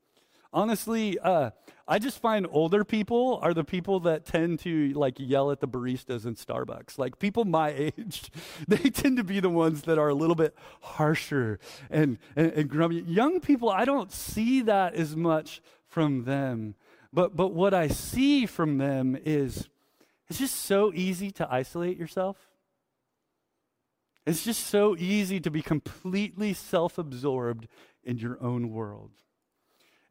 Honestly, 0.53 1.18
uh, 1.18 1.51
I 1.86 1.98
just 1.98 2.20
find 2.20 2.46
older 2.51 2.84
people 2.84 3.38
are 3.42 3.55
the 3.55 3.64
people 3.64 4.01
that 4.01 4.24
tend 4.24 4.61
to 4.61 4.92
like 4.94 5.16
yell 5.18 5.51
at 5.51 5.61
the 5.61 5.68
baristas 5.68 6.26
in 6.26 6.34
Starbucks. 6.34 6.98
Like 6.98 7.18
people 7.18 7.44
my 7.44 7.70
age, 7.76 8.30
they 8.68 8.90
tend 8.90 9.16
to 9.18 9.24
be 9.24 9.40
the 9.40 9.48
ones 9.48 9.82
that 9.82 9.98
are 9.98 10.09
a 10.09 10.14
little 10.14 10.34
bit 10.34 10.55
harsher 10.80 11.59
and, 11.88 12.18
and, 12.34 12.53
and 12.53 12.68
grumpy. 12.68 13.05
Young 13.07 13.40
people, 13.40 13.70
I 13.70 13.84
don't 13.84 14.12
see 14.12 14.62
that 14.62 14.94
as 14.94 15.14
much 15.14 15.62
from 15.88 16.24
them. 16.24 16.74
But, 17.12 17.36
but 17.36 17.48
what 17.48 17.74
I 17.74 17.88
see 17.88 18.46
from 18.46 18.78
them 18.78 19.16
is 19.24 19.68
it's 20.28 20.38
just 20.38 20.55
so 20.55 20.92
easy 20.94 21.30
to 21.32 21.53
isolate 21.53 21.96
yourself. 21.96 22.36
It's 24.26 24.44
just 24.44 24.66
so 24.66 24.96
easy 24.96 25.40
to 25.40 25.51
be 25.51 25.62
completely 25.62 26.55
self 26.55 26.98
absorbed 26.98 27.66
in 28.05 28.18
your 28.18 28.40
own 28.40 28.70
world. 28.70 29.11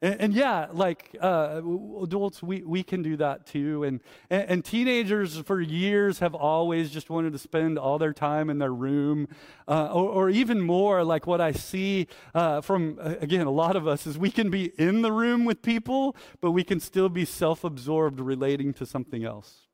And, 0.02 0.20
and 0.20 0.34
yeah, 0.34 0.68
like 0.72 1.14
uh, 1.20 1.60
adults, 2.02 2.42
we, 2.42 2.62
we 2.62 2.82
can 2.82 3.02
do 3.02 3.16
that 3.18 3.46
too. 3.46 3.84
And, 3.84 4.00
and, 4.30 4.48
and, 4.48 4.64
teenagers 4.64 5.38
for 5.38 5.60
years 5.60 6.20
have 6.20 6.34
always 6.34 6.90
just 6.90 7.10
wanted 7.10 7.32
to 7.32 7.38
spend 7.38 7.78
all 7.78 7.98
their 7.98 8.12
time 8.12 8.48
in 8.48 8.58
their 8.58 8.72
room. 8.72 9.28
Uh, 9.68 9.90
or, 9.92 10.08
or, 10.08 10.30
even 10.30 10.60
more, 10.60 11.04
like 11.04 11.26
what 11.26 11.40
I 11.40 11.52
see 11.52 12.06
uh, 12.34 12.60
from, 12.60 12.98
again, 13.00 13.46
a 13.46 13.50
lot 13.50 13.76
of 13.76 13.86
us 13.86 14.06
is 14.06 14.16
we 14.16 14.30
can 14.30 14.50
be 14.50 14.72
in 14.78 15.02
the 15.02 15.12
room 15.12 15.44
with 15.44 15.62
people, 15.62 16.16
but 16.40 16.52
we 16.52 16.64
can 16.64 16.80
still 16.80 17.08
be 17.08 17.24
self 17.24 17.62
absorbed 17.62 18.20
relating 18.20 18.72
to 18.74 18.86
something 18.86 19.24
else. 19.24 19.68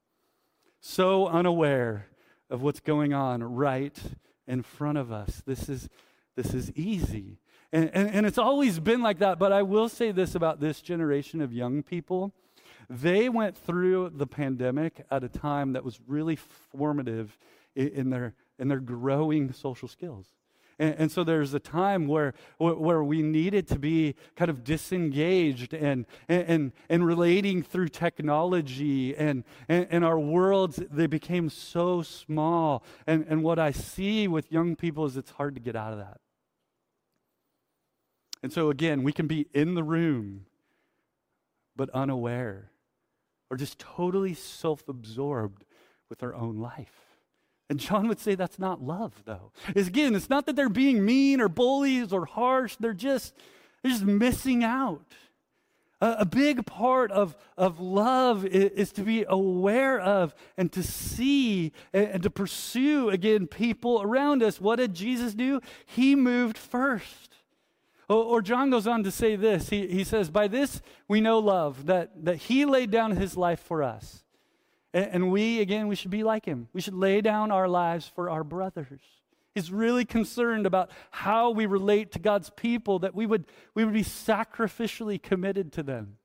So 0.81 1.27
unaware 1.29 2.09
of 2.51 2.63
what's 2.63 2.81
going 2.81 3.13
on 3.13 3.43
right 3.43 3.99
in 4.47 4.63
front 4.63 4.99
of 4.99 5.13
us. 5.13 5.43
This 5.47 5.69
is, 5.69 5.89
this 6.37 6.55
is 6.55 6.71
easy. 6.73 7.39
And, 7.77 7.91
and, 7.93 8.11
and 8.11 8.27
it's 8.27 8.39
always 8.39 8.81
been 8.81 9.03
like 9.03 9.19
that. 9.19 9.39
But 9.39 9.53
I 9.53 9.61
will 9.61 9.91
say 9.91 10.11
this 10.11 10.35
about 10.35 10.61
this 10.61 10.81
generation 10.81 11.43
of 11.43 11.53
young 11.53 11.83
people 11.83 12.33
they 12.89 13.29
went 13.29 13.57
through 13.57 14.13
the 14.15 14.29
pandemic 14.29 15.05
at 15.11 15.25
a 15.25 15.29
time 15.29 15.73
that 15.73 15.85
was 15.85 15.99
really 16.07 16.37
formative 16.37 17.37
in, 17.75 17.89
in 17.89 18.11
their, 18.11 18.35
in 18.61 18.69
their 18.69 18.79
growing 18.79 19.53
social 19.53 19.89
skills. 19.89 20.27
And, 20.79 20.95
and, 20.95 21.11
so 21.11 21.25
there's 21.25 21.53
a 21.53 21.59
time 21.59 22.07
where, 22.07 22.35
where 22.59 23.03
we 23.03 23.23
needed 23.23 23.67
to 23.69 23.79
be 23.79 24.15
kind 24.37 24.51
of 24.51 24.63
disengaged 24.63 25.75
and, 25.75 26.07
and, 26.29 26.71
and 26.89 27.05
relating 27.05 27.63
through 27.63 27.89
technology. 27.89 29.17
And, 29.17 29.43
and, 29.69 29.89
and 29.91 30.05
our 30.05 30.19
worlds, 30.19 30.81
they 30.91 31.09
became 31.09 31.51
so 31.51 32.03
small. 32.03 32.85
And, 33.07 33.27
and 33.29 33.43
what 33.43 33.59
I 33.59 33.73
see 33.73 34.29
with 34.29 34.53
young 34.53 34.77
people 34.77 35.07
is 35.07 35.17
it's 35.17 35.33
hard 35.33 35.57
to 35.57 35.61
get 35.61 35.75
out 35.75 35.93
of 35.93 35.99
that. 35.99 36.21
And 38.43 38.53
so, 38.53 38.71
again, 38.71 39.03
we 39.03 39.13
can 39.13 39.27
be 39.27 39.47
in 39.53 39.75
the 39.75 39.83
room, 39.83 40.47
but 41.75 41.91
unaware, 41.91 42.71
or 43.51 43.57
just 43.57 43.79
totally 43.79 44.35
self 44.35 44.89
absorbed 44.89 45.65
with 46.09 46.23
our 46.23 46.35
own 46.35 46.59
life. 46.59 47.07
And 47.69 47.81
John 47.81 48.07
would 48.09 48.21
say 48.21 48.35
that's 48.35 48.59
not 48.59 48.83
love, 48.83 49.23
though. 49.25 49.51
Is 49.75 49.89
again, 49.89 50.15
it's 50.15 50.31
not 50.31 50.47
that 50.47 50.55
they're 50.55 50.69
being 50.69 51.05
mean 51.05 51.41
or 51.41 51.49
bullies 51.49 52.13
or 52.13 52.27
harsh, 52.27 52.77
they're 52.79 52.93
just, 52.93 53.35
they're 53.83 53.93
just 53.93 54.05
missing 54.05 54.63
out. 54.63 55.15
A, 56.01 56.17
a 56.21 56.25
big 56.25 56.67
part 56.67 57.11
of, 57.11 57.37
of 57.57 57.81
love 57.81 58.45
is, 58.45 58.71
is, 58.73 58.93
to 58.93 59.03
be 59.03 59.25
aware 59.27 59.99
of 59.99 60.35
and 60.57 60.71
to 60.73 60.83
see 60.83 61.73
and, 61.93 62.07
and 62.09 62.23
to 62.23 62.31
pursue, 62.31 63.09
again, 63.09 63.47
people 63.47 64.01
around 64.03 64.43
us. 64.43 64.61
What 64.61 64.77
did 64.77 64.95
Jesus 64.95 65.35
do? 65.35 65.61
He 65.87 66.15
moved 66.15 66.59
first. 66.59 67.35
Or, 68.09 68.41
John 68.41 68.71
goes 68.71 68.87
on 68.87 69.03
to 69.03 69.11
say 69.11 69.35
this. 69.35 69.69
He, 69.69 69.89
he 69.89 70.05
says, 70.05 70.31
By 70.31 70.47
this 70.47 70.81
we 71.09 71.21
know 71.21 71.41
love, 71.41 71.87
that, 71.87 72.25
that 72.25 72.37
he 72.37 72.65
laid 72.65 72.93
down 72.93 73.17
his 73.17 73.37
life 73.37 73.59
for 73.61 73.83
us. 73.83 74.23
And, 74.95 75.07
and 75.13 75.33
we, 75.33 75.61
again, 75.61 75.89
we 75.89 75.97
should 75.97 76.13
be 76.13 76.23
like 76.23 76.45
him. 76.45 76.69
We 76.73 76.81
should 76.81 76.95
lay 76.95 77.21
down 77.21 77.51
our 77.51 77.69
lives 77.69 78.07
for 78.07 78.31
our 78.31 78.45
brothers. 78.45 79.01
He's 79.57 79.73
really 79.73 80.05
concerned 80.05 80.67
about 80.67 80.91
how 81.11 81.51
we 81.51 81.67
relate 81.67 82.13
to 82.13 82.19
God's 82.19 82.51
people, 82.51 83.01
that 83.01 83.15
we 83.15 83.27
would, 83.27 83.47
we 83.75 83.85
would 83.85 83.95
be 83.95 84.05
sacrificially 84.05 85.21
committed 85.21 85.73
to 85.73 85.83
them. 85.83 86.19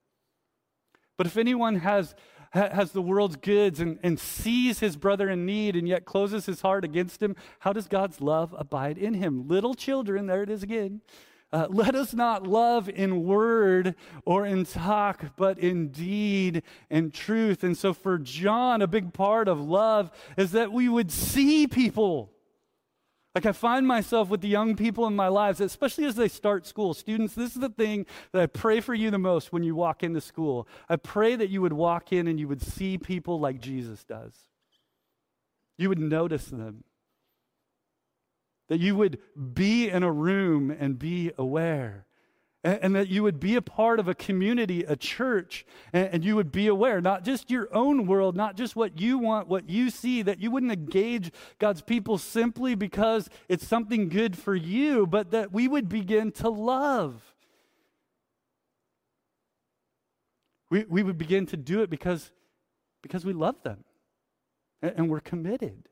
But 1.16 1.26
if 1.26 1.36
anyone 1.36 1.76
has, 1.76 2.14
has 2.52 2.92
the 2.92 3.02
world's 3.02 3.36
goods 3.36 3.80
and, 3.80 3.98
and 4.02 4.20
sees 4.20 4.80
his 4.80 4.96
brother 4.96 5.30
in 5.30 5.46
need 5.46 5.74
and 5.76 5.88
yet 5.88 6.04
closes 6.04 6.46
his 6.46 6.60
heart 6.60 6.84
against 6.84 7.22
him, 7.22 7.34
how 7.60 7.72
does 7.72 7.88
God's 7.88 8.20
love 8.20 8.54
abide 8.56 8.98
in 8.98 9.14
him? 9.14 9.48
Little 9.48 9.74
children, 9.74 10.26
there 10.26 10.42
it 10.42 10.50
is 10.50 10.62
again. 10.62 11.00
Uh, 11.52 11.66
let 11.68 11.94
us 11.94 12.14
not 12.14 12.46
love 12.46 12.88
in 12.88 13.24
word 13.24 13.94
or 14.24 14.46
in 14.46 14.64
talk, 14.64 15.36
but 15.36 15.58
in 15.58 15.88
deed 15.88 16.62
and 16.90 17.12
truth. 17.12 17.62
And 17.62 17.76
so, 17.76 17.92
for 17.92 18.16
John, 18.16 18.80
a 18.80 18.86
big 18.86 19.12
part 19.12 19.48
of 19.48 19.60
love 19.60 20.10
is 20.38 20.52
that 20.52 20.72
we 20.72 20.88
would 20.88 21.10
see 21.12 21.66
people. 21.66 22.30
Like, 23.34 23.44
I 23.44 23.52
find 23.52 23.86
myself 23.86 24.28
with 24.28 24.40
the 24.40 24.48
young 24.48 24.76
people 24.76 25.06
in 25.06 25.14
my 25.14 25.28
lives, 25.28 25.60
especially 25.60 26.04
as 26.04 26.16
they 26.16 26.28
start 26.28 26.66
school. 26.66 26.94
Students, 26.94 27.34
this 27.34 27.54
is 27.54 27.60
the 27.60 27.68
thing 27.68 28.06
that 28.32 28.42
I 28.42 28.46
pray 28.46 28.80
for 28.80 28.94
you 28.94 29.10
the 29.10 29.18
most 29.18 29.52
when 29.52 29.62
you 29.62 29.74
walk 29.74 30.02
into 30.02 30.20
school. 30.22 30.66
I 30.88 30.96
pray 30.96 31.36
that 31.36 31.50
you 31.50 31.60
would 31.60 31.72
walk 31.74 32.12
in 32.12 32.28
and 32.28 32.40
you 32.40 32.48
would 32.48 32.62
see 32.62 32.96
people 32.96 33.40
like 33.40 33.60
Jesus 33.60 34.04
does. 34.04 34.34
You 35.76 35.90
would 35.90 35.98
notice 35.98 36.46
them 36.46 36.84
that 38.72 38.80
you 38.80 38.96
would 38.96 39.18
be 39.52 39.90
in 39.90 40.02
a 40.02 40.10
room 40.10 40.70
and 40.70 40.98
be 40.98 41.30
aware. 41.36 42.06
And, 42.64 42.94
that 42.94 43.08
you 43.08 43.22
would 43.22 43.38
be 43.38 43.54
a 43.54 43.60
part 43.60 44.00
of 44.00 44.08
a 44.08 44.14
community, 44.14 44.82
a 44.84 44.96
church, 44.96 45.66
and, 45.92 46.08
and, 46.08 46.24
you 46.24 46.36
would 46.36 46.50
be 46.50 46.68
aware, 46.68 47.02
not 47.02 47.22
just 47.22 47.50
your 47.50 47.68
own 47.74 48.06
world, 48.06 48.34
not 48.34 48.56
just 48.56 48.74
what 48.74 48.98
you 48.98 49.18
want, 49.18 49.46
what 49.46 49.68
you 49.68 49.90
see, 49.90 50.22
that 50.22 50.40
you 50.40 50.50
wouldn't 50.50 50.72
engage 50.72 51.32
God's 51.58 51.82
people 51.82 52.16
simply 52.16 52.74
because 52.74 53.28
it's 53.46 53.66
something 53.66 54.08
good 54.08 54.38
for 54.38 54.54
you, 54.54 55.06
but 55.06 55.32
that 55.32 55.52
we 55.52 55.68
would 55.68 55.90
begin 55.90 56.32
to 56.32 56.48
love. 56.48 57.20
We, 60.70 60.84
we 60.84 61.02
would 61.02 61.18
begin 61.18 61.44
to 61.48 61.58
do 61.58 61.82
it 61.82 61.90
because, 61.90 62.30
because 63.02 63.22
we 63.22 63.34
love 63.34 63.62
them 63.64 63.84
and, 64.80 64.94
and 64.96 65.10
we're 65.10 65.20
committed. 65.20 65.90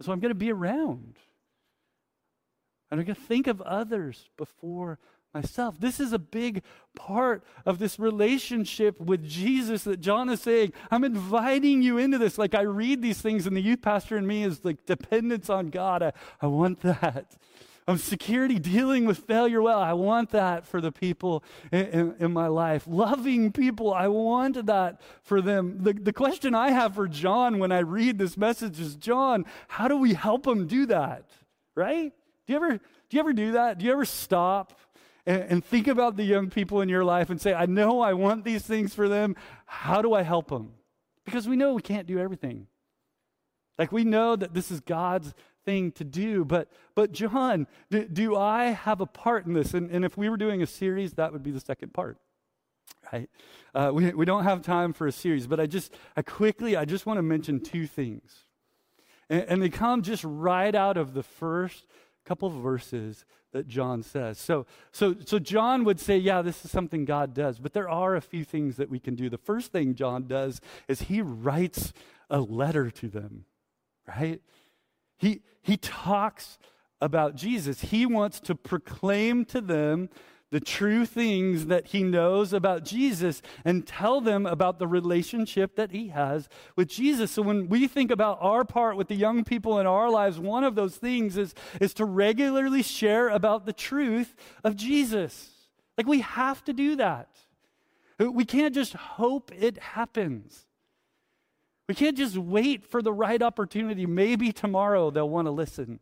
So 0.00 0.12
I'm 0.12 0.20
going 0.20 0.30
to 0.30 0.36
be 0.36 0.52
around. 0.52 1.18
I'm 3.00 3.04
going 3.04 3.14
to 3.14 3.20
think 3.20 3.46
of 3.46 3.60
others 3.62 4.30
before 4.36 4.98
myself. 5.34 5.78
This 5.80 5.98
is 5.98 6.12
a 6.12 6.18
big 6.18 6.62
part 6.94 7.44
of 7.66 7.78
this 7.78 7.98
relationship 7.98 9.00
with 9.00 9.26
Jesus 9.26 9.82
that 9.84 10.00
John 10.00 10.30
is 10.30 10.40
saying. 10.40 10.72
I'm 10.90 11.04
inviting 11.04 11.82
you 11.82 11.98
into 11.98 12.18
this. 12.18 12.38
Like 12.38 12.54
I 12.54 12.62
read 12.62 13.02
these 13.02 13.20
things, 13.20 13.46
and 13.46 13.56
the 13.56 13.60
youth 13.60 13.82
pastor 13.82 14.16
in 14.16 14.26
me 14.26 14.44
is 14.44 14.64
like 14.64 14.86
dependence 14.86 15.50
on 15.50 15.68
God. 15.68 16.02
I, 16.02 16.12
I 16.40 16.46
want 16.46 16.80
that. 16.82 17.36
I'm 17.86 17.98
security, 17.98 18.58
dealing 18.58 19.04
with 19.04 19.18
failure 19.18 19.60
well. 19.60 19.78
I 19.78 19.92
want 19.92 20.30
that 20.30 20.64
for 20.64 20.80
the 20.80 20.90
people 20.90 21.44
in, 21.70 21.86
in, 21.86 22.14
in, 22.18 22.32
my 22.32 22.46
life. 22.46 22.84
Loving 22.86 23.52
people, 23.52 23.92
I 23.92 24.08
want 24.08 24.64
that 24.64 25.02
for 25.22 25.42
them. 25.42 25.82
The, 25.82 25.92
the 25.92 26.12
question 26.12 26.54
I 26.54 26.70
have 26.70 26.94
for 26.94 27.06
John 27.06 27.58
when 27.58 27.72
I 27.72 27.80
read 27.80 28.18
this 28.18 28.38
message 28.38 28.80
is 28.80 28.96
John, 28.96 29.44
how 29.68 29.88
do 29.88 29.98
we 29.98 30.14
help 30.14 30.46
him 30.46 30.66
do 30.66 30.86
that? 30.86 31.28
Right? 31.74 32.14
Do 32.46 32.52
you 32.52 32.56
ever 32.56 32.70
do, 32.72 32.80
you 33.10 33.20
ever 33.20 33.32
do 33.32 33.52
that? 33.52 33.78
Do 33.78 33.86
you 33.86 33.92
ever 33.92 34.04
stop 34.04 34.78
and, 35.26 35.42
and 35.42 35.64
think 35.64 35.86
about 35.86 36.16
the 36.16 36.24
young 36.24 36.50
people 36.50 36.80
in 36.80 36.88
your 36.88 37.04
life 37.04 37.30
and 37.30 37.40
say, 37.40 37.54
I 37.54 37.66
know 37.66 38.00
I 38.00 38.12
want 38.12 38.44
these 38.44 38.62
things 38.62 38.94
for 38.94 39.08
them. 39.08 39.36
How 39.66 40.02
do 40.02 40.14
I 40.14 40.22
help 40.22 40.48
them? 40.48 40.72
Because 41.24 41.48
we 41.48 41.56
know 41.56 41.74
we 41.74 41.82
can't 41.82 42.06
do 42.06 42.18
everything. 42.18 42.66
Like 43.78 43.92
we 43.92 44.04
know 44.04 44.36
that 44.36 44.54
this 44.54 44.70
is 44.70 44.80
God's 44.80 45.34
thing 45.64 45.92
to 45.92 46.04
do. 46.04 46.44
But, 46.44 46.70
but 46.94 47.12
John, 47.12 47.66
do, 47.90 48.06
do 48.06 48.36
I 48.36 48.66
have 48.66 49.00
a 49.00 49.06
part 49.06 49.46
in 49.46 49.54
this? 49.54 49.74
And, 49.74 49.90
and, 49.90 50.04
if 50.04 50.16
we 50.16 50.28
were 50.28 50.36
doing 50.36 50.62
a 50.62 50.66
series, 50.66 51.14
that 51.14 51.32
would 51.32 51.42
be 51.42 51.50
the 51.50 51.60
second 51.60 51.92
part, 51.92 52.18
right? 53.12 53.28
Uh, 53.74 53.90
we, 53.92 54.12
we 54.12 54.24
don't 54.24 54.44
have 54.44 54.62
time 54.62 54.92
for 54.92 55.06
a 55.06 55.12
series, 55.12 55.46
but 55.46 55.58
I 55.58 55.66
just, 55.66 55.94
I 56.16 56.22
quickly, 56.22 56.76
I 56.76 56.84
just 56.84 57.06
want 57.06 57.18
to 57.18 57.22
mention 57.22 57.60
two 57.60 57.86
things. 57.86 58.44
And, 59.28 59.42
and 59.44 59.62
they 59.62 59.70
come 59.70 60.02
just 60.02 60.22
right 60.24 60.74
out 60.74 60.96
of 60.96 61.14
the 61.14 61.22
first 61.22 61.86
couple 62.24 62.48
of 62.48 62.54
verses 62.54 63.24
that 63.52 63.68
John 63.68 64.02
says. 64.02 64.38
So, 64.38 64.66
so, 64.92 65.14
so 65.24 65.38
John 65.38 65.84
would 65.84 66.00
say, 66.00 66.16
yeah, 66.16 66.42
this 66.42 66.64
is 66.64 66.70
something 66.70 67.04
God 67.04 67.34
does, 67.34 67.58
but 67.58 67.72
there 67.72 67.88
are 67.88 68.16
a 68.16 68.20
few 68.20 68.44
things 68.44 68.76
that 68.76 68.90
we 68.90 68.98
can 68.98 69.14
do. 69.14 69.30
The 69.30 69.38
first 69.38 69.72
thing 69.72 69.94
John 69.94 70.26
does 70.26 70.60
is 70.88 71.02
he 71.02 71.20
writes 71.22 71.92
a 72.30 72.40
letter 72.40 72.90
to 72.90 73.08
them, 73.08 73.44
right? 74.08 74.40
He, 75.18 75.42
he 75.62 75.76
talks 75.76 76.58
about 77.00 77.36
Jesus. 77.36 77.82
He 77.82 78.06
wants 78.06 78.40
to 78.40 78.54
proclaim 78.54 79.44
to 79.46 79.60
them 79.60 80.08
the 80.54 80.60
true 80.60 81.04
things 81.04 81.66
that 81.66 81.88
he 81.88 82.04
knows 82.04 82.52
about 82.52 82.84
Jesus 82.84 83.42
and 83.64 83.84
tell 83.84 84.20
them 84.20 84.46
about 84.46 84.78
the 84.78 84.86
relationship 84.86 85.74
that 85.74 85.90
he 85.90 86.10
has 86.10 86.48
with 86.76 86.86
Jesus. 86.86 87.32
So 87.32 87.42
when 87.42 87.68
we 87.68 87.88
think 87.88 88.12
about 88.12 88.38
our 88.40 88.64
part 88.64 88.96
with 88.96 89.08
the 89.08 89.16
young 89.16 89.42
people 89.42 89.80
in 89.80 89.86
our 89.88 90.08
lives, 90.08 90.38
one 90.38 90.62
of 90.62 90.76
those 90.76 90.94
things 90.94 91.36
is, 91.36 91.56
is 91.80 91.92
to 91.94 92.04
regularly 92.04 92.84
share 92.84 93.30
about 93.30 93.66
the 93.66 93.72
truth 93.72 94.36
of 94.62 94.76
Jesus. 94.76 95.50
Like 95.98 96.06
we 96.06 96.20
have 96.20 96.62
to 96.66 96.72
do 96.72 96.94
that. 96.94 97.30
We 98.20 98.44
can't 98.44 98.76
just 98.76 98.92
hope 98.92 99.50
it 99.60 99.76
happens. 99.78 100.66
We 101.88 101.96
can't 101.96 102.16
just 102.16 102.38
wait 102.38 102.84
for 102.84 103.02
the 103.02 103.12
right 103.12 103.42
opportunity. 103.42 104.06
Maybe 104.06 104.52
tomorrow 104.52 105.10
they'll 105.10 105.28
want 105.28 105.48
to 105.48 105.50
listen. 105.50 105.98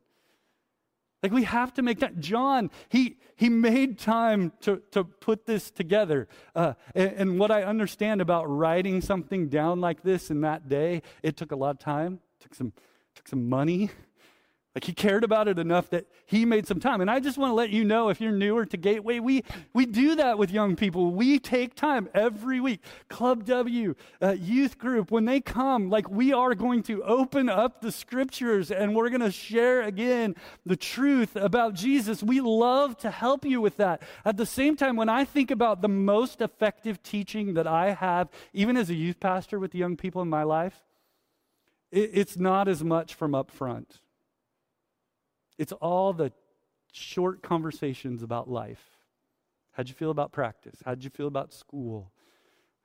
Like 1.22 1.32
we 1.32 1.44
have 1.44 1.72
to 1.74 1.82
make 1.82 2.00
that. 2.00 2.18
John, 2.18 2.70
he 2.88 3.18
he 3.36 3.48
made 3.48 3.98
time 3.98 4.52
to 4.62 4.82
to 4.90 5.04
put 5.04 5.46
this 5.46 5.70
together. 5.70 6.28
Uh, 6.54 6.74
and, 6.94 7.12
and 7.12 7.38
what 7.38 7.50
I 7.50 7.62
understand 7.62 8.20
about 8.20 8.44
writing 8.44 9.00
something 9.00 9.48
down 9.48 9.80
like 9.80 10.02
this 10.02 10.30
in 10.30 10.40
that 10.40 10.68
day, 10.68 11.02
it 11.22 11.36
took 11.36 11.52
a 11.52 11.56
lot 11.56 11.70
of 11.70 11.78
time, 11.78 12.20
took 12.40 12.54
some 12.54 12.72
took 13.14 13.28
some 13.28 13.48
money, 13.48 13.90
like 14.74 14.84
he 14.84 14.94
cared 14.94 15.22
about 15.22 15.48
it 15.48 15.58
enough 15.58 15.90
that 15.90 16.06
he 16.24 16.46
made 16.46 16.66
some 16.66 16.80
time. 16.80 17.02
And 17.02 17.10
I 17.10 17.20
just 17.20 17.36
want 17.36 17.50
to 17.50 17.54
let 17.54 17.68
you 17.68 17.84
know 17.84 18.08
if 18.08 18.22
you're 18.22 18.32
newer 18.32 18.64
to 18.64 18.76
Gateway, 18.78 19.18
we, 19.18 19.44
we 19.74 19.84
do 19.84 20.14
that 20.16 20.38
with 20.38 20.50
young 20.50 20.76
people. 20.76 21.10
We 21.10 21.38
take 21.38 21.74
time 21.74 22.08
every 22.14 22.58
week. 22.58 22.80
Club 23.08 23.44
W, 23.44 23.94
uh, 24.22 24.30
youth 24.30 24.78
group, 24.78 25.10
when 25.10 25.26
they 25.26 25.42
come, 25.42 25.90
like 25.90 26.08
we 26.08 26.32
are 26.32 26.54
going 26.54 26.82
to 26.84 27.02
open 27.02 27.50
up 27.50 27.82
the 27.82 27.92
scriptures 27.92 28.70
and 28.70 28.96
we're 28.96 29.10
going 29.10 29.20
to 29.20 29.30
share 29.30 29.82
again 29.82 30.34
the 30.64 30.76
truth 30.76 31.36
about 31.36 31.74
Jesus. 31.74 32.22
We 32.22 32.40
love 32.40 32.96
to 32.98 33.10
help 33.10 33.44
you 33.44 33.60
with 33.60 33.76
that. 33.76 34.00
At 34.24 34.38
the 34.38 34.46
same 34.46 34.74
time, 34.76 34.96
when 34.96 35.10
I 35.10 35.26
think 35.26 35.50
about 35.50 35.82
the 35.82 35.88
most 35.88 36.40
effective 36.40 37.02
teaching 37.02 37.52
that 37.54 37.66
I 37.66 37.92
have, 37.92 38.30
even 38.54 38.78
as 38.78 38.88
a 38.88 38.94
youth 38.94 39.20
pastor 39.20 39.58
with 39.58 39.72
the 39.72 39.78
young 39.78 39.98
people 39.98 40.22
in 40.22 40.30
my 40.30 40.44
life, 40.44 40.82
it, 41.90 42.10
it's 42.14 42.38
not 42.38 42.68
as 42.68 42.82
much 42.82 43.12
from 43.12 43.34
up 43.34 43.50
front. 43.50 43.98
It's 45.62 45.70
all 45.70 46.12
the 46.12 46.32
short 46.90 47.40
conversations 47.40 48.24
about 48.24 48.50
life. 48.50 48.82
How'd 49.70 49.88
you 49.88 49.94
feel 49.94 50.10
about 50.10 50.32
practice? 50.32 50.74
How'd 50.84 51.04
you 51.04 51.10
feel 51.10 51.28
about 51.28 51.52
school? 51.52 52.10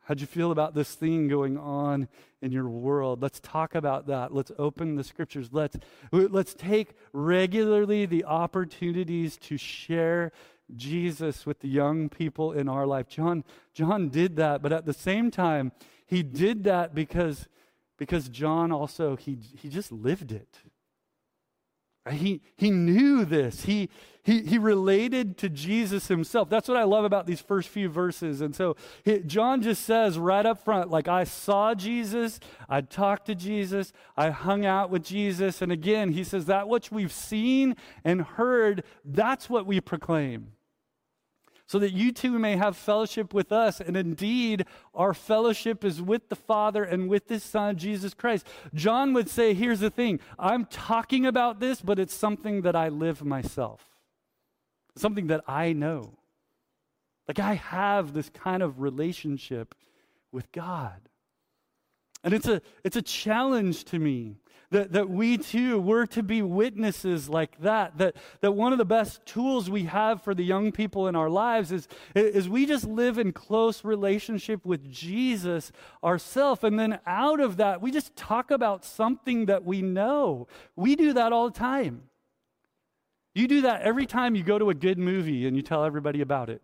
How'd 0.01 0.21
you 0.21 0.27
feel 0.27 0.51
about 0.51 0.75
this 0.75 0.93
thing 0.93 1.27
going 1.27 1.57
on 1.57 2.07
in 2.39 2.51
your 2.51 2.69
world? 2.69 3.19
Let's 3.19 3.39
talk 3.39 3.73
about 3.73 4.05
that. 4.05 4.31
Let's 4.31 4.51
open 4.59 4.93
the 4.93 5.03
scriptures. 5.03 5.49
Let's, 5.51 5.77
let's 6.11 6.53
take 6.53 6.89
regularly 7.13 8.05
the 8.05 8.25
opportunities 8.25 9.37
to 9.37 9.57
share 9.57 10.31
Jesus 10.75 11.47
with 11.47 11.61
the 11.61 11.69
young 11.69 12.09
people 12.09 12.51
in 12.51 12.69
our 12.69 12.85
life. 12.85 13.07
John, 13.07 13.43
John 13.73 14.09
did 14.09 14.35
that, 14.35 14.61
but 14.61 14.71
at 14.71 14.85
the 14.85 14.93
same 14.93 15.31
time, 15.31 15.71
he 16.05 16.21
did 16.21 16.63
that 16.65 16.93
because, 16.93 17.47
because 17.97 18.29
John 18.29 18.71
also, 18.71 19.15
he, 19.15 19.39
he 19.55 19.67
just 19.67 19.91
lived 19.91 20.31
it. 20.31 20.59
Uh, 22.07 22.11
he, 22.11 22.41
he 22.55 22.71
knew 22.71 23.25
this. 23.25 23.63
He, 23.63 23.89
he, 24.23 24.41
he 24.41 24.57
related 24.57 25.37
to 25.37 25.49
Jesus 25.49 26.07
himself. 26.07 26.49
That's 26.49 26.67
what 26.67 26.77
I 26.77 26.83
love 26.83 27.05
about 27.05 27.25
these 27.25 27.41
first 27.41 27.69
few 27.69 27.89
verses. 27.89 28.41
And 28.41 28.55
so 28.55 28.75
he, 29.03 29.19
John 29.19 29.61
just 29.61 29.83
says 29.83 30.17
right 30.17 30.45
up 30.45 30.63
front, 30.63 30.89
like, 30.89 31.07
I 31.07 31.23
saw 31.23 31.73
Jesus, 31.73 32.39
I 32.69 32.81
talked 32.81 33.25
to 33.27 33.35
Jesus, 33.35 33.93
I 34.15 34.29
hung 34.29 34.65
out 34.65 34.89
with 34.89 35.03
Jesus. 35.03 35.61
And 35.61 35.71
again, 35.71 36.11
he 36.11 36.23
says, 36.23 36.45
that 36.45 36.67
which 36.67 36.91
we've 36.91 37.11
seen 37.11 37.75
and 38.03 38.21
heard, 38.21 38.83
that's 39.05 39.49
what 39.49 39.65
we 39.65 39.79
proclaim 39.79 40.51
so 41.67 41.79
that 41.79 41.91
you 41.91 42.13
too 42.13 42.39
may 42.39 42.55
have 42.55 42.77
fellowship 42.77 43.33
with 43.33 43.51
us. 43.51 43.81
And 43.81 43.97
indeed, 43.97 44.65
our 44.95 45.13
fellowship 45.13 45.83
is 45.83 46.01
with 46.01 46.29
the 46.29 46.35
Father 46.35 46.83
and 46.83 47.09
with 47.09 47.27
His 47.27 47.43
Son, 47.43 47.75
Jesus 47.77 48.13
Christ. 48.13 48.47
John 48.73 49.13
would 49.13 49.29
say, 49.29 49.53
Here's 49.53 49.81
the 49.81 49.89
thing 49.89 50.19
I'm 50.39 50.65
talking 50.65 51.25
about 51.25 51.59
this, 51.59 51.81
but 51.81 51.99
it's 51.99 52.13
something 52.13 52.61
that 52.61 52.75
I 52.75 52.87
live 52.87 53.23
myself, 53.23 53.83
something 54.95 55.27
that 55.27 55.43
I 55.47 55.73
know. 55.73 56.17
Like 57.27 57.39
I 57.39 57.55
have 57.55 58.13
this 58.13 58.29
kind 58.29 58.63
of 58.63 58.79
relationship 58.79 59.75
with 60.31 60.49
God. 60.53 61.09
And 62.23 62.33
it's 62.33 62.47
a, 62.47 62.61
it's 62.83 62.95
a 62.95 63.01
challenge 63.01 63.83
to 63.85 63.99
me 63.99 64.37
that, 64.71 64.91
that 64.91 65.09
we 65.09 65.37
too 65.37 65.79
were 65.79 66.05
to 66.07 66.21
be 66.21 66.41
witnesses 66.41 67.29
like 67.29 67.59
that. 67.61 67.97
That, 67.97 68.15
that 68.41 68.51
one 68.51 68.73
of 68.73 68.77
the 68.77 68.85
best 68.85 69.25
tools 69.25 69.69
we 69.69 69.83
have 69.83 70.21
for 70.21 70.35
the 70.35 70.43
young 70.43 70.71
people 70.71 71.07
in 71.07 71.15
our 71.15 71.29
lives 71.29 71.71
is, 71.71 71.87
is 72.15 72.49
we 72.49 72.65
just 72.65 72.85
live 72.85 73.17
in 73.17 73.31
close 73.31 73.85
relationship 73.85 74.65
with 74.65 74.91
Jesus 74.91 75.71
ourselves. 76.03 76.63
And 76.63 76.77
then 76.77 76.99
out 77.05 77.39
of 77.39 77.57
that, 77.57 77.81
we 77.81 77.91
just 77.91 78.15
talk 78.15 78.51
about 78.51 78.83
something 78.83 79.45
that 79.45 79.63
we 79.63 79.81
know. 79.81 80.47
We 80.75 80.95
do 80.95 81.13
that 81.13 81.31
all 81.31 81.49
the 81.49 81.57
time. 81.57 82.03
You 83.33 83.47
do 83.47 83.61
that 83.61 83.83
every 83.83 84.05
time 84.05 84.35
you 84.35 84.43
go 84.43 84.59
to 84.59 84.69
a 84.69 84.73
good 84.73 84.97
movie 84.97 85.47
and 85.47 85.55
you 85.55 85.61
tell 85.61 85.85
everybody 85.85 86.21
about 86.21 86.49
it. 86.49 86.61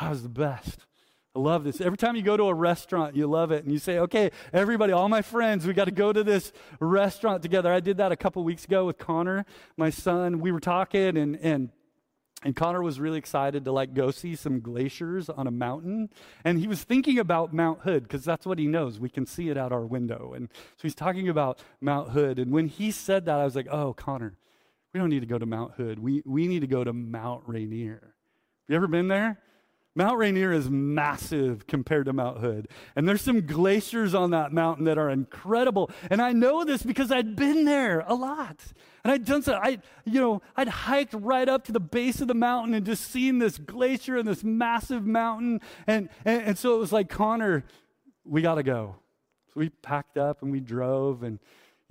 That 0.00 0.10
was 0.10 0.22
the 0.22 0.28
best. 0.28 0.86
I 1.36 1.40
love 1.40 1.64
this. 1.64 1.80
Every 1.80 1.98
time 1.98 2.14
you 2.14 2.22
go 2.22 2.36
to 2.36 2.44
a 2.44 2.54
restaurant, 2.54 3.16
you 3.16 3.26
love 3.26 3.50
it. 3.50 3.64
And 3.64 3.72
you 3.72 3.78
say, 3.78 3.98
okay, 3.98 4.30
everybody, 4.52 4.92
all 4.92 5.08
my 5.08 5.22
friends, 5.22 5.66
we 5.66 5.72
got 5.72 5.86
to 5.86 5.90
go 5.90 6.12
to 6.12 6.22
this 6.22 6.52
restaurant 6.78 7.42
together. 7.42 7.72
I 7.72 7.80
did 7.80 7.96
that 7.96 8.12
a 8.12 8.16
couple 8.16 8.44
weeks 8.44 8.64
ago 8.64 8.86
with 8.86 8.98
Connor, 8.98 9.44
my 9.76 9.90
son. 9.90 10.38
We 10.38 10.52
were 10.52 10.60
talking, 10.60 11.16
and, 11.16 11.36
and 11.36 11.70
and 12.44 12.54
Connor 12.54 12.82
was 12.82 13.00
really 13.00 13.16
excited 13.16 13.64
to 13.64 13.72
like 13.72 13.94
go 13.94 14.10
see 14.10 14.36
some 14.36 14.60
glaciers 14.60 15.30
on 15.30 15.46
a 15.46 15.50
mountain. 15.50 16.10
And 16.44 16.58
he 16.58 16.68
was 16.68 16.84
thinking 16.84 17.18
about 17.18 17.54
Mount 17.54 17.80
Hood 17.80 18.02
because 18.02 18.22
that's 18.22 18.44
what 18.44 18.58
he 18.58 18.66
knows. 18.66 19.00
We 19.00 19.08
can 19.08 19.24
see 19.24 19.48
it 19.48 19.56
out 19.56 19.72
our 19.72 19.86
window. 19.86 20.34
And 20.36 20.50
so 20.52 20.82
he's 20.82 20.94
talking 20.94 21.28
about 21.28 21.58
Mount 21.80 22.10
Hood. 22.10 22.38
And 22.38 22.52
when 22.52 22.68
he 22.68 22.90
said 22.90 23.24
that, 23.24 23.40
I 23.40 23.44
was 23.44 23.56
like, 23.56 23.68
oh, 23.70 23.94
Connor, 23.94 24.36
we 24.92 25.00
don't 25.00 25.08
need 25.08 25.20
to 25.20 25.26
go 25.26 25.38
to 25.38 25.46
Mount 25.46 25.72
Hood. 25.74 25.98
We, 25.98 26.22
we 26.26 26.46
need 26.46 26.60
to 26.60 26.66
go 26.66 26.84
to 26.84 26.92
Mount 26.92 27.44
Rainier. 27.46 28.00
Have 28.02 28.68
you 28.68 28.76
ever 28.76 28.88
been 28.88 29.08
there? 29.08 29.38
Mount 29.96 30.18
Rainier 30.18 30.52
is 30.52 30.68
massive 30.68 31.68
compared 31.68 32.06
to 32.06 32.12
Mount 32.12 32.38
Hood. 32.38 32.68
And 32.96 33.08
there's 33.08 33.22
some 33.22 33.46
glaciers 33.46 34.12
on 34.12 34.30
that 34.32 34.52
mountain 34.52 34.86
that 34.86 34.98
are 34.98 35.08
incredible. 35.08 35.90
And 36.10 36.20
I 36.20 36.32
know 36.32 36.64
this 36.64 36.82
because 36.82 37.12
I'd 37.12 37.36
been 37.36 37.64
there 37.64 38.00
a 38.06 38.14
lot. 38.14 38.56
And 39.04 39.12
I'd 39.12 39.24
done 39.24 39.42
so, 39.42 39.54
I, 39.54 39.78
you 40.04 40.20
know, 40.20 40.42
I'd 40.56 40.68
hiked 40.68 41.14
right 41.14 41.48
up 41.48 41.64
to 41.66 41.72
the 41.72 41.80
base 41.80 42.20
of 42.20 42.26
the 42.26 42.34
mountain 42.34 42.74
and 42.74 42.84
just 42.84 43.10
seen 43.10 43.38
this 43.38 43.56
glacier 43.56 44.16
and 44.16 44.26
this 44.26 44.42
massive 44.42 45.06
mountain. 45.06 45.60
And, 45.86 46.08
and, 46.24 46.42
and 46.42 46.58
so 46.58 46.74
it 46.74 46.78
was 46.78 46.92
like, 46.92 47.08
Connor, 47.08 47.64
we 48.24 48.42
got 48.42 48.56
to 48.56 48.64
go. 48.64 48.96
So 49.52 49.60
we 49.60 49.68
packed 49.68 50.18
up 50.18 50.42
and 50.42 50.50
we 50.50 50.58
drove 50.58 51.22
and, 51.22 51.38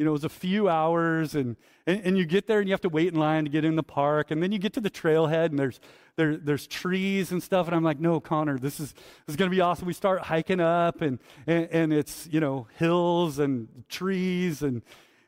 you 0.04 0.06
know, 0.06 0.12
it 0.12 0.20
was 0.20 0.26
a 0.26 0.30
few 0.30 0.68
hours 0.68 1.34
and, 1.34 1.56
and, 1.88 2.01
and, 2.04 2.18
you 2.18 2.26
get 2.26 2.45
there 2.45 2.60
and 2.60 2.68
you 2.68 2.74
have 2.74 2.82
to 2.82 2.89
wait 2.89 3.14
in 3.14 3.18
line 3.18 3.45
to 3.45 3.49
get 3.49 3.64
in 3.64 3.78
the 3.78 3.84
park. 3.84 4.32
And 4.32 4.43
then 4.43 4.51
you 4.51 4.60
get 4.60 4.74
to 4.74 4.82
the 4.82 4.89
trailhead 4.89 5.45
and 5.45 5.58
there's, 5.58 5.80
there, 6.18 6.36
there's 6.36 6.68
trees 6.68 7.32
and 7.32 7.41
stuff. 7.41 7.68
And 7.68 7.76
I'm 7.76 7.86
like, 7.86 8.01
no, 8.01 8.20
Connor, 8.20 8.60
this 8.60 8.82
is, 8.82 8.91
this 8.91 9.30
is 9.30 9.36
going 9.38 9.49
to 9.49 9.56
be 9.56 9.62
awesome. 9.62 9.88
We 9.88 9.93
start 9.93 10.24
hiking 10.24 10.60
up 10.60 11.01
and, 11.01 11.20
and, 11.47 11.70
and 11.72 11.93
it's, 11.93 12.28
you 12.30 12.41
know, 12.41 12.68
hills 12.78 13.39
and 13.39 13.86
trees. 13.88 14.62
And 14.62 14.82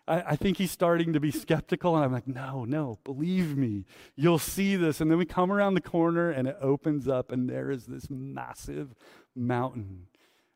I, 0.09 0.21
I 0.31 0.35
think 0.35 0.57
he's 0.57 0.71
starting 0.71 1.13
to 1.13 1.21
be 1.21 1.31
skeptical. 1.31 1.95
And 1.95 2.03
I'm 2.03 2.11
like, 2.11 2.27
no, 2.27 2.65
no, 2.65 2.99
believe 3.05 3.55
me, 3.55 3.85
you'll 4.17 4.39
see 4.39 4.75
this. 4.75 4.99
And 4.99 5.09
then 5.09 5.17
we 5.17 5.25
come 5.25 5.53
around 5.53 5.75
the 5.75 5.81
corner 5.81 6.31
and 6.31 6.49
it 6.49 6.57
opens 6.59 7.07
up 7.07 7.31
and 7.31 7.49
there 7.49 7.71
is 7.71 7.85
this 7.85 8.09
massive 8.09 8.93
mountain. 9.37 10.07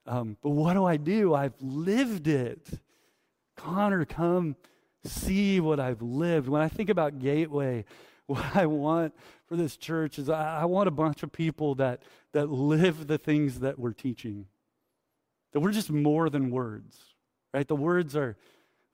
Um, 0.05 0.35
but 0.43 0.49
what 0.49 0.73
do 0.73 0.83
I 0.83 0.97
do? 0.97 1.33
I've 1.33 1.55
lived 1.61 2.27
it. 2.27 2.67
Connor, 3.59 4.05
come 4.05 4.55
see 5.03 5.59
what 5.59 5.79
I've 5.79 6.01
lived. 6.01 6.47
When 6.47 6.61
I 6.61 6.69
think 6.69 6.89
about 6.89 7.19
Gateway, 7.19 7.85
what 8.27 8.55
I 8.55 8.65
want 8.65 9.13
for 9.47 9.55
this 9.55 9.75
church 9.75 10.19
is 10.19 10.29
I, 10.29 10.61
I 10.61 10.65
want 10.65 10.87
a 10.87 10.91
bunch 10.91 11.23
of 11.23 11.31
people 11.31 11.75
that, 11.75 12.03
that 12.33 12.49
live 12.49 13.07
the 13.07 13.17
things 13.17 13.59
that 13.59 13.79
we're 13.79 13.93
teaching. 13.93 14.45
That 15.53 15.61
we're 15.61 15.71
just 15.71 15.89
more 15.89 16.29
than 16.29 16.51
words, 16.51 16.97
right? 17.53 17.67
The 17.67 17.75
words 17.75 18.15
are 18.15 18.37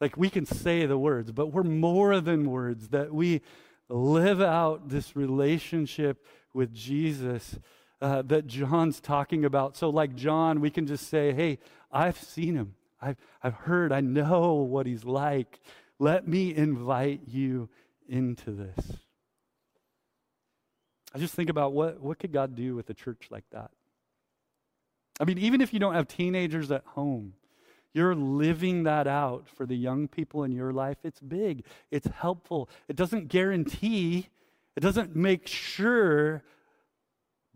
like 0.02 0.18
we 0.18 0.30
can 0.30 0.46
say 0.46 0.86
the 0.86 0.98
words, 0.98 1.32
but 1.32 1.48
we're 1.48 1.64
more 1.64 2.20
than 2.20 2.50
words, 2.50 2.90
that 2.90 3.14
we 3.14 3.42
live 3.90 4.42
out 4.42 4.90
this 4.90 5.16
relationship 5.16 6.26
with 6.54 6.74
Jesus 6.74 7.60
uh, 8.02 8.22
that 8.24 8.48
John's 8.48 9.00
talking 9.00 9.46
about. 9.46 9.78
So, 9.78 9.90
like 9.90 10.16
John, 10.16 10.60
we 10.60 10.70
can 10.70 10.86
just 10.86 11.08
say, 11.08 11.34
hey, 11.34 11.60
I've 11.92 12.18
seen 12.18 12.56
him. 12.56 12.76
I've, 13.06 13.18
I've 13.44 13.54
heard, 13.54 13.92
I 13.92 14.02
know 14.02 14.54
what 14.54 14.86
he's 14.86 15.04
like. 15.04 15.60
Let 16.00 16.28
me 16.28 16.56
invite 16.56 17.22
you 17.28 17.70
into 18.10 18.52
this. 18.52 18.98
I 21.14 21.20
just 21.20 21.34
think 21.34 21.50
about 21.50 21.74
what, 21.74 22.02
what 22.02 22.20
could 22.20 22.34
God 22.34 22.56
do 22.56 22.76
with 22.76 22.90
a 22.90 22.94
church 22.94 23.28
like 23.30 23.46
that? 23.52 23.72
I 25.20 25.24
mean, 25.24 25.38
even 25.38 25.62
if 25.62 25.74
you 25.74 25.80
don't 25.80 25.94
have 25.94 26.08
teenagers 26.08 26.72
at 26.72 26.84
home, 26.86 27.34
you're 27.94 28.16
living 28.16 28.84
that 28.84 29.08
out 29.08 29.48
for 29.48 29.66
the 29.66 29.76
young 29.76 30.08
people 30.08 30.44
in 30.44 30.52
your 30.52 30.74
life. 30.74 30.98
It's 31.04 31.22
big, 31.22 31.64
it's 31.92 32.08
helpful. 32.08 32.70
It 32.90 32.96
doesn't 32.96 33.30
guarantee, 33.30 34.28
it 34.76 34.82
doesn't 34.82 35.16
make 35.16 35.48
sure 35.48 36.44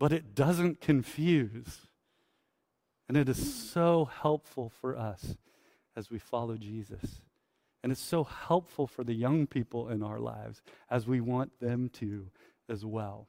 but 0.00 0.12
it 0.12 0.34
doesn't 0.34 0.80
confuse. 0.80 1.89
And 3.10 3.16
it 3.16 3.28
is 3.28 3.68
so 3.68 4.08
helpful 4.22 4.70
for 4.80 4.96
us 4.96 5.34
as 5.96 6.12
we 6.12 6.20
follow 6.20 6.56
Jesus. 6.56 7.22
And 7.82 7.90
it's 7.90 8.00
so 8.00 8.22
helpful 8.22 8.86
for 8.86 9.02
the 9.02 9.14
young 9.14 9.48
people 9.48 9.88
in 9.88 10.00
our 10.00 10.20
lives 10.20 10.62
as 10.88 11.08
we 11.08 11.20
want 11.20 11.58
them 11.58 11.88
to 11.94 12.30
as 12.68 12.86
well. 12.86 13.26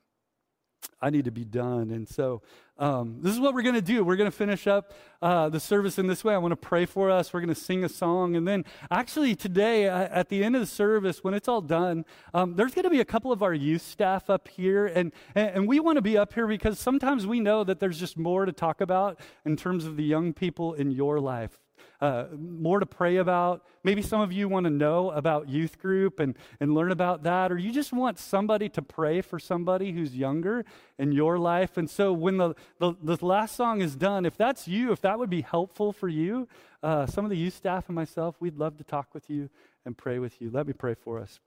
I 1.02 1.10
need 1.10 1.26
to 1.26 1.32
be 1.32 1.46
done. 1.46 1.92
And 1.92 2.08
so, 2.08 2.42
um, 2.78 3.18
this 3.22 3.34
is 3.34 3.40
what 3.40 3.54
we're 3.54 3.62
going 3.62 3.76
to 3.76 3.82
do. 3.82 4.04
We're 4.04 4.16
going 4.16 4.30
to 4.30 4.36
finish 4.36 4.66
up 4.66 4.94
uh, 5.22 5.50
the 5.50 5.60
service 5.60 6.00
in 6.00 6.08
this 6.08 6.24
way. 6.24 6.34
I 6.34 6.38
want 6.38 6.52
to 6.52 6.56
pray 6.56 6.86
for 6.86 7.12
us. 7.12 7.34
We're 7.34 7.42
going 7.42 7.54
to 7.54 7.60
sing 7.60 7.84
a 7.84 7.90
song. 7.90 8.36
And 8.36 8.48
then, 8.48 8.66
actually, 8.90 9.36
today, 9.36 9.88
uh, 9.88 10.08
at 10.12 10.30
the 10.30 10.44
end 10.44 10.56
of 10.56 10.62
the 10.62 10.68
service, 10.68 11.24
when 11.24 11.34
it's 11.34 11.48
all 11.48 11.62
done, 11.62 12.06
um, 12.34 12.56
there's 12.56 12.74
going 12.74 12.84
to 12.84 12.90
be 12.90 13.00
a 13.00 13.06
couple 13.06 13.32
of 13.32 13.44
our 13.44 13.54
youth 13.54 13.84
staff 13.84 14.30
up 14.30 14.48
here. 14.48 14.88
And, 14.88 15.12
and 15.36 15.68
we 15.68 15.80
want 15.80 15.98
to 15.98 16.02
be 16.02 16.18
up 16.18 16.34
here 16.34 16.48
because 16.48 16.80
sometimes 16.80 17.28
we 17.28 17.40
know 17.40 17.64
that 17.64 17.80
there's 17.80 18.00
just 18.00 18.18
more 18.18 18.46
to 18.46 18.52
talk 18.52 18.82
about 18.82 19.20
in 19.46 19.56
terms 19.56 19.86
of 19.86 19.98
the 19.98 20.04
young 20.04 20.34
people 20.34 20.74
in 20.74 20.92
your 20.92 21.20
life 21.20 21.60
uh, 22.02 22.26
more 22.36 22.80
to 22.80 22.86
pray 22.86 23.18
about. 23.18 23.64
Maybe 23.84 24.02
some 24.02 24.22
of 24.22 24.34
you 24.34 24.50
want 24.50 24.64
to 24.66 24.70
know 24.70 25.12
about 25.12 25.48
youth 25.48 25.80
group 25.80 26.20
and, 26.20 26.36
and 26.60 26.74
learn 26.74 26.92
about 26.92 27.24
that, 27.24 27.52
or 27.52 27.58
you 27.58 27.72
just 27.72 27.94
want 27.94 28.18
somebody 28.18 28.68
to 28.70 28.82
pray 28.82 29.22
for 29.22 29.40
somebody 29.40 29.92
who's 29.92 30.16
younger 30.16 30.66
in 30.98 31.12
your 31.12 31.38
life. 31.38 31.78
And 31.78 31.90
so 31.90 32.12
when 32.12 32.38
the, 32.38 32.56
the, 32.80 32.96
the 33.02 33.24
last 33.24 33.56
song 33.56 33.82
is 33.82 33.96
done, 33.96 34.26
if 34.26 34.36
that's 34.36 34.68
you, 34.68 34.92
if 34.92 35.02
that 35.02 35.20
would 35.20 35.30
be 35.30 35.42
helpful 35.42 35.94
for 35.94 36.10
you, 36.10 36.48
uh, 36.82 37.06
some 37.06 37.24
of 37.24 37.30
the 37.30 37.38
youth 37.38 37.56
staff 37.56 37.88
and 37.88 37.96
myself, 37.96 38.36
we'd 38.40 38.58
love 38.58 38.78
to 38.78 38.84
talk 38.84 39.14
with 39.14 39.30
you 39.30 39.50
and 39.86 39.98
pray 39.98 40.18
with 40.18 40.42
you. 40.42 40.50
Let 40.50 40.66
me 40.66 40.74
pray 40.74 40.96
for 40.96 41.20
us. 41.20 41.40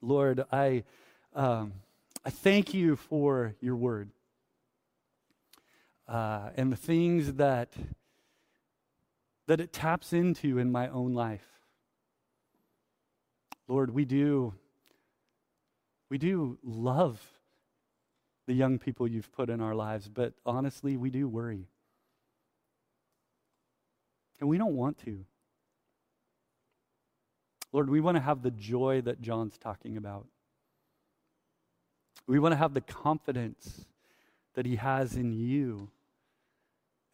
Lord, 0.00 0.44
I, 0.52 0.84
um, 1.34 1.72
I 2.24 2.30
thank 2.30 2.74
you 2.74 2.94
for 2.96 3.54
your 3.60 3.74
word 3.76 4.10
uh, 6.08 6.50
and 6.56 6.70
the 6.70 6.76
things 6.76 7.34
that 7.34 7.72
that 9.46 9.60
it 9.60 9.72
taps 9.72 10.12
into 10.12 10.58
in 10.58 10.72
my 10.72 10.88
own 10.88 11.12
life. 11.12 11.46
Lord, 13.68 13.90
we 13.90 14.04
do 14.04 14.54
we 16.10 16.18
do 16.18 16.58
love 16.62 17.20
the 18.46 18.52
young 18.52 18.78
people 18.78 19.08
you've 19.08 19.32
put 19.32 19.50
in 19.50 19.60
our 19.60 19.74
lives, 19.74 20.08
but 20.08 20.34
honestly, 20.44 20.96
we 20.96 21.10
do 21.10 21.26
worry. 21.26 21.66
And 24.38 24.48
we 24.48 24.58
don't 24.58 24.76
want 24.76 24.98
to. 25.06 25.24
Lord, 27.72 27.88
we 27.90 28.00
want 28.00 28.16
to 28.16 28.20
have 28.20 28.42
the 28.42 28.50
joy 28.50 29.00
that 29.00 29.20
John's 29.20 29.58
talking 29.58 29.96
about. 29.96 30.26
We 32.26 32.38
want 32.38 32.52
to 32.52 32.58
have 32.58 32.74
the 32.74 32.80
confidence 32.80 33.86
that 34.54 34.66
he 34.66 34.76
has 34.76 35.16
in 35.16 35.32
you 35.32 35.90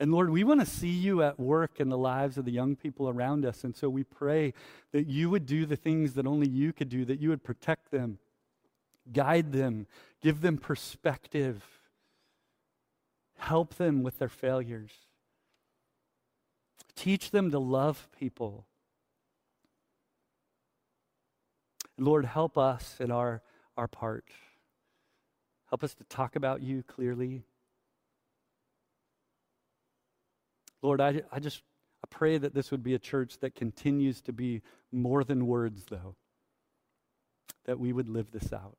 and 0.01 0.11
Lord, 0.11 0.31
we 0.31 0.45
want 0.45 0.61
to 0.61 0.67
see 0.67 0.89
you 0.89 1.23
at 1.23 1.39
work 1.39 1.79
in 1.79 1.91
the 1.91 1.99
lives 1.99 2.39
of 2.39 2.47
the 2.47 2.51
young 2.51 2.75
people 2.75 3.11
around 3.11 3.45
us. 3.45 3.65
And 3.65 3.77
so 3.77 3.91
we 3.91 4.03
pray 4.03 4.55
that 4.93 5.07
you 5.07 5.29
would 5.29 5.45
do 5.45 5.67
the 5.67 5.77
things 5.77 6.15
that 6.15 6.27
only 6.27 6.49
you 6.49 6.73
could 6.73 6.89
do, 6.89 7.05
that 7.05 7.21
you 7.21 7.29
would 7.29 7.45
protect 7.45 7.91
them, 7.91 8.19
guide 9.13 9.53
them, 9.53 9.87
give 10.23 10.41
them 10.41 10.57
perspective, 10.57 11.63
help 13.37 13.75
them 13.75 14.03
with 14.03 14.19
their 14.19 14.31
failures, 14.31 14.93
teach 16.97 17.31
them 17.31 17.51
to 17.51 17.59
love 17.59 18.09
people. 18.19 18.65
Lord, 21.99 22.25
help 22.25 22.57
us 22.57 22.97
in 23.01 23.11
our, 23.11 23.43
our 23.77 23.87
part. 23.87 24.25
Help 25.69 25.85
us 25.85 25.93
to 25.93 26.05
talk 26.05 26.37
about 26.37 26.63
you 26.63 26.83
clearly. 26.85 27.45
Lord, 30.83 31.01
I, 31.01 31.23
I 31.31 31.41
just 31.41 31.63
I 32.03 32.07
pray 32.09 32.39
that 32.39 32.55
this 32.55 32.71
would 32.71 32.83
be 32.83 32.95
a 32.95 32.99
church 32.99 33.39
that 33.41 33.55
continues 33.55 34.21
to 34.23 34.33
be 34.33 34.63
more 34.91 35.23
than 35.23 35.47
words, 35.47 35.85
though, 35.91 36.17
that 37.67 37.79
we 37.79 37.93
would 37.93 38.09
live 38.09 38.31
this 38.31 38.53
out. 38.53 38.77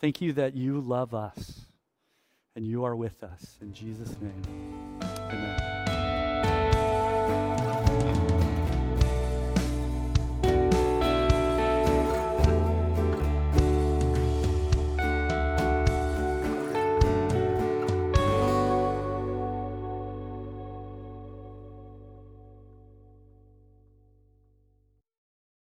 Thank 0.00 0.20
you 0.20 0.32
that 0.34 0.54
you 0.54 0.80
love 0.80 1.14
us 1.14 1.66
and 2.56 2.66
you 2.66 2.84
are 2.84 2.96
with 2.96 3.22
us. 3.22 3.58
In 3.60 3.72
Jesus' 3.72 4.16
name. 4.20 4.87